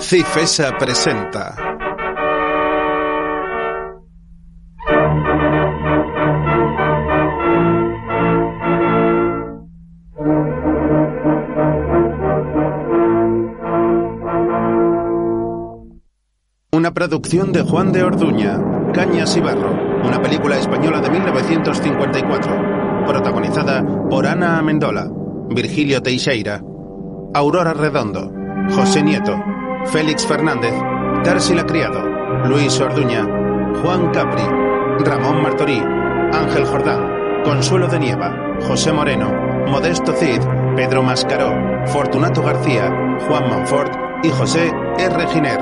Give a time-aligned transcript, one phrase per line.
[0.00, 1.56] Cifesa presenta.
[16.72, 18.58] Una producción de Juan de Orduña,
[18.94, 19.72] Cañas y Barro,
[20.04, 25.10] una película española de 1954, protagonizada por Ana Amendola,
[25.50, 26.62] Virgilio Teixeira,
[27.34, 28.32] Aurora Redondo,
[28.70, 29.36] José Nieto,
[29.86, 30.74] Félix Fernández,
[31.24, 32.02] Társila Criado,
[32.44, 33.26] Luis Orduña,
[33.82, 34.42] Juan Capri,
[35.04, 35.82] Ramón Martorí,
[36.32, 38.34] Ángel Jordán, Consuelo de Nieva,
[38.66, 39.32] José Moreno,
[39.66, 40.40] Modesto Cid,
[40.76, 41.54] Pedro Mascaró,
[41.86, 42.90] Fortunato García,
[43.26, 45.26] Juan Manfort y José R.
[45.28, 45.60] Giner,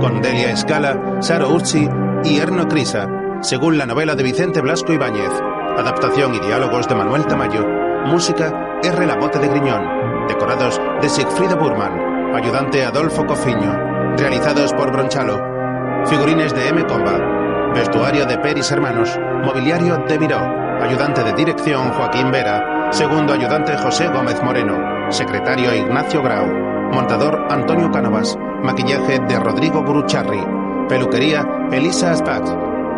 [0.00, 1.88] con Delia Escala, Saro Urzi
[2.24, 3.08] y Erno Crisa,
[3.42, 5.32] según la novela de Vicente Blasco Ibáñez,
[5.78, 7.64] adaptación y diálogos de Manuel Tamayo,
[8.06, 9.06] música R.
[9.06, 16.68] Lamote de Griñón, decorados de Sigfrido Burman, ayudante Adolfo Cofiño, realizados por Bronchalo, figurines de
[16.68, 16.84] M.
[16.86, 20.38] Comba, vestuario de Peris Hermanos, mobiliario de Miró,
[20.80, 24.78] ayudante de dirección Joaquín Vera, segundo ayudante José Gómez Moreno,
[25.10, 26.46] secretario Ignacio Grau,
[26.92, 30.40] montador Antonio Cánovas, maquillaje de Rodrigo Gurucharri,
[30.88, 32.50] peluquería Elisa Aspax,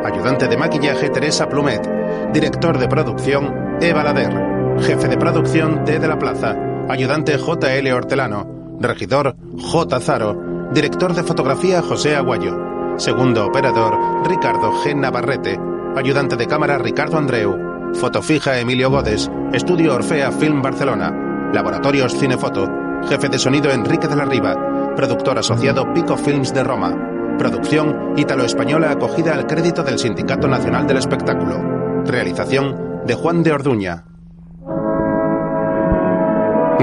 [0.05, 1.89] ayudante de maquillaje Teresa Plumet,
[2.33, 5.99] director de producción Eva Lader, jefe de producción T.
[5.99, 6.57] de la Plaza,
[6.89, 7.93] ayudante J.L.
[7.93, 10.01] Hortelano, regidor J.
[10.01, 12.57] Zaro, director de fotografía José Aguayo,
[12.97, 13.95] segundo operador
[14.27, 14.95] Ricardo G.
[14.95, 15.59] Navarrete,
[15.97, 17.57] ayudante de cámara Ricardo Andreu,
[17.95, 22.69] fotofija Emilio Godes, estudio Orfea Film Barcelona, laboratorios Cinefoto,
[23.09, 26.97] jefe de sonido Enrique de la Riva, productor asociado Pico Films de Roma,
[27.39, 34.05] producción ítalo-española acogida al crédito del Sindicato Nacional del Espectáculo, realización de Juan de Orduña.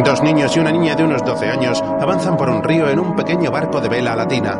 [0.04, 3.16] Dos niños y una niña de unos 12 años avanzan por un río en un
[3.16, 4.60] pequeño barco de vela latina.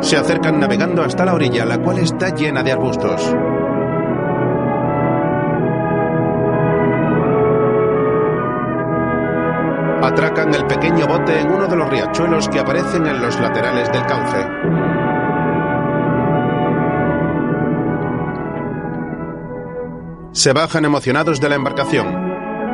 [0.00, 3.34] Se acercan navegando hasta la orilla, la cual está llena de arbustos.
[10.02, 14.04] Atracan el pequeño bote en uno de los riachuelos que aparecen en los laterales del
[14.06, 14.59] cauce.
[20.40, 22.06] Se bajan emocionados de la embarcación.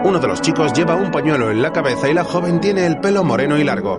[0.05, 3.01] Uno de los chicos lleva un pañuelo en la cabeza y la joven tiene el
[3.01, 3.99] pelo moreno y largo.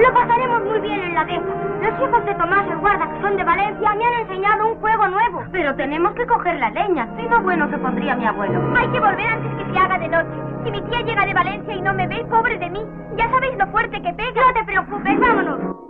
[0.00, 1.42] Lo pasaremos muy bien en la deja.
[1.82, 5.06] Los hijos de Tomás el guarda, que son de Valencia, me han enseñado un juego
[5.08, 5.44] nuevo.
[5.52, 7.14] Pero tenemos que coger la leña.
[7.18, 8.58] Pido bueno que pondría mi abuelo.
[8.74, 10.30] Hay que volver antes que se haga de noche.
[10.64, 12.70] Si mi tía llega de Valencia y no me ve, pobre de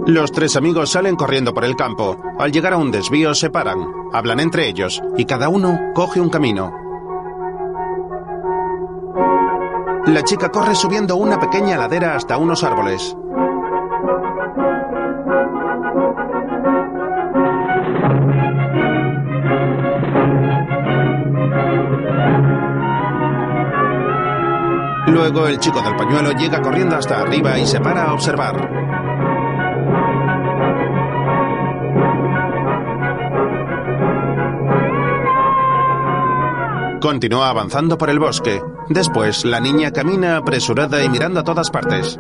[0.06, 2.16] Los tres amigos salen corriendo por el campo.
[2.36, 6.28] Al llegar a un desvío se paran, hablan entre ellos y cada uno coge un
[6.28, 6.72] camino.
[10.06, 13.16] La chica corre subiendo una pequeña ladera hasta unos árboles.
[25.06, 28.81] Luego el chico del pañuelo llega corriendo hasta arriba y se para a observar.
[37.02, 38.62] Continúa avanzando por el bosque.
[38.88, 42.16] Después, la niña camina apresurada y mirando a todas partes.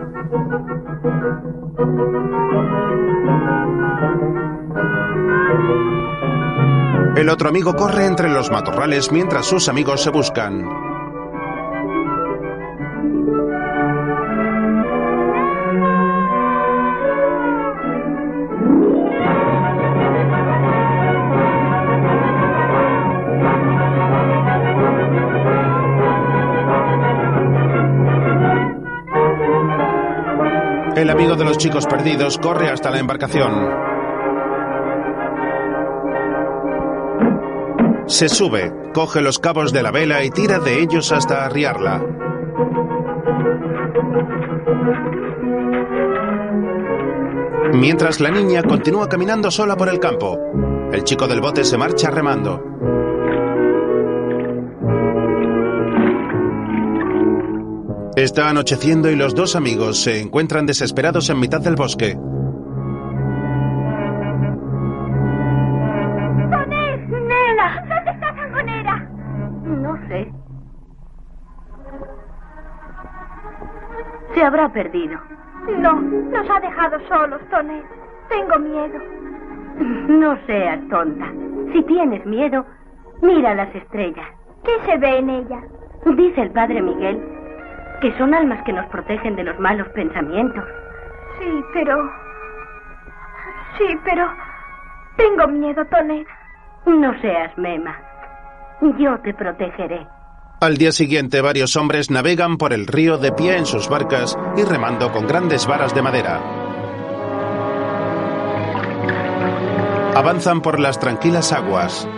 [7.14, 10.81] El otro amigo corre entre los matorrales mientras sus amigos se buscan.
[31.02, 33.52] El amigo de los chicos perdidos corre hasta la embarcación.
[38.06, 42.00] Se sube, coge los cabos de la vela y tira de ellos hasta arriarla.
[47.72, 50.38] Mientras la niña continúa caminando sola por el campo.
[50.92, 52.71] El chico del bote se marcha remando.
[58.16, 62.12] Está anocheciendo y los dos amigos se encuentran desesperados en mitad del bosque.
[66.50, 67.08] ¡Tonés!
[67.08, 67.82] ¡Nela!
[67.88, 69.08] ¿Dónde está Sangonera?
[69.64, 70.30] No sé.
[74.34, 75.18] Se habrá perdido.
[75.78, 77.84] No, nos ha dejado solos, Tonés.
[78.28, 78.98] Tengo miedo.
[80.08, 81.32] No seas tonta.
[81.72, 82.66] Si tienes miedo,
[83.22, 84.26] mira las estrellas.
[84.64, 85.64] ¿Qué se ve en ellas?
[86.14, 87.41] Dice el padre Miguel
[88.02, 90.64] que son almas que nos protegen de los malos pensamientos.
[91.38, 92.12] Sí, pero...
[93.78, 94.28] Sí, pero...
[95.16, 96.26] Tengo miedo, Tonet.
[96.84, 97.96] No seas mema.
[98.98, 100.04] Yo te protegeré.
[100.60, 104.64] Al día siguiente, varios hombres navegan por el río de pie en sus barcas y
[104.64, 106.40] remando con grandes varas de madera.
[110.14, 112.08] Avanzan por las tranquilas aguas.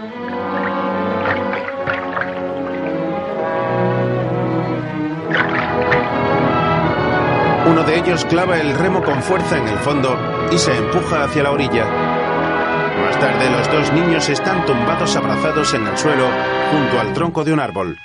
[7.67, 10.19] Uno de ellos clava el remo con fuerza en el fondo
[10.53, 11.85] y se empuja hacia la orilla.
[11.85, 16.29] Más tarde los dos niños están tumbados abrazados en el suelo
[16.71, 17.99] junto al tronco de un árbol.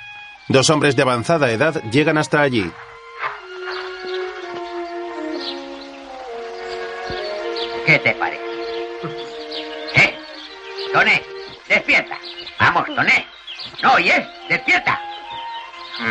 [0.48, 2.72] Dos hombres de avanzada edad llegan hasta allí.
[7.86, 8.42] ¿Qué te parece?
[9.94, 10.18] ¿Eh?
[10.92, 11.22] Toné,
[11.68, 12.18] despierta.
[12.58, 13.26] Vamos, Toné.
[13.82, 14.26] ¿No oyes?
[14.48, 15.00] Despierta.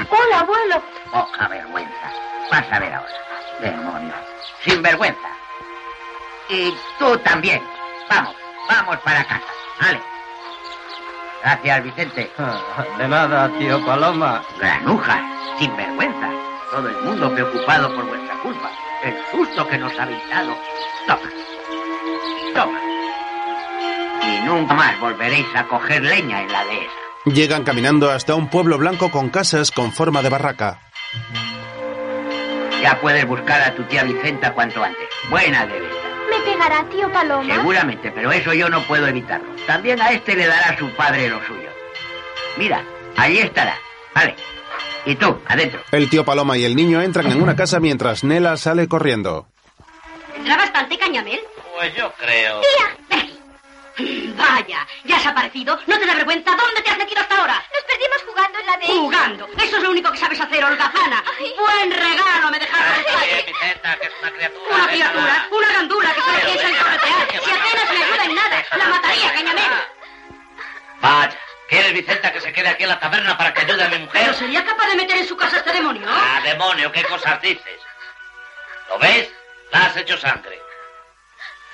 [0.10, 0.84] Hola, abuelo.
[1.12, 2.12] Poca vergüenza.
[2.52, 3.29] Vas a ver ahora.
[3.62, 4.14] Demonio.
[4.64, 5.30] Sin vergüenza.
[6.50, 7.62] Y tú también.
[8.10, 8.36] Vamos,
[8.68, 9.46] vamos para casa.
[9.82, 10.02] Vale.
[11.42, 12.32] Gracias, Vicente.
[12.98, 14.44] De nada, tío Paloma.
[14.60, 15.22] Granujas,
[15.58, 16.30] sin vergüenza.
[16.72, 18.70] Todo el mundo preocupado por vuestra culpa.
[19.04, 20.56] El susto que nos habéis dado.
[21.08, 21.30] Toma.
[22.54, 22.80] Toma.
[24.22, 26.94] Y nunca más volveréis a coger leña en la dehesa.
[27.26, 30.80] Llegan caminando hasta un pueblo blanco con casas con forma de barraca.
[32.82, 35.08] Ya puedes buscar a tu tía Vicenta cuanto antes.
[35.30, 35.96] Buena de vista.
[36.30, 37.56] ¿Me pegará, tío Paloma?
[37.56, 39.50] Seguramente, pero eso yo no puedo evitarlo.
[39.66, 41.70] También a este le dará su padre lo suyo.
[42.58, 42.84] Mira,
[43.18, 43.78] allí estará.
[44.14, 44.36] Vale.
[45.06, 45.82] Y tú, adentro.
[45.92, 49.48] El tío Paloma y el niño entran en una casa mientras Nela sale corriendo.
[50.34, 51.40] ¿Tendrá bastante cañamel?
[51.76, 52.62] Pues yo creo.
[52.62, 53.09] ¡Tía!
[54.00, 55.78] Vaya, ¿ya has aparecido?
[55.88, 56.56] ¿No te da vergüenza?
[56.56, 57.56] ¿Dónde te has metido hasta ahora?
[57.74, 58.94] Nos perdimos jugando en la dehesa.
[58.94, 59.48] Jugando.
[59.58, 61.24] Eso es lo único que sabes hacer, holgazana.
[61.40, 61.54] Ay.
[61.58, 63.06] Buen regalo me dejaron.
[63.22, 64.66] Oye, Vicenta, que es una criatura.
[64.76, 65.12] Una déjala.
[65.14, 67.28] criatura, una gandula que solo piensa en corretear.
[67.32, 69.64] Si apenas me ayuda en nada, la mataría, cañamel.
[71.02, 71.38] Vaya,
[71.70, 74.22] ¿quieres, Vicenta, que se quede aquí en la taberna para que ayude a mi mujer?
[74.24, 76.08] ¿Pero sería capaz de meter en su casa este demonio?
[76.10, 77.80] Ah, demonio, ¿qué cosas dices?
[78.90, 79.30] ¿Lo ves?
[79.72, 80.59] La has hecho sangre.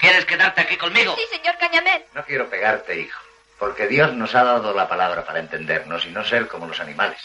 [0.05, 1.15] ¿Quieres quedarte aquí conmigo?
[1.15, 2.03] Sí, señor Cañamel.
[2.13, 3.19] No quiero pegarte, hijo,
[3.57, 7.19] porque Dios nos ha dado la palabra para entendernos y no ser como los animales.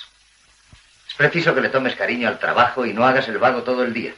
[1.08, 3.92] Es preciso que le tomes cariño al trabajo y no hagas el vago todo el
[3.92, 4.14] día.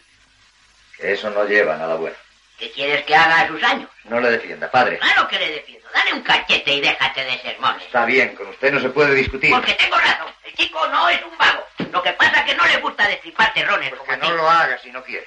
[0.97, 2.15] Que eso no lleva nada bueno.
[2.57, 3.91] ¿Qué quieres que haga a sus años?
[4.05, 4.99] No le defienda, padre.
[4.99, 5.89] Claro que le defiendo.
[5.93, 7.83] Dale un cachete y déjate de sermones.
[7.85, 9.51] Está bien, con usted no se puede discutir.
[9.51, 10.29] Porque tengo razón.
[10.45, 11.67] El chico no es un vago.
[11.91, 14.31] Lo que pasa es que no le gusta destripar terrones Pues como que a no
[14.31, 14.37] ti.
[14.37, 15.27] lo haga si no quiere.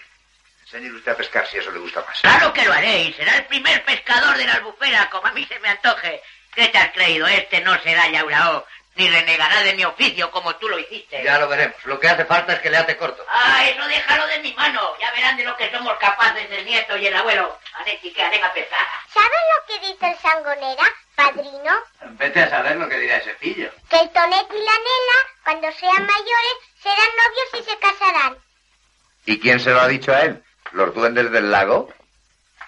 [0.75, 2.19] Enséñele usted a pescar si eso le gusta más.
[2.19, 5.45] Claro que lo haré y será el primer pescador de la albufera, como a mí
[5.45, 6.21] se me antoje.
[6.53, 7.25] ¿Qué te has creído?
[7.27, 11.23] Este no será yaurao, ni renegará de mi oficio como tú lo hiciste.
[11.23, 11.77] Ya lo veremos.
[11.85, 13.25] Lo que hace falta es que le ate corto.
[13.29, 14.81] Ah, eso déjalo de mi mano.
[14.99, 17.57] Ya verán de lo que somos capaces el nieto y el abuelo.
[17.79, 18.85] Vale, chica, venga a pescar.
[19.13, 20.83] ¿Saben lo que dice el sangonera,
[21.15, 21.73] padrino?
[22.01, 23.71] Vete a saber lo que dirá ese pillo.
[23.89, 28.37] Que el Tonet y la Nela, cuando sean mayores, serán novios y se casarán.
[29.25, 30.43] ¿Y quién se lo ha dicho a él?
[30.75, 31.87] ¿Los duendes del lago?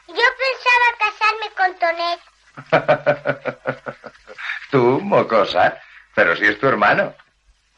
[0.07, 2.19] Yo pensaba casarme con Tonet.
[4.71, 5.77] Tú, mocosa.
[6.16, 7.14] Pero si es tu hermano.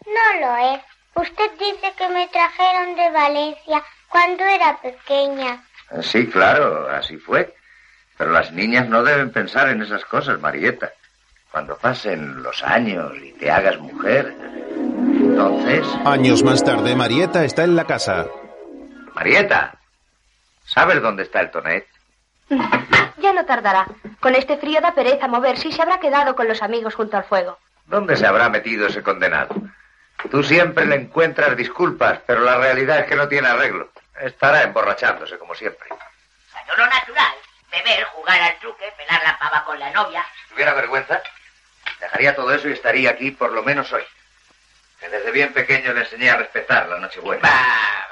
[0.05, 0.81] No lo es.
[1.15, 5.63] Usted dice que me trajeron de Valencia cuando era pequeña.
[6.03, 7.55] Sí, claro, así fue.
[8.15, 10.93] Pero las niñas no deben pensar en esas cosas, Marieta.
[11.51, 14.35] Cuando pasen los años y te hagas mujer,
[14.75, 15.87] entonces...
[16.05, 18.27] Años más tarde, Marieta está en la casa.
[19.15, 19.78] Marieta,
[20.73, 21.87] ¿sabes dónde está el tonet?
[23.17, 23.85] Ya no tardará.
[24.21, 27.25] Con este frío da pereza moverse y se habrá quedado con los amigos junto al
[27.25, 27.59] fuego.
[27.85, 29.53] ¿Dónde se habrá metido ese condenado?
[30.31, 33.91] Tú siempre le encuentras disculpas, pero la realidad es que no tiene arreglo.
[34.21, 35.87] Estará emborrachándose, como siempre.
[35.89, 37.33] Bueno, lo natural.
[37.71, 40.25] Beber, jugar al truque, pelar la pava con la novia.
[40.43, 41.21] Si tuviera vergüenza,
[41.99, 44.03] dejaría todo eso y estaría aquí por lo menos hoy.
[44.99, 47.41] Que desde bien pequeño le enseñé a respetar la Nochebuena.
[47.41, 48.08] Va.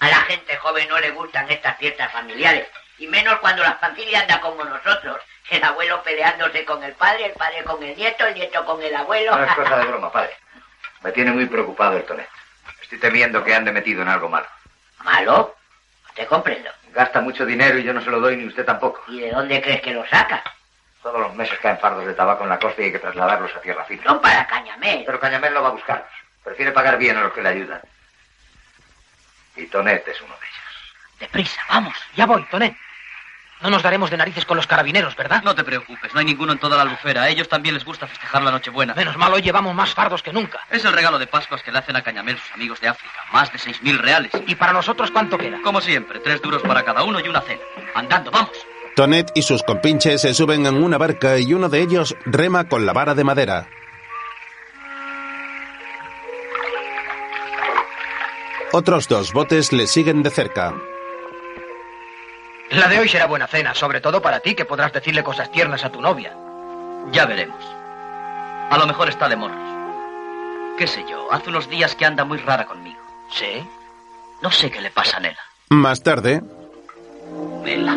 [0.00, 2.68] A la gente joven no le gustan estas fiestas familiares.
[2.98, 5.20] Y menos cuando la familia anda como nosotros.
[5.50, 8.94] El abuelo peleándose con el padre, el padre con el nieto, el nieto con el
[8.94, 9.36] abuelo.
[9.36, 10.36] No es cosa de broma, padre.
[11.02, 12.28] Me tiene muy preocupado el tonet.
[12.82, 14.46] Estoy temiendo que ande metido en algo malo.
[15.04, 15.56] ¿Malo?
[16.14, 16.70] Te comprendo.
[16.92, 19.02] Gasta mucho dinero y yo no se lo doy ni usted tampoco.
[19.08, 20.42] ¿Y de dónde crees que lo saca?
[21.02, 23.60] Todos los meses caen fardos de tabaco en la costa y hay que trasladarlos a
[23.60, 24.04] tierra firme.
[24.04, 25.04] Son para Cañamel.
[25.06, 26.08] Pero Cañamel no va a buscarlos.
[26.42, 27.80] Prefiere pagar bien a los que le ayudan.
[29.58, 30.94] Y Tonet es uno de ellos.
[31.20, 31.94] Deprisa, vamos.
[32.16, 32.74] Ya voy, Tonet.
[33.60, 35.42] No nos daremos de narices con los carabineros, ¿verdad?
[35.42, 37.22] No te preocupes, no hay ninguno en toda la albufera.
[37.22, 38.94] A ellos también les gusta festejar la Nochebuena.
[38.94, 40.60] Menos mal, hoy llevamos más fardos que nunca.
[40.70, 43.14] Es el regalo de Pascuas que le hacen a Cañamel sus amigos de África.
[43.32, 44.30] Más de seis mil reales.
[44.46, 45.60] ¿Y para nosotros cuánto queda?
[45.62, 47.60] Como siempre, tres duros para cada uno y una cena.
[47.96, 48.56] Andando, vamos.
[48.94, 52.86] Tonet y sus compinches se suben en una barca y uno de ellos rema con
[52.86, 53.66] la vara de madera.
[58.72, 60.74] Otros dos botes le siguen de cerca.
[62.70, 65.84] La de hoy será buena cena, sobre todo para ti, que podrás decirle cosas tiernas
[65.84, 66.36] a tu novia.
[67.12, 67.64] Ya veremos.
[68.70, 69.56] A lo mejor está de morros.
[70.76, 71.32] ¿Qué sé yo?
[71.32, 73.00] Hace unos días que anda muy rara conmigo.
[73.30, 73.66] ¿Sí?
[74.42, 75.42] No sé qué le pasa a Nela.
[75.70, 76.42] Más tarde,
[77.64, 77.94] Nela.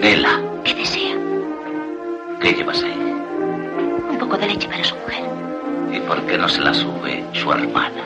[0.00, 1.14] Nela, ¿Qué desea?
[2.40, 2.98] ¿qué llevas ahí?
[4.10, 5.24] Un poco de leche para su mujer.
[5.92, 8.02] ¿Y por qué no se la sube su hermana?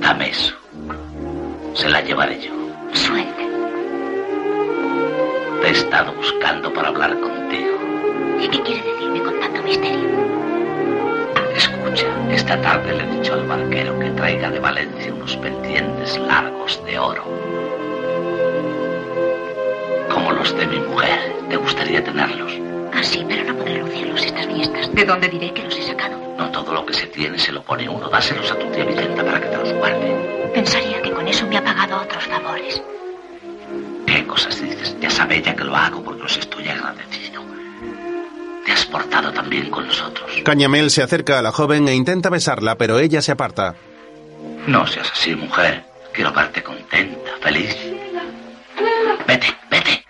[0.00, 0.54] Dame eso.
[1.74, 2.52] Se la llevaré yo.
[2.92, 3.48] Suelte.
[5.60, 7.78] Te he estado buscando para hablar contigo.
[8.40, 10.08] ¿Y qué quiere decirme con tanto misterio?
[11.54, 16.82] Escucha, esta tarde le he dicho al barquero que traiga de Valencia unos pendientes largos
[16.86, 17.24] de oro.
[20.08, 21.20] Como los de mi mujer.
[21.50, 22.69] ¿Te gustaría tenerlos?
[22.92, 24.94] Ah, sí, pero no podré lucirlos estas fiestas.
[24.94, 26.18] ¿De dónde diré que los he sacado?
[26.36, 28.08] No todo lo que se tiene se lo pone uno.
[28.08, 30.50] Dáselos a tu tía Vicenta para que te los guarde.
[30.54, 32.82] Pensaría que con eso me ha pagado otros favores.
[34.06, 34.96] ¿Qué cosas dices?
[35.00, 37.42] Ya sabe ella que lo hago porque os estoy agradecido.
[38.66, 40.30] Te has portado tan bien con nosotros.
[40.44, 43.74] Cañamel se acerca a la joven e intenta besarla, pero ella se aparta.
[44.66, 45.84] No seas así, mujer.
[46.12, 47.76] Quiero verte contenta, feliz.
[49.26, 50.04] Vete, vete.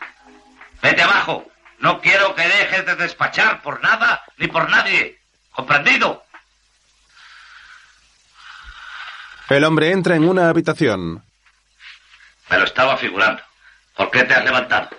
[0.82, 1.44] Vete abajo.
[1.80, 5.18] No quiero que dejes de despachar por nada ni por nadie.
[5.50, 6.24] ¿Comprendido?
[9.48, 11.24] El hombre entra en una habitación.
[12.50, 13.42] Me lo estaba figurando.
[13.96, 14.90] ¿Por qué te has levantado?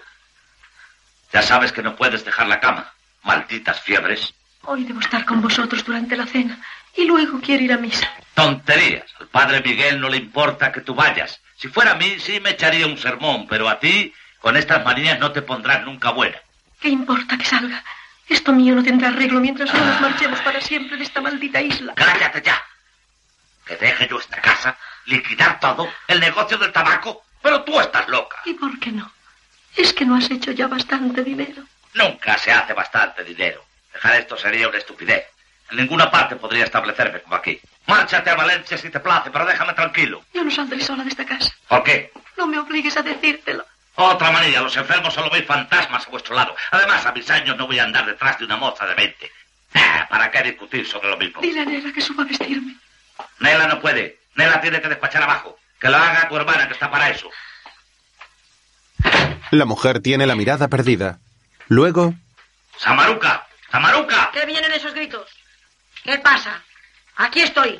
[1.31, 2.91] Ya sabes que no puedes dejar la cama.
[3.23, 4.33] Malditas fiebres.
[4.63, 6.59] Hoy debo estar con vosotros durante la cena
[6.95, 8.11] y luego quiero ir a misa.
[8.33, 9.05] Tonterías.
[9.19, 11.39] Al padre Miguel no le importa que tú vayas.
[11.57, 15.19] Si fuera a mí, sí me echaría un sermón, pero a ti, con estas manías,
[15.19, 16.37] no te pondrás nunca buena.
[16.81, 17.83] ¿Qué importa que salga?
[18.27, 21.93] Esto mío no tendrá arreglo mientras no nos marchemos para siempre de esta maldita isla.
[21.95, 22.61] ¡Cállate ya!
[23.65, 27.23] Que deje yo esta casa, liquidar todo, el negocio del tabaco.
[27.41, 28.37] Pero tú estás loca.
[28.45, 29.11] ¿Y por qué no?
[29.75, 31.63] Es que no has hecho ya bastante dinero.
[31.93, 33.63] Nunca se hace bastante dinero.
[33.93, 35.25] Dejar esto sería una estupidez.
[35.69, 37.59] En ninguna parte podría establecerme como aquí.
[37.87, 40.23] Márchate a Valencia si te place, pero déjame tranquilo.
[40.33, 41.53] Yo no saldré sola de esta casa.
[41.67, 42.11] ¿Por qué?
[42.37, 43.65] No me obligues a decírtelo.
[43.95, 46.55] Otra manía, los enfermos solo veis fantasmas a vuestro lado.
[46.71, 49.31] Además, a mis años no voy a andar detrás de una moza de 20.
[49.75, 51.41] Ah, ¿Para qué discutir sobre lo mismo?
[51.41, 52.75] Dile a Nela que suba a vestirme.
[53.39, 54.19] Nela no puede.
[54.35, 55.57] Nela tiene que despachar abajo.
[55.79, 57.29] Que lo haga tu hermana, que está para eso.
[59.51, 61.19] La mujer tiene la mirada perdida.
[61.67, 62.13] Luego,
[62.77, 63.47] ¡Samaruca!
[63.71, 64.31] ¡Samaruca!
[64.33, 65.27] ¿Qué vienen esos gritos?
[66.03, 66.61] ¿Qué pasa?
[67.17, 67.77] Aquí estoy.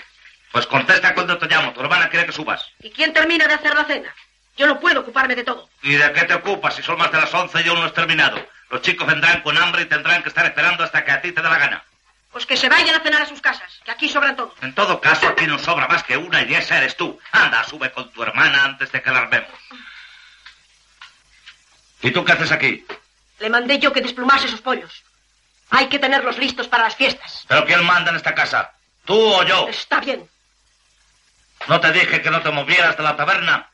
[0.52, 1.74] Pues contesta cuando te llamo.
[1.74, 2.66] Tu hermana quiere que subas.
[2.80, 4.14] ¿Y quién termina de hacer la cena?
[4.62, 5.68] Yo no puedo ocuparme de todo.
[5.82, 7.96] ¿Y de qué te ocupas si son más de las once y aún no has
[7.96, 8.38] terminado?
[8.70, 11.42] Los chicos vendrán con hambre y tendrán que estar esperando hasta que a ti te
[11.42, 11.84] dé la gana.
[12.32, 14.54] Pues que se vayan a cenar a sus casas, que aquí sobran todos.
[14.62, 17.20] En todo caso, aquí no sobra más que una y esa eres tú.
[17.32, 19.50] Anda, sube con tu hermana antes de que la armemos.
[22.04, 22.86] ¿Y tú qué haces aquí?
[23.40, 25.04] Le mandé yo que desplumase sus pollos.
[25.72, 27.46] Hay que tenerlos listos para las fiestas.
[27.48, 28.72] ¿Pero quién manda en esta casa?
[29.06, 29.68] ¿Tú o yo?
[29.70, 30.30] Está bien.
[31.68, 33.71] ¿No te dije que no te movieras de la taberna?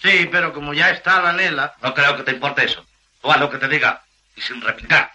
[0.00, 1.74] Sí, pero como ya está la Nela...
[1.82, 2.84] No creo que te importe eso.
[3.20, 4.02] Tú haz lo que te diga
[4.36, 5.12] y sin replicar.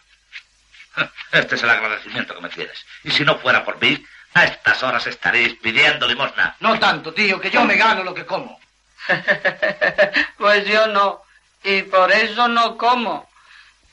[1.32, 2.86] Este es el agradecimiento que me tienes.
[3.04, 6.56] Y si no fuera por mí, a estas horas estaréis pidiendo limosna.
[6.60, 8.60] No tanto, tío, que yo me gano lo que como.
[10.38, 11.24] Pues yo no.
[11.64, 13.30] Y por eso no como.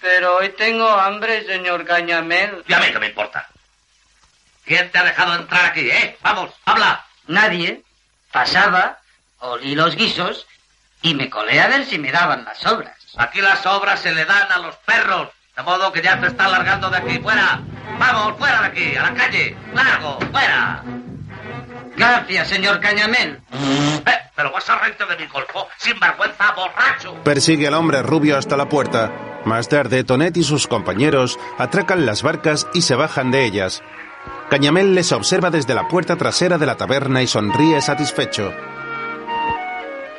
[0.00, 2.64] Pero hoy tengo hambre, señor Cañamel.
[2.66, 3.49] ¿Y a mí qué me importa?
[4.64, 6.18] ¿Quién te ha dejado entrar aquí, eh?
[6.23, 7.06] Vamos, habla.
[7.26, 7.82] Nadie.
[8.32, 8.99] Pasaba,
[9.38, 10.47] olí los guisos
[11.02, 12.97] y me colé a ver si me daban las sobras.
[13.16, 15.28] Aquí las obras se le dan a los perros.
[15.57, 17.19] De modo que ya te está largando de aquí.
[17.19, 17.61] ¡Fuera!
[17.99, 18.97] ¡Vamos, fuera de aquí!
[18.97, 19.57] ¡A la calle!
[19.75, 20.19] ¡Largo!
[20.30, 20.83] ¡Fuera!
[21.97, 23.40] Gracias, señor Cañamel.
[24.07, 27.14] Eh, pero vas a reírte de mi golfo, sin vergüenza, borracho.
[27.25, 29.11] persigue al hombre rubio hasta la puerta.
[29.45, 33.83] Más tarde, Tonet y sus compañeros atracan las barcas y se bajan de ellas.
[34.50, 38.52] Cañamel les observa desde la puerta trasera de la taberna y sonríe satisfecho.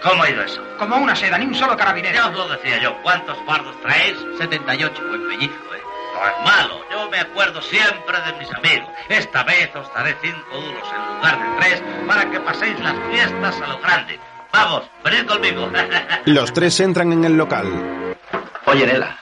[0.02, 0.64] ¿Cómo ha ido eso?
[0.78, 2.16] Como una seda, ni un solo carabinero.
[2.16, 2.96] Ya os lo decía yo.
[3.04, 4.18] ¿Cuántos fardos traéis?
[4.38, 5.82] 78, buen pellizco, ¿eh?
[6.14, 6.82] No es malo.
[6.92, 8.90] Yo me acuerdo siempre de mis amigos.
[9.10, 13.62] Esta vez os daré cinco duros en lugar de tres para que paséis las fiestas
[13.62, 14.20] a lo grande.
[14.52, 15.72] Vamos, venid conmigo.
[16.26, 18.18] Los tres entran en el local.
[18.66, 19.18] Oye, Nela,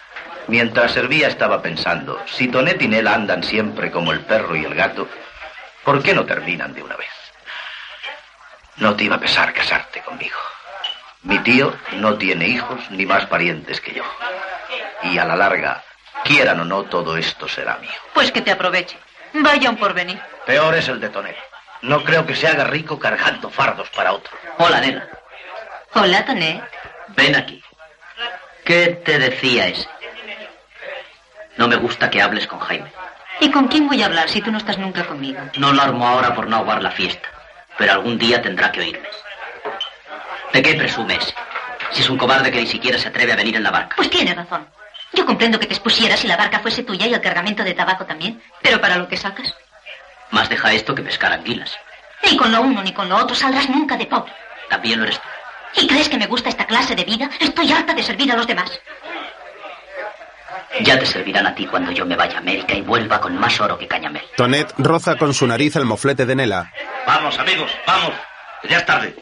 [0.47, 4.73] mientras servía estaba pensando, si Tonet y Nela andan siempre como el perro y el
[4.73, 5.07] gato,
[5.83, 7.09] ¿por qué no terminan de una vez?
[8.77, 10.37] No te iba a pesar casarte conmigo.
[11.23, 14.03] Mi tío no tiene hijos ni más parientes que yo.
[15.03, 15.83] Y a la larga,
[16.23, 17.91] quieran o no, todo esto será mío.
[18.13, 18.97] Pues que te aproveche.
[19.33, 20.19] Vaya un porvenir.
[20.45, 21.37] Peor es el de Tonet.
[21.81, 24.35] No creo que se haga rico cargando fardos para otro.
[24.57, 25.07] Hola, nena.
[25.93, 26.63] Hola, Tonet.
[27.09, 27.63] Ven aquí.
[28.65, 29.87] ¿Qué te decía ese?
[31.57, 32.91] No me gusta que hables con Jaime.
[33.41, 35.39] ¿Y con quién voy a hablar si tú no estás nunca conmigo?
[35.57, 37.27] No lo armo ahora por no aguar la fiesta,
[37.77, 39.07] pero algún día tendrá que oírme.
[40.53, 41.33] ¿De qué presumes?
[41.91, 43.95] Si es un cobarde que ni siquiera se atreve a venir en la barca.
[43.95, 44.67] Pues tiene razón.
[45.13, 48.05] Yo comprendo que te expusieras si la barca fuese tuya y el cargamento de tabaco
[48.05, 49.53] también, pero para lo que sacas.
[50.31, 51.75] Más deja esto que pescar anguilas.
[52.25, 54.31] Ni con lo uno ni con lo otro saldrás nunca de pobre.
[54.69, 55.27] También lo eres tú.
[55.81, 57.29] ¿Y crees que me gusta esta clase de vida?
[57.39, 58.79] Estoy harta de servir a los demás.
[60.81, 63.59] Ya te servirán a ti cuando yo me vaya a América y vuelva con más
[63.59, 64.23] oro que Cañamel.
[64.35, 66.71] Tonet roza con su nariz el moflete de Nela.
[67.07, 68.13] Vamos, amigos, vamos.
[68.69, 69.15] Ya es tarde.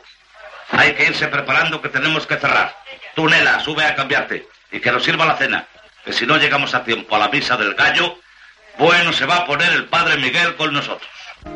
[0.72, 2.76] Hay que irse preparando que tenemos que cerrar.
[3.16, 5.66] Tú, Nela, sube a cambiarte y que nos sirva la cena.
[6.04, 8.20] Que si no llegamos a tiempo a la misa del gallo,
[8.78, 11.10] bueno se va a poner el padre Miguel con nosotros.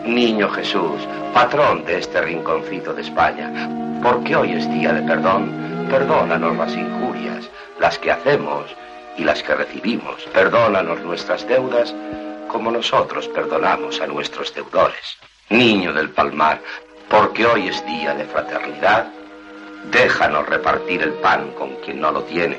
[0.04, 1.02] Niño Jesús,
[1.34, 3.70] patrón de este rinconcito de España,
[4.02, 7.50] porque hoy es día de perdón, perdónanos las injurias,
[7.80, 8.66] las que hacemos
[9.18, 10.24] y las que recibimos.
[10.34, 11.94] Perdónanos nuestras deudas
[12.48, 15.18] como nosotros perdonamos a nuestros deudores.
[15.50, 16.62] Niño del Palmar,
[17.12, 19.06] porque hoy es día de fraternidad,
[19.92, 22.58] déjanos repartir el pan con quien no lo tiene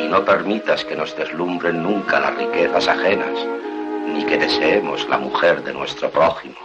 [0.00, 3.30] y no permitas que nos deslumbren nunca las riquezas ajenas,
[4.08, 6.56] ni que deseemos la mujer de nuestro prójimo.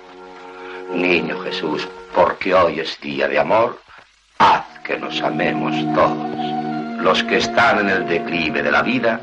[0.91, 3.79] Niño Jesús, porque hoy es día de amor,
[4.39, 9.19] haz que nos amemos todos, los que están en el declive de la vida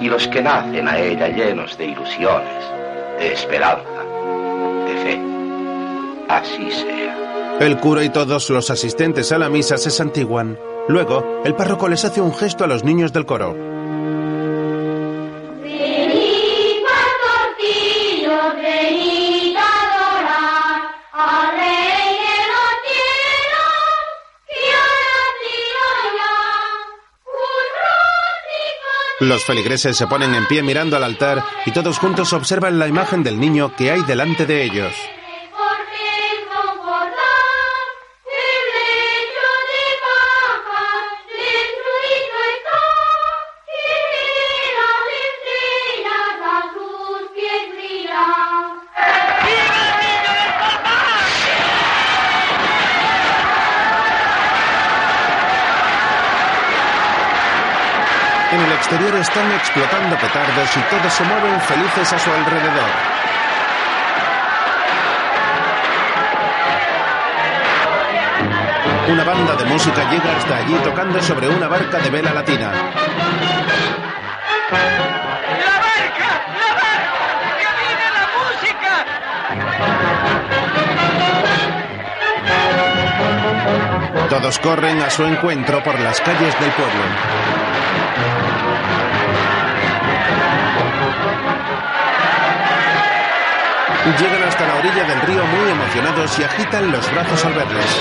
[0.00, 2.64] y los que nacen a ella llenos de ilusiones,
[3.18, 3.97] de esperanza.
[6.28, 7.58] Así sea.
[7.60, 10.58] El cura y todos los asistentes a la misa se santiguan.
[10.88, 13.56] Luego, el párroco les hace un gesto a los niños del coro.
[29.20, 33.24] Los feligreses se ponen en pie mirando al altar y todos juntos observan la imagen
[33.24, 34.94] del niño que hay delante de ellos.
[59.20, 62.90] Están explotando petardos y todos se mueven felices a su alrededor.
[69.08, 72.72] Una banda de música llega hasta allí tocando sobre una barca de vela latina.
[84.28, 87.02] Todos corren a su encuentro por las calles del pueblo.
[94.20, 98.00] Llegan hasta la orilla del río muy emocionados y agitan los brazos al verles.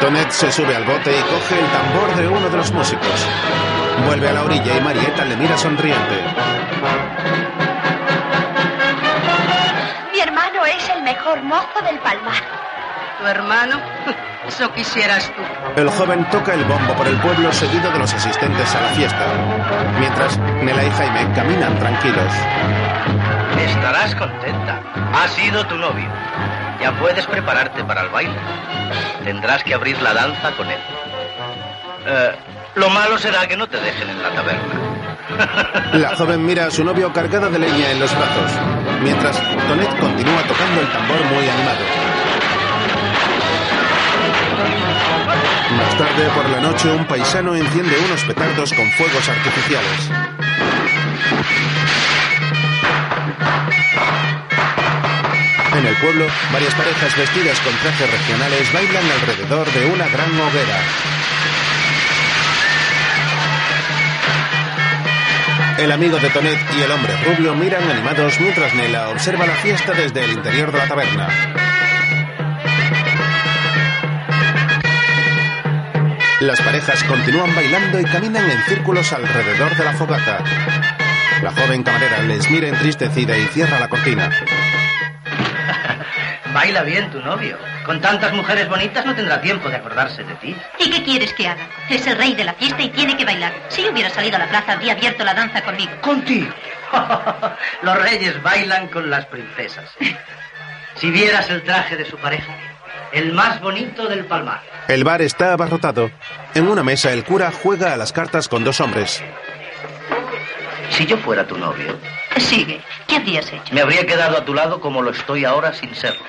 [0.00, 3.26] Tonet se sube al bote y coge el tambor de uno de los músicos.
[4.06, 6.49] Vuelve a la orilla y Marieta le mira sonriente.
[11.82, 12.42] Del Palmar.
[13.18, 13.80] ¿Tu hermano?
[14.48, 15.42] Eso quisieras tú.
[15.80, 19.26] El joven toca el bombo por el pueblo seguido de los asistentes a la fiesta.
[19.98, 22.32] Mientras, Nela y Jaime caminan tranquilos.
[23.58, 24.80] Estarás contenta.
[25.14, 26.08] Ha sido tu novio.
[26.80, 28.36] Ya puedes prepararte para el baile.
[29.24, 30.80] Tendrás que abrir la danza con él.
[32.06, 32.32] Eh,
[32.74, 34.79] lo malo será que no te dejen en la taberna.
[35.94, 38.52] La joven mira a su novio cargada de leña en los brazos,
[39.02, 39.36] mientras
[39.68, 41.84] Tonet continúa tocando el tambor muy animado.
[45.76, 50.10] Más tarde, por la noche, un paisano enciende unos petardos con fuegos artificiales.
[55.78, 61.19] En el pueblo, varias parejas vestidas con trajes regionales bailan alrededor de una gran hoguera.
[65.80, 69.92] El amigo de Tonet y el hombre rubio miran animados mientras Nela observa la fiesta
[69.92, 71.28] desde el interior de la taberna.
[76.40, 80.44] Las parejas continúan bailando y caminan en círculos alrededor de la fogata.
[81.42, 84.28] La joven camarera les mira entristecida y cierra la cortina.
[86.52, 87.69] Baila bien tu novio.
[87.90, 90.54] Con tantas mujeres bonitas no tendrá tiempo de acordarse de ti.
[90.78, 91.66] ¿Y qué quieres que haga?
[91.88, 93.52] Es el rey de la fiesta y tiene que bailar.
[93.68, 95.90] Si yo hubiera salido a la plaza, habría abierto la danza conmigo.
[96.00, 96.54] Contigo.
[97.82, 99.90] Los reyes bailan con las princesas.
[100.94, 102.54] Si vieras el traje de su pareja,
[103.10, 104.62] el más bonito del palmar.
[104.86, 106.12] El bar está abarrotado.
[106.54, 109.20] En una mesa el cura juega a las cartas con dos hombres.
[110.90, 111.98] Si yo fuera tu novio,
[112.36, 112.80] Sigue.
[113.08, 113.74] ¿Qué habrías hecho?
[113.74, 116.22] me habría quedado a tu lado como lo estoy ahora sin serlo.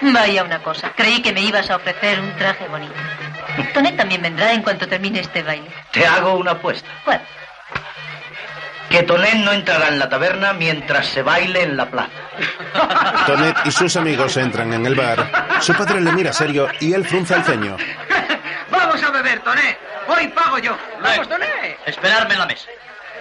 [0.00, 0.92] Vaya una cosa.
[0.96, 2.94] Creí que me ibas a ofrecer un traje bonito.
[3.74, 5.68] Tonet también vendrá en cuanto termine este baile.
[5.92, 6.88] Te hago una apuesta.
[7.04, 7.20] ¿Cuál?
[8.88, 12.10] Que Tonet no entrará en la taberna mientras se baile en la plaza.
[13.26, 15.30] Tonet y sus amigos entran en el bar.
[15.60, 17.76] Su padre le mira serio y él frunza el ceño.
[18.70, 19.78] Vamos a beber, Toné.
[20.08, 20.76] Hoy pago yo.
[21.02, 21.76] Vamos, Toné.
[21.86, 22.68] Esperarme en la mesa.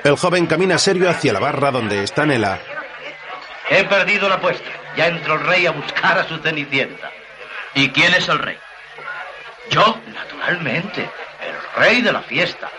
[0.04, 2.60] El joven camina serio hacia la barra donde está Nela.
[3.70, 4.70] He perdido la apuesta.
[5.00, 7.10] Ya entró el rey a buscar a su cenicienta.
[7.74, 8.58] ¿Y quién es el rey?
[9.70, 9.98] ¿Yo?
[10.14, 11.10] Naturalmente.
[11.42, 12.70] El rey de la fiesta.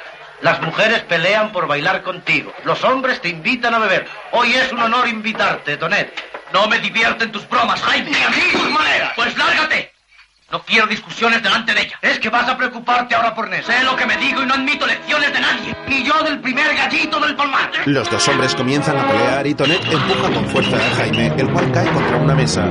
[0.43, 2.53] Las mujeres pelean por bailar contigo.
[2.65, 4.07] Los hombres te invitan a beber.
[4.33, 6.13] Hoy es un honor invitarte, Tonet.
[6.53, 8.11] No me divierten tus bromas, Jaime.
[8.11, 9.13] Ni a mí, tus maneras.
[9.17, 9.91] Pues lárgate.
[10.51, 11.99] No quiero discusiones delante de ella.
[12.03, 13.67] Es que vas a preocuparte ahora por Ness.
[13.67, 15.77] Sé lo que me digo y no admito lecciones de nadie.
[15.87, 17.71] Ni yo del primer gallito del palmar.
[17.87, 21.71] Los dos hombres comienzan a pelear y Tonet empuja con fuerza a Jaime, el cual
[21.71, 22.65] cae contra una mesa.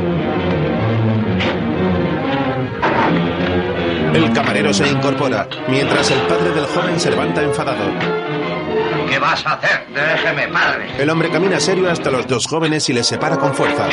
[4.14, 7.86] El camarero se incorpora, mientras el padre del joven se levanta enfadado.
[9.10, 9.88] ¿Qué vas a hacer?
[9.94, 10.90] Déjeme, madre.
[10.98, 13.88] El hombre camina serio hasta los dos jóvenes y les separa con fuerza.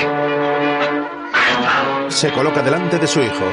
[2.09, 3.45] Se coloca delante de su hijo.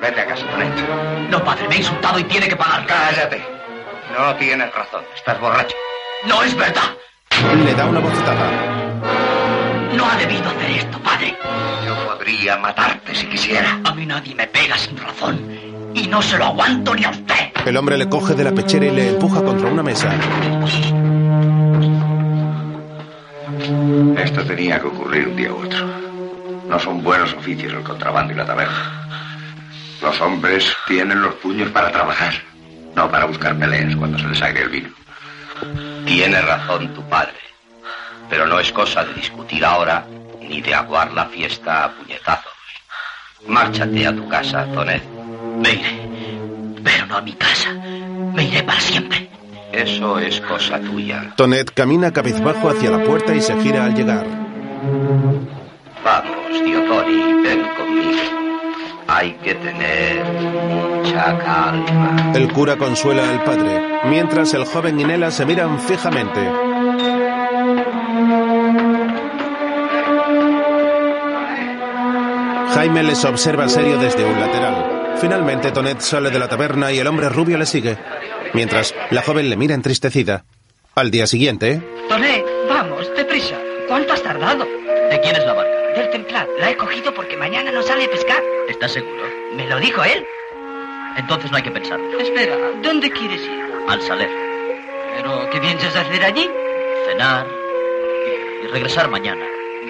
[0.00, 1.30] Vete a casa, Tonet.
[1.30, 2.86] No, padre, me ha insultado y tiene que pagar.
[2.86, 3.42] Cállate.
[4.16, 5.02] No tienes razón.
[5.14, 5.74] Estás borracho.
[6.26, 6.82] No es verdad.
[7.64, 8.50] Le da una bofetada.
[9.96, 11.36] No ha debido hacer esto, padre.
[11.86, 13.80] Yo podría matarte si quisiera.
[13.84, 15.40] A mí nadie me pega sin razón.
[15.94, 17.52] Y no se lo aguanto ni a usted.
[17.64, 20.10] El hombre le coge de la pechera y le empuja contra una mesa.
[24.18, 26.03] Esto tenía que ocurrir un día u otro.
[26.68, 29.06] No son buenos oficios el contrabando y la taberna.
[30.02, 32.34] Los hombres tienen los puños para trabajar,
[32.94, 34.88] no para buscar peleas cuando se les agre el vino.
[36.04, 37.34] Tiene razón tu padre.
[38.28, 40.04] Pero no es cosa de discutir ahora
[40.40, 42.52] ni de aguar la fiesta a puñetazos.
[43.46, 45.02] Márchate a tu casa, Tonet.
[45.58, 46.08] Me iré.
[46.82, 47.72] Pero no a mi casa.
[47.72, 49.28] Me iré para siempre.
[49.72, 51.32] Eso es cosa tuya.
[51.36, 54.24] Tonet camina cabizbajo hacia la puerta y se gira al llegar.
[56.04, 58.20] Vamos, Diotoni, ven conmigo.
[59.06, 62.32] Hay que tener mucha calma.
[62.34, 66.40] El cura consuela al padre, mientras el joven y Nela se miran fijamente.
[72.74, 75.16] Jaime les observa serio desde un lateral.
[75.20, 77.96] Finalmente Tonet sale de la taberna y el hombre rubio le sigue,
[78.52, 80.44] mientras la joven le mira entristecida.
[80.94, 83.56] Al día siguiente, Toné, vamos, deprisa.
[83.88, 84.64] ¿Cuánto has tardado?
[84.64, 85.73] ¿De quién es la barca?
[85.94, 86.52] Del templado.
[86.58, 88.42] La he cogido porque mañana no sale a pescar.
[88.68, 89.22] ¿Estás seguro?
[89.54, 90.26] Me lo dijo él.
[91.16, 92.18] Entonces no hay que pensarlo.
[92.18, 93.64] Espera, ¿dónde quieres ir?
[93.88, 94.30] Al saler.
[95.16, 96.50] ¿Pero qué piensas hacer allí?
[97.06, 97.46] Cenar
[98.62, 99.46] y, regresar mañana.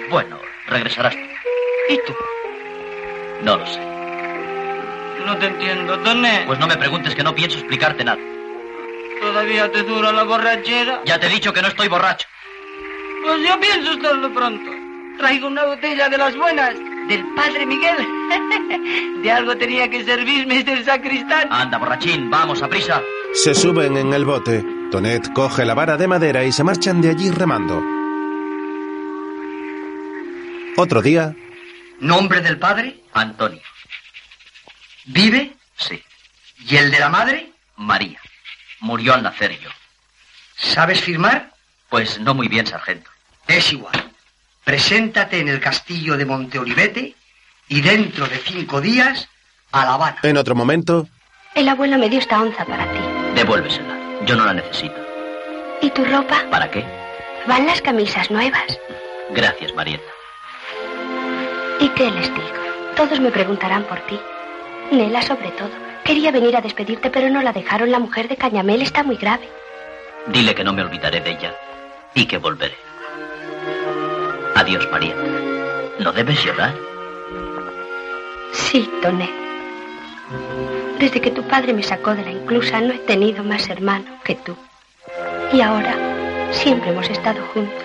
[0.09, 1.21] Bueno, regresarás tú.
[1.89, 2.15] ¿Y tú?
[3.41, 3.79] No lo sé.
[5.25, 6.43] No te entiendo, Toné.
[6.45, 8.19] Pues no me preguntes que no pienso explicarte nada.
[9.19, 11.01] ¿Todavía te dura la borrachera?
[11.05, 12.27] Ya te he dicho que no estoy borracho.
[13.23, 14.84] Pues yo pienso estarlo pronto.
[15.17, 16.75] Traigo una botella de las buenas,
[17.07, 17.97] del padre Miguel.
[19.23, 21.47] De algo tenía que servirme este sacristán.
[21.51, 23.01] Anda, borrachín, vamos, a prisa.
[23.33, 24.63] se suben en el bote.
[24.91, 27.81] Tonet coge la vara de madera y se marchan de allí remando.
[30.77, 31.33] Otro día,
[31.99, 33.01] ¿Nombre del padre?
[33.13, 33.61] Antonio.
[35.05, 35.55] ¿Vive?
[35.77, 36.03] Sí.
[36.67, 37.51] ¿Y el de la madre?
[37.77, 38.19] María.
[38.81, 39.69] Murió al nacer yo.
[40.57, 41.53] ¿Sabes firmar?
[41.89, 43.09] Pues no muy bien, sargento.
[43.47, 44.11] Es igual.
[44.65, 47.15] Preséntate en el castillo de Monteolivete
[47.67, 49.29] y dentro de cinco días
[49.71, 50.17] a La Habana.
[50.23, 51.07] en otro momento,
[51.53, 52.99] El abuelo me dio esta onza para ti.
[53.35, 53.95] Devuélvesela.
[54.25, 54.95] Yo no la necesito.
[55.81, 56.43] ¿Y tu ropa?
[56.49, 56.83] ¿Para qué?
[57.47, 58.79] Van las camisas nuevas.
[59.31, 60.03] Gracias, Marieta.
[61.79, 62.47] ¿Y qué les digo?
[62.95, 64.19] Todos me preguntarán por ti.
[64.91, 65.69] Nela sobre todo.
[66.03, 67.91] Quería venir a despedirte, pero no la dejaron.
[67.91, 69.47] La mujer de Cañamel está muy grave.
[70.27, 71.53] Dile que no me olvidaré de ella.
[72.17, 72.75] y que volveré.
[74.55, 75.13] Adiós, María.
[75.99, 76.73] ¿No debes llorar?
[78.53, 79.29] Sí, Toné.
[80.99, 84.35] Desde que tu padre me sacó de la inclusa no he tenido más hermano que
[84.35, 84.55] tú.
[85.51, 85.93] Y ahora
[86.51, 87.83] siempre hemos estado juntos.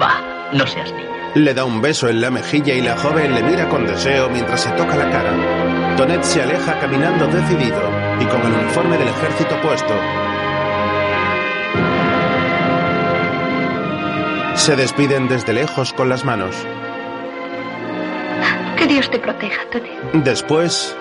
[0.00, 0.20] Va,
[0.52, 1.08] no seas niña.
[1.34, 4.60] Le da un beso en la mejilla y la joven le mira con deseo mientras
[4.60, 5.96] se toca la cara.
[5.96, 7.80] Tonet se aleja caminando decidido
[8.20, 9.94] y con el uniforme del ejército puesto.
[14.60, 16.54] Se despiden desde lejos con las manos.
[18.76, 20.12] Que Dios te proteja, Tonet.
[20.22, 20.94] Después,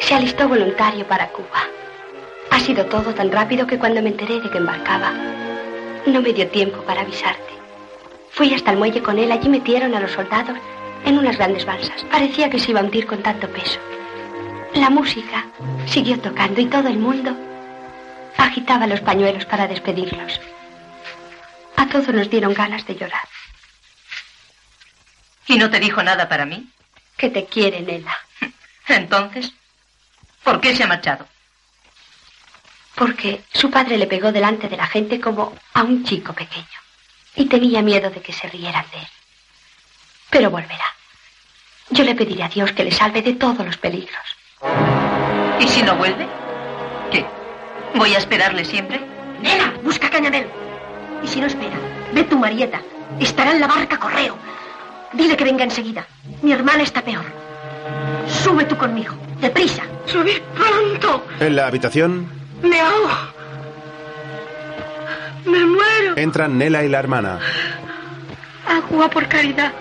[0.00, 1.62] Se alistó voluntario para Cuba.
[2.50, 5.12] Ha sido todo tan rápido que cuando me enteré de que embarcaba,
[6.06, 7.52] no me dio tiempo para avisarte.
[8.30, 10.58] Fui hasta el muelle con él, allí metieron a los soldados
[11.04, 12.04] en unas grandes balsas.
[12.10, 13.78] Parecía que se iba a hundir con tanto peso.
[14.74, 15.46] La música
[15.86, 17.30] siguió tocando y todo el mundo
[18.36, 20.40] agitaba los pañuelos para despedirlos.
[21.80, 23.26] A todos nos dieron ganas de llorar.
[25.46, 26.68] ¿Y no te dijo nada para mí?
[27.16, 28.18] Que te quiere, Nela.
[28.86, 29.54] Entonces,
[30.44, 31.26] ¿por qué se ha marchado?
[32.94, 36.66] Porque su padre le pegó delante de la gente como a un chico pequeño.
[37.34, 39.08] Y tenía miedo de que se rieran de él.
[40.28, 40.94] Pero volverá.
[41.88, 44.36] Yo le pediré a Dios que le salve de todos los peligros.
[45.58, 46.28] ¿Y si no vuelve?
[47.10, 47.24] ¿Qué?
[47.94, 49.00] ¿Voy a esperarle siempre?
[49.40, 50.69] Nena, busca a Cañamelo.
[51.22, 51.76] Y si no espera,
[52.12, 52.80] ve tu Marieta.
[53.18, 54.36] Estará en la barca correo.
[55.12, 56.06] Dile que venga enseguida.
[56.42, 57.24] Mi hermana está peor.
[58.42, 59.14] Sube tú conmigo.
[59.40, 59.82] Deprisa.
[60.06, 61.24] Subir pronto.
[61.40, 62.28] en la habitación,
[62.62, 63.10] Me ahogo.
[65.46, 66.16] Me muero.
[66.16, 67.38] entran Nela y la hermana.
[68.68, 69.72] Agua por caridad.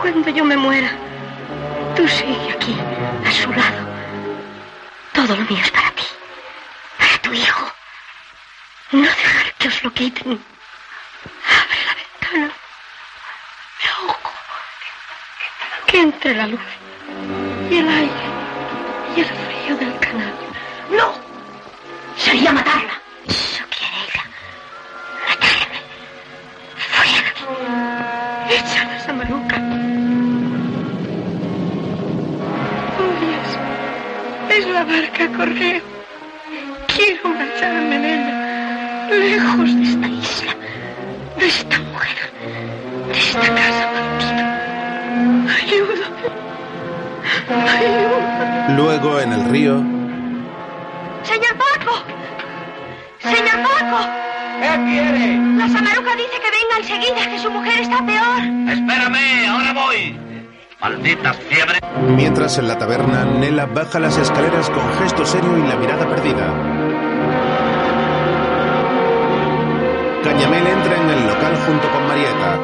[0.00, 0.90] Cuando yo me muera,
[1.94, 2.74] tú sigue aquí,
[3.24, 3.86] a su lado.
[5.12, 6.02] Todo lo mío es para ti,
[6.98, 7.66] para tu hijo.
[9.00, 10.32] No dejar que os lo quiten.
[11.58, 12.52] Abre la ventana.
[13.78, 14.30] Me ahogo.
[15.86, 16.60] Que entre la luz
[17.70, 18.24] y el aire
[19.16, 20.34] y el frío del canal.
[20.90, 21.14] ¡No!
[22.18, 23.00] Sería matarla.
[23.26, 24.24] Eso quiere ella.
[25.26, 25.78] Matarme.
[27.38, 28.46] Fuera.
[28.50, 29.56] Échala esa maruca.
[33.00, 34.58] Oh, Dios.
[34.58, 35.91] Es la barca correo.
[60.82, 61.80] Malditas fiebres.
[62.16, 66.46] mientras en la taberna, Nela baja las escaleras con gesto serio y la mirada perdida.
[70.24, 72.58] Cañamel entra en el local junto con Marieta.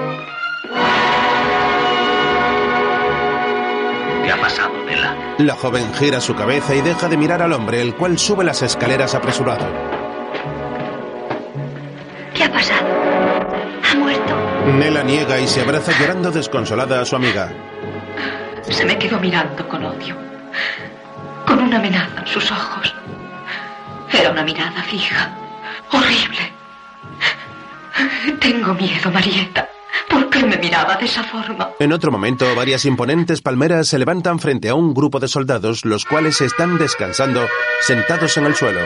[4.25, 5.17] ¿Qué ha pasado, Nela?
[5.39, 8.63] La joven gira su cabeza y deja de mirar al hombre, el cual sube las
[8.63, 9.65] escaleras apresurado.
[12.35, 12.87] ¿Qué ha pasado?
[13.91, 14.35] ¿Ha muerto?
[14.77, 17.53] Nela niega y se abraza llorando desconsolada a su amiga.
[18.71, 20.17] Se me quedó mirando con odio,
[21.47, 22.95] con una amenaza en sus ojos.
[24.13, 25.37] Era una mirada fija,
[25.91, 26.53] horrible.
[28.41, 29.69] Tengo miedo, Marieta.
[30.09, 31.71] ¿Por qué me miraba de esa forma?
[31.79, 36.05] En otro momento, varias imponentes palmeras se levantan frente a un grupo de soldados, los
[36.05, 37.47] cuales están descansando,
[37.81, 38.81] sentados en el suelo.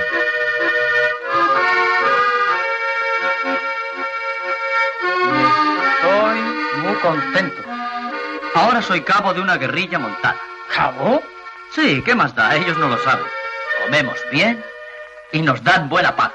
[6.00, 6.40] Estoy
[6.82, 7.71] muy contento.
[8.62, 10.40] Ahora soy cabo de una guerrilla montada.
[10.72, 11.20] ¿Cabo?
[11.72, 12.54] Sí, ¿qué más da?
[12.54, 13.26] Ellos no lo saben.
[13.84, 14.64] Comemos bien
[15.32, 16.32] y nos dan buena paga.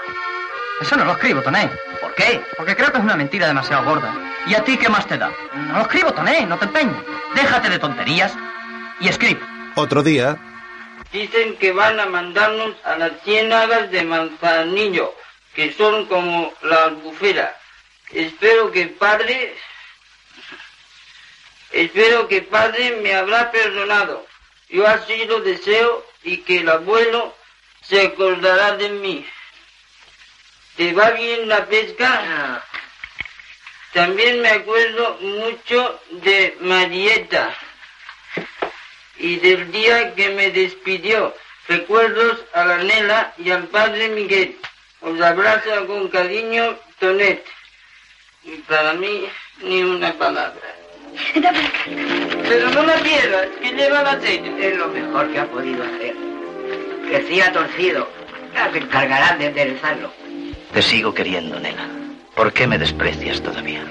[0.82, 1.72] Eso no lo escribo, Toné.
[2.02, 2.44] ¿Por qué?
[2.58, 4.13] Porque creo que es una mentira demasiado gorda.
[4.46, 5.32] ¿Y a ti qué más te da?
[5.54, 6.98] No lo escribo, Toné, no te empeñes.
[7.34, 8.36] Déjate de tonterías
[9.00, 9.40] y escribe.
[9.76, 10.38] Otro día,
[11.13, 15.16] Dicen que van a mandarnos a las ciénagas de Manzanillo,
[15.54, 17.56] que son como la albufera.
[18.12, 19.56] Espero que padre...
[21.71, 24.25] Espero que padre me habrá perdonado.
[24.69, 27.36] Yo así lo deseo y que el abuelo
[27.82, 29.25] se acordará de mí.
[30.75, 32.63] ¿Te va bien la pesca?
[33.93, 37.58] También me acuerdo mucho de Marieta
[39.17, 41.36] y del día que me despidió.
[41.67, 44.58] Recuerdos a la Nela y al padre Miguel.
[45.01, 47.45] Os abraza con cariño Tonet.
[48.43, 49.27] Y para mí,
[49.60, 50.75] ni una palabra.
[52.47, 54.51] Pero no la pierdas, que lleva la aceite.
[54.60, 56.15] Es lo mejor que ha podido hacer.
[57.10, 58.08] Crecía torcido.
[58.53, 60.12] Ya se encargarán de enderezarlo.
[60.73, 61.88] Te sigo queriendo, Nela.
[62.36, 63.82] ¿Por qué me desprecias todavía?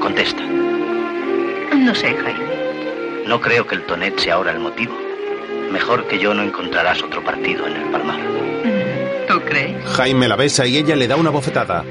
[0.00, 0.42] Contesta.
[1.74, 3.24] No sé, Jaime.
[3.26, 4.96] No creo que el Tonet sea ahora el motivo.
[5.70, 8.18] Mejor que yo no encontrarás otro partido en el Palmar.
[9.28, 9.84] ¿Tú crees?
[9.86, 11.84] Jaime la besa y ella le da una bofetada.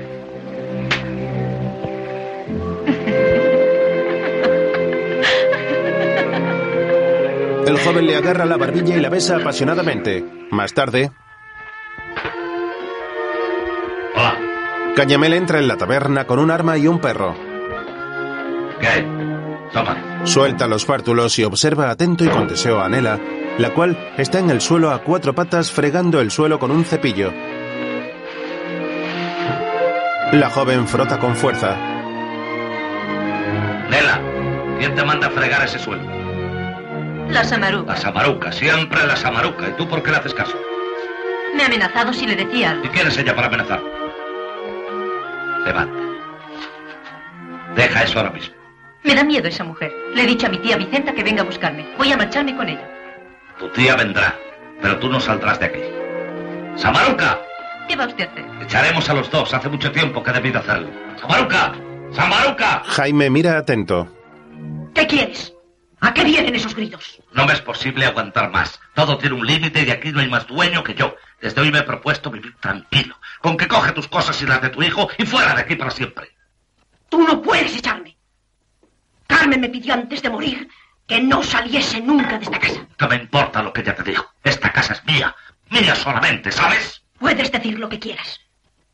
[7.69, 10.25] El joven le agarra la barbilla y la besa apasionadamente.
[10.49, 11.11] Más tarde.
[14.95, 17.35] Cañamel entra en la taberna con un arma y un perro.
[18.81, 19.07] ¿Qué?
[19.71, 20.25] Toma.
[20.25, 23.19] Suelta los fártulos y observa atento y con deseo a Nela,
[23.59, 27.31] la cual está en el suelo a cuatro patas fregando el suelo con un cepillo.
[30.31, 31.77] La joven frota con fuerza.
[33.91, 34.19] Nela,
[34.79, 36.18] ¿quién te manda a fregar ese suelo?
[37.29, 37.93] La Samaruca.
[37.93, 39.69] La Samaruca, siempre la Samaruca.
[39.69, 40.57] ¿Y tú por qué le haces caso?
[41.55, 42.85] Me ha amenazado si le decía algo.
[42.85, 43.81] ¿Y quién es ella para amenazar?
[45.65, 45.99] Levanta.
[47.75, 48.55] Deja eso ahora mismo.
[49.03, 49.93] Me da miedo esa mujer.
[50.13, 51.87] Le he dicho a mi tía Vicenta que venga a buscarme.
[51.97, 52.87] Voy a marcharme con ella.
[53.59, 54.35] Tu tía vendrá,
[54.81, 55.79] pero tú no saldrás de aquí.
[56.75, 57.39] ¡Samaruca!
[57.87, 58.45] ¿Qué va usted a hacer?
[58.61, 59.53] Echaremos a los dos.
[59.53, 60.89] Hace mucho tiempo que he debido hacerlo.
[61.19, 61.73] ¡Samaruca!
[62.11, 62.81] ¡Samaruca!
[62.85, 64.07] Jaime mira atento.
[64.93, 65.53] ¿Qué quieres?
[66.01, 67.19] ¿A qué vienen esos gritos?
[67.33, 68.79] No me es posible aguantar más.
[68.93, 71.15] Todo tiene un límite y aquí no hay más dueño que yo.
[71.41, 73.17] Desde hoy me he propuesto vivir tranquilo.
[73.41, 75.91] Con que coge tus cosas y las de tu hijo y fuera de aquí para
[75.91, 76.29] siempre.
[77.09, 78.17] Tú no puedes echarme.
[79.27, 80.69] Carmen me pidió antes de morir
[81.05, 82.87] que no saliese nunca de esta casa.
[82.97, 84.31] ¿Qué me importa lo que ella te dijo?
[84.43, 85.35] Esta casa es mía.
[85.69, 87.03] Mía solamente, ¿sabes?
[87.17, 88.39] Puedes decir lo que quieras.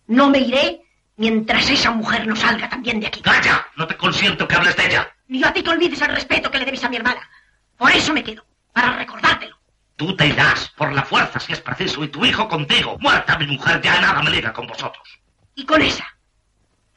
[0.08, 0.82] No me iré
[1.18, 3.22] mientras esa mujer no salga también de aquí.
[3.22, 3.68] ¡Calla!
[3.76, 5.15] No te consiento que hables de ella.
[5.28, 7.30] Ni a ti te olvides el respeto que le debes a mi hermana.
[7.78, 9.58] Por eso me quedo, para recordártelo.
[9.96, 12.98] Tú te irás por la fuerza si es preciso y tu hijo contigo.
[13.00, 15.20] Muerta mi mujer, ya nada me liga con vosotros.
[15.56, 16.06] ¿Y con esa?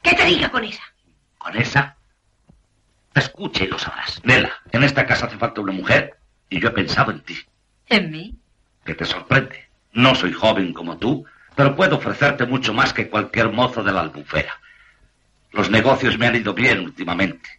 [0.01, 0.83] ¿Qué te diga con esa?
[1.37, 1.97] ¿Con esa?
[3.15, 4.21] Escucha y lo sabrás.
[4.23, 6.17] Nela, en esta casa hace falta una mujer
[6.49, 7.37] y yo he pensado en ti.
[7.87, 8.37] ¿En mí?
[8.85, 9.69] Que te sorprende.
[9.93, 14.01] No soy joven como tú, pero puedo ofrecerte mucho más que cualquier mozo de la
[14.01, 14.59] albufera.
[15.51, 17.49] Los negocios me han ido bien últimamente.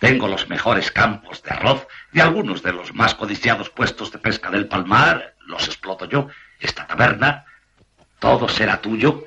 [0.00, 4.50] Tengo los mejores campos de arroz y algunos de los más codiciados puestos de pesca
[4.50, 5.34] del palmar.
[5.46, 6.28] Los exploto yo.
[6.58, 7.44] Esta taberna,
[8.18, 9.26] todo será tuyo.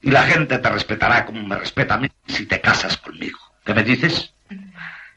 [0.00, 3.38] Y la gente te respetará como me respeta a mí si te casas conmigo.
[3.64, 4.32] ¿Qué me dices?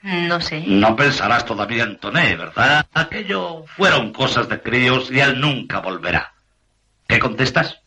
[0.01, 0.63] No sé.
[0.65, 2.87] No pensarás todavía en Toné, ¿verdad?
[2.91, 6.33] Aquello fueron cosas de críos y él nunca volverá.
[7.07, 7.79] ¿Qué contestas?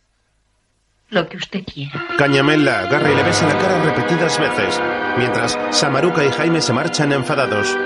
[1.11, 2.07] Lo que usted quiera.
[2.17, 4.81] Cañamel la agarra y le besa la cara repetidas veces,
[5.19, 7.77] mientras Samaruca y Jaime se marchan enfadados.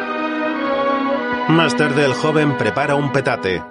[1.49, 3.63] Más tarde el joven prepara un petate.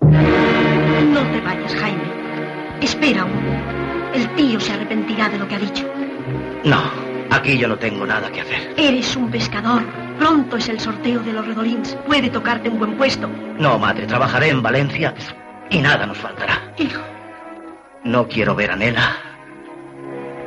[0.00, 2.02] No te vayas, Jaime.
[2.80, 4.12] Espera aún.
[4.14, 5.84] El tío se arrepentirá de lo que ha dicho.
[6.64, 6.82] No,
[7.30, 8.74] aquí yo no tengo nada que hacer.
[8.76, 9.82] Eres un pescador.
[10.18, 11.96] Pronto es el sorteo de los redolins.
[12.06, 13.28] Puede tocarte un buen puesto.
[13.58, 15.14] No, madre, trabajaré en Valencia
[15.70, 16.60] y nada nos faltará.
[16.76, 17.00] Hijo.
[18.04, 19.16] No quiero ver a Nela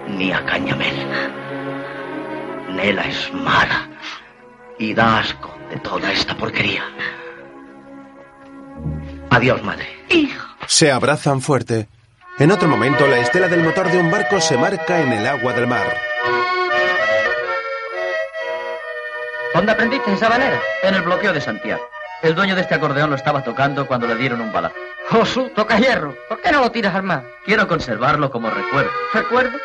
[0.07, 0.93] ni a Cañamel.
[2.75, 3.87] Nela es mala
[4.77, 6.83] y da asco de toda esta porquería.
[9.29, 9.87] Adiós, madre.
[10.09, 10.45] Hijo.
[10.67, 11.87] Se abrazan fuerte.
[12.37, 15.53] En otro momento, la estela del motor de un barco se marca en el agua
[15.53, 15.85] del mar.
[19.53, 20.59] ¿Dónde aprendiste esa manera?
[20.83, 21.81] En el bloqueo de Santiago.
[22.21, 24.75] El dueño de este acordeón lo estaba tocando cuando le dieron un balazo.
[25.09, 26.13] Josu, toca hierro.
[26.27, 27.23] ¿Por qué no lo tiras al mar?
[27.45, 28.91] Quiero conservarlo como recuerdo.
[29.13, 29.57] ¿Recuerdo?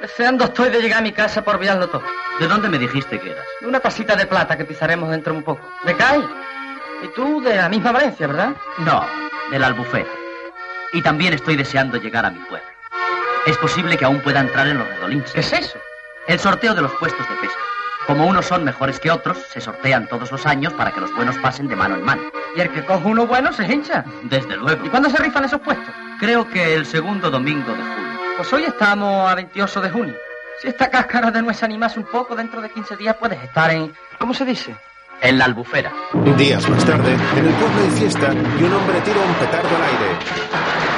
[0.00, 2.02] Deseando estoy de llegar a mi casa por todo.
[2.38, 3.44] ¿De dónde me dijiste que eras?
[3.60, 5.68] De una pasita de plata que pisaremos dentro de un poco.
[5.84, 6.24] ¿De Cai?
[7.02, 8.52] Y tú de la misma Valencia, ¿verdad?
[8.78, 9.04] No,
[9.50, 10.08] de la albufera.
[10.92, 12.66] Y también estoy deseando llegar a mi pueblo.
[13.44, 15.32] Es posible que aún pueda entrar en los redolins.
[15.32, 15.78] ¿Qué es eso?
[16.28, 17.60] El sorteo de los puestos de pesca.
[18.06, 21.36] Como unos son mejores que otros, se sortean todos los años para que los buenos
[21.38, 22.22] pasen de mano en mano.
[22.54, 24.04] ¿Y el que coge uno bueno se hincha?
[24.22, 24.86] Desde luego.
[24.86, 25.92] ¿Y cuándo se rifan esos puestos?
[26.20, 28.07] Creo que el segundo domingo de julio.
[28.38, 30.14] Pues hoy estamos a 28 de junio.
[30.62, 33.92] Si esta cáscara de nuez animase un poco, dentro de 15 días puedes estar en...
[34.16, 34.76] ¿Cómo se dice?
[35.20, 35.92] En la albufera.
[36.36, 39.82] Días más tarde, en el pueblo hay fiesta y un hombre tira un petardo al
[39.82, 40.18] aire.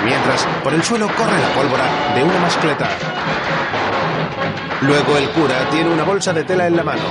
[0.05, 1.85] Mientras, por el suelo corre la pólvora
[2.15, 2.89] de una mascleta.
[4.83, 7.05] Luego el cura tiene una bolsa de tela en la mano.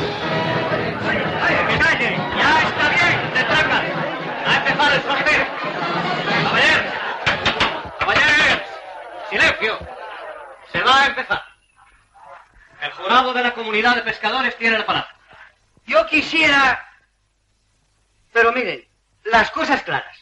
[1.69, 2.21] ¡Que callen!
[2.37, 3.33] ¡Ya está bien!
[3.33, 3.83] ¡Te tracan!
[4.45, 5.45] ¡Va a empezar el sorteo!
[6.43, 6.93] ¡Caballeros!
[7.97, 8.61] ¡Caballeros!
[9.31, 9.98] ¡Silencio!
[10.71, 11.43] Se va a empezar.
[12.81, 15.15] El jurado de la comunidad de pescadores tiene la palabra.
[15.85, 16.87] Yo quisiera...
[18.31, 18.87] Pero miren,
[19.23, 20.15] las cosas claras.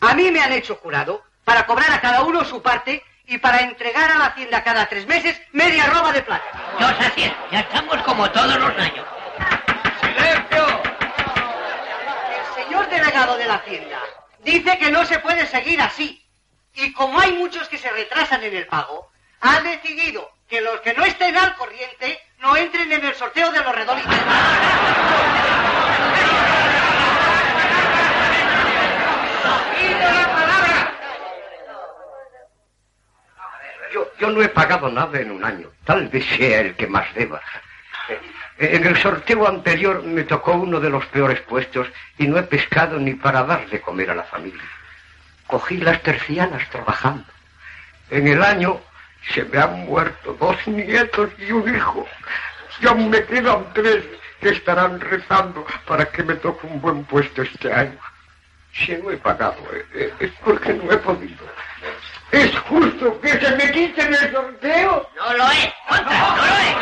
[0.00, 3.60] A mí me han hecho jurado para cobrar a cada uno su parte y para
[3.60, 6.44] entregar a la hacienda cada tres meses media roba de plata.
[6.78, 9.06] Dos haciendas, ya estamos como todos los años.
[10.00, 10.82] ¡Silencio!
[12.36, 14.00] El señor delegado de la hacienda
[14.40, 16.22] dice que no se puede seguir así.
[16.74, 19.10] Y como hay muchos que se retrasan en el pago,
[19.46, 23.60] ha decidido que los que no estén al corriente no entren en el sorteo de
[23.60, 24.14] los redolitos.
[33.92, 35.68] Yo, yo no he pagado nada en un año.
[35.84, 37.40] Tal vez sea el que más deba.
[38.08, 38.20] Eh,
[38.76, 41.88] En el sorteo anterior me tocó uno de los peores puestos
[42.18, 44.62] y no he pescado ni para dar de comer a la familia.
[45.46, 47.26] Cogí las tercianas trabajando.
[48.10, 48.80] En el año
[49.32, 52.06] se me han muerto dos nietos y un hijo.
[52.80, 54.04] Y aún me quedan tres
[54.40, 57.98] que estarán rezando para que me toque un buen puesto este año.
[58.72, 61.46] Si no he pagado, eh, eh, es porque no he podido.
[62.30, 65.08] ¿Es justo que se me quiten el sorteo?
[65.16, 66.76] No lo es, contra, no lo es.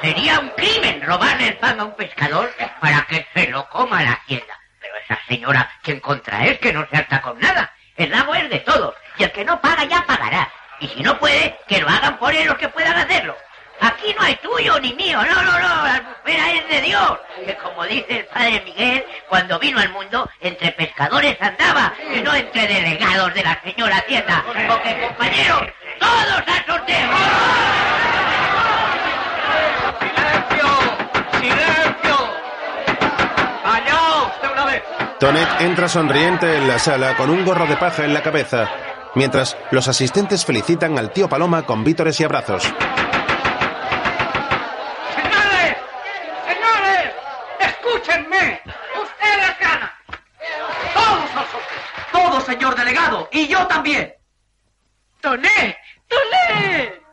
[0.00, 2.50] Sería un crimen robarle el pan a un pescador
[2.80, 4.58] para que se lo coma la hacienda.
[4.80, 7.74] Pero esa señora, quien contra es que no se harta con nada.
[7.96, 8.94] El lago es de todos.
[9.18, 10.50] Y el que no paga ya pagará.
[10.80, 13.36] Y si no puede, que lo hagan por él los que puedan hacerlo.
[13.80, 17.18] Aquí no hay tuyo ni mío, no, no, no, la albufera es de Dios.
[17.44, 22.34] Que como dice el padre Miguel, cuando vino al mundo, entre pescadores andaba, y no
[22.34, 24.42] entre delegados de la señora Hacienda.
[24.46, 25.62] Porque, compañeros,
[25.98, 27.10] todos al sorteo.
[31.32, 32.16] ¡Silencio!
[33.62, 34.82] ¡Callaos de una vez!
[35.20, 38.68] Tonet entra sonriente en la sala con un gorro de paja en la cabeza,
[39.16, 42.62] mientras los asistentes felicitan al tío Paloma con vítores y abrazos.
[45.14, 45.76] ¡Señores!
[46.46, 47.10] ¡Señores!
[47.58, 48.60] ¡Escúchenme!
[49.02, 49.90] ¡Ustedes ganan!
[50.94, 51.60] ¡Todos sorteo!
[52.12, 54.14] Todo, señor delegado, y yo también.
[55.20, 55.76] ¡Toné!
[56.06, 57.06] ¡Toné!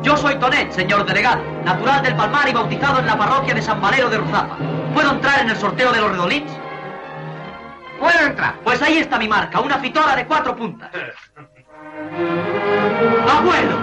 [0.00, 3.80] Yo soy Tonet, señor delegado, natural del Palmar y bautizado en la parroquia de San
[3.80, 4.56] Valero de Ruzafa.
[4.94, 6.50] ¿Puedo entrar en el sorteo de los redolins?
[7.98, 8.54] Puedo entrar.
[8.62, 10.90] Pues ahí está mi marca, una fitora de cuatro puntas.
[13.28, 13.78] ¡Abuelo!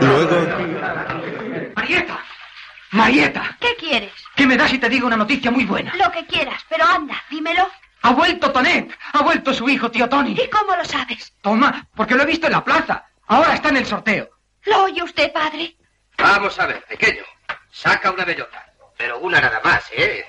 [0.00, 0.36] Luego,
[1.74, 2.18] Marieta,
[2.90, 4.12] Marieta, ¿Qué quieres?
[4.34, 5.94] ¿qué me das si te digo una noticia muy buena?
[5.96, 7.68] Lo que quieras, pero anda, dímelo.
[8.02, 10.32] Ha vuelto Tonet, ha vuelto su hijo, tío Tony.
[10.32, 11.34] ¿Y cómo lo sabes?
[11.40, 13.04] Toma, porque lo he visto en la plaza.
[13.26, 14.30] Ahora está en el sorteo.
[14.64, 15.76] ¿Lo oye usted, padre?
[16.18, 17.22] Vamos a ver, pequeño.
[17.70, 18.65] Saca una bellota.
[18.96, 20.24] Pero una nada más, ¿eh?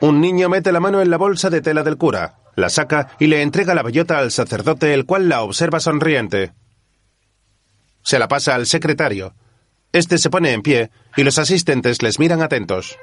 [0.00, 3.28] un niño mete la mano en la bolsa de tela del cura, la saca y
[3.28, 6.52] le entrega la bellota al sacerdote, el cual la observa sonriente.
[8.02, 9.34] Se la pasa al secretario.
[9.92, 12.98] Este se pone en pie y los asistentes les miran atentos.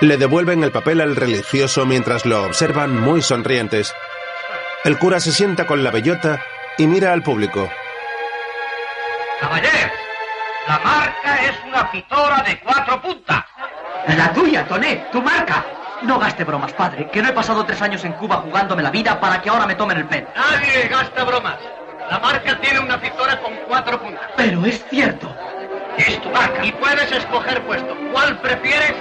[0.00, 3.94] Le devuelven el papel al religioso mientras lo observan muy sonrientes.
[4.84, 6.44] El cura se sienta con la bellota
[6.76, 7.70] y mira al público.
[9.40, 9.92] Caballeros,
[10.68, 13.44] la marca es una fitora de cuatro puntas.
[14.16, 15.64] La tuya, Tonet, tu marca.
[16.02, 19.18] No gaste bromas, padre, que no he pasado tres años en Cuba jugándome la vida
[19.18, 20.28] para que ahora me tomen el pelo.
[20.36, 21.56] Nadie gasta bromas.
[22.10, 24.24] La marca tiene una fitora con cuatro puntas.
[24.36, 25.34] Pero es cierto.
[25.96, 26.64] Es tu marca.
[26.64, 27.96] Y puedes escoger puesto.
[28.12, 28.94] ¿Cuál prefieres?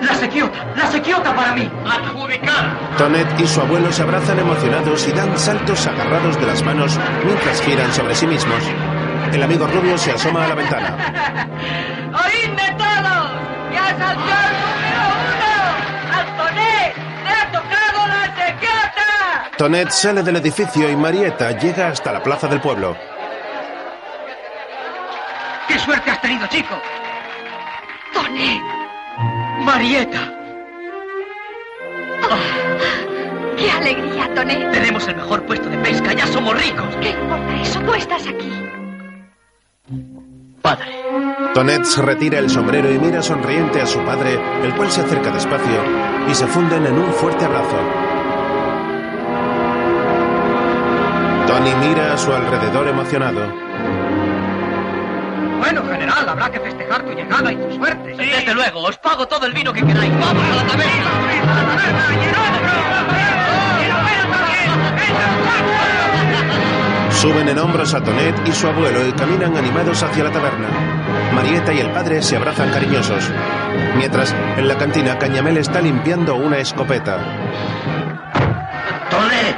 [0.00, 1.70] La sequiota, la sequiota para mí.
[1.86, 2.96] Adjudicar.
[2.96, 7.60] Tonet y su abuelo se abrazan emocionados y dan saltos agarrados de las manos mientras
[7.62, 8.62] giran sobre sí mismos.
[9.32, 10.96] El amigo rubio se asoma a la ventana.
[12.24, 13.30] ¡Oídme todos!
[13.72, 15.54] ¡Ya saltó el número uno!
[16.16, 16.94] ¡Al Toné!
[17.24, 19.56] ¡Le ha tocado la sequiota!
[19.56, 22.96] Tonet sale del edificio y Marieta llega hasta la plaza del pueblo.
[25.68, 26.74] ¡Qué suerte has tenido, chico!
[28.12, 28.60] Toné.
[29.60, 30.32] Marieta.
[33.56, 34.56] ¡Qué alegría, Toné!
[34.72, 36.88] Tenemos el mejor puesto de pesca, ya somos ricos.
[37.00, 37.78] ¿Qué importa eso?
[37.80, 38.50] Tú estás aquí.
[40.60, 41.00] Padre.
[41.54, 45.30] Tonet se retira el sombrero y mira sonriente a su padre, el cual se acerca
[45.30, 45.82] despacio
[46.28, 47.76] y se funden en un fuerte abrazo.
[51.46, 53.52] Tony mira a su alrededor emocionado.
[55.58, 58.14] Bueno, general, habrá que festejar tu llegada y tu suerte.
[58.16, 60.12] Desde luego, os pago todo el vino que queráis.
[60.12, 61.10] ¡Vamos a la taberna!
[67.20, 70.68] Suben en hombros a Tonet y su abuelo y caminan animados hacia la taberna.
[71.34, 73.30] Marieta y el padre se abrazan cariñosos.
[73.94, 77.18] Mientras, en la cantina, Cañamel está limpiando una escopeta.
[79.10, 79.54] ¡Tonet!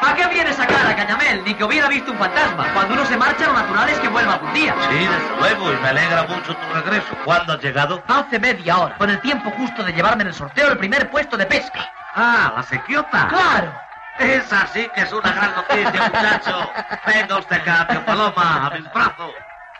[0.00, 1.42] ¿A qué viene esa cara, Cañamel?
[1.44, 2.72] Ni que hubiera visto un fantasma.
[2.72, 4.72] Cuando uno se marcha, lo natural es que vuelva algún día.
[4.90, 7.16] Sí, desde luego, y me alegra mucho tu regreso.
[7.24, 8.00] ¿Cuándo has llegado?
[8.06, 11.36] Hace media hora, con el tiempo justo de llevarme en el sorteo el primer puesto
[11.36, 11.90] de pesca.
[12.14, 13.26] Ah, la sequiota.
[13.26, 13.89] ¡Claro!
[14.20, 16.70] Esa sí que es una gran noticia, muchacho.
[17.06, 19.32] Venga usted acá, tío Paloma, a mis brazos.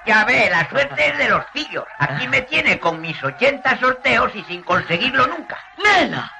[0.06, 1.84] Ya ve, la suerte es de los pillos.
[1.98, 5.58] Aquí me tiene con mis 80 sorteos y sin conseguirlo nunca.
[5.84, 6.32] ¡Nela!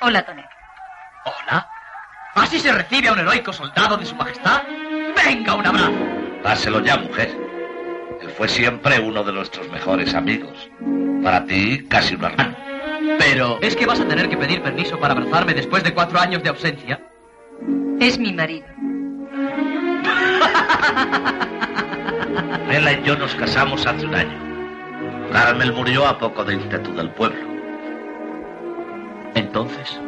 [0.00, 0.48] Hola, Tonet.
[1.24, 1.68] ¿Hola?
[2.34, 4.62] ¿Así se recibe a un heroico soldado de su majestad?
[5.16, 5.92] ¡Venga, un abrazo!
[6.44, 7.30] Dáselo ya, mujer.
[8.20, 10.70] Él fue siempre uno de nuestros mejores amigos.
[11.22, 12.56] Para ti, casi un hermano.
[13.18, 16.42] Pero, ¿es que vas a tener que pedir permiso para abrazarme después de cuatro años
[16.42, 17.00] de ausencia?
[18.00, 18.66] Es mi marido.
[22.68, 25.30] Nela y yo nos casamos hace un año.
[25.32, 27.40] Carmel murió a poco de ímpetu del pueblo.
[29.34, 30.00] Entonces,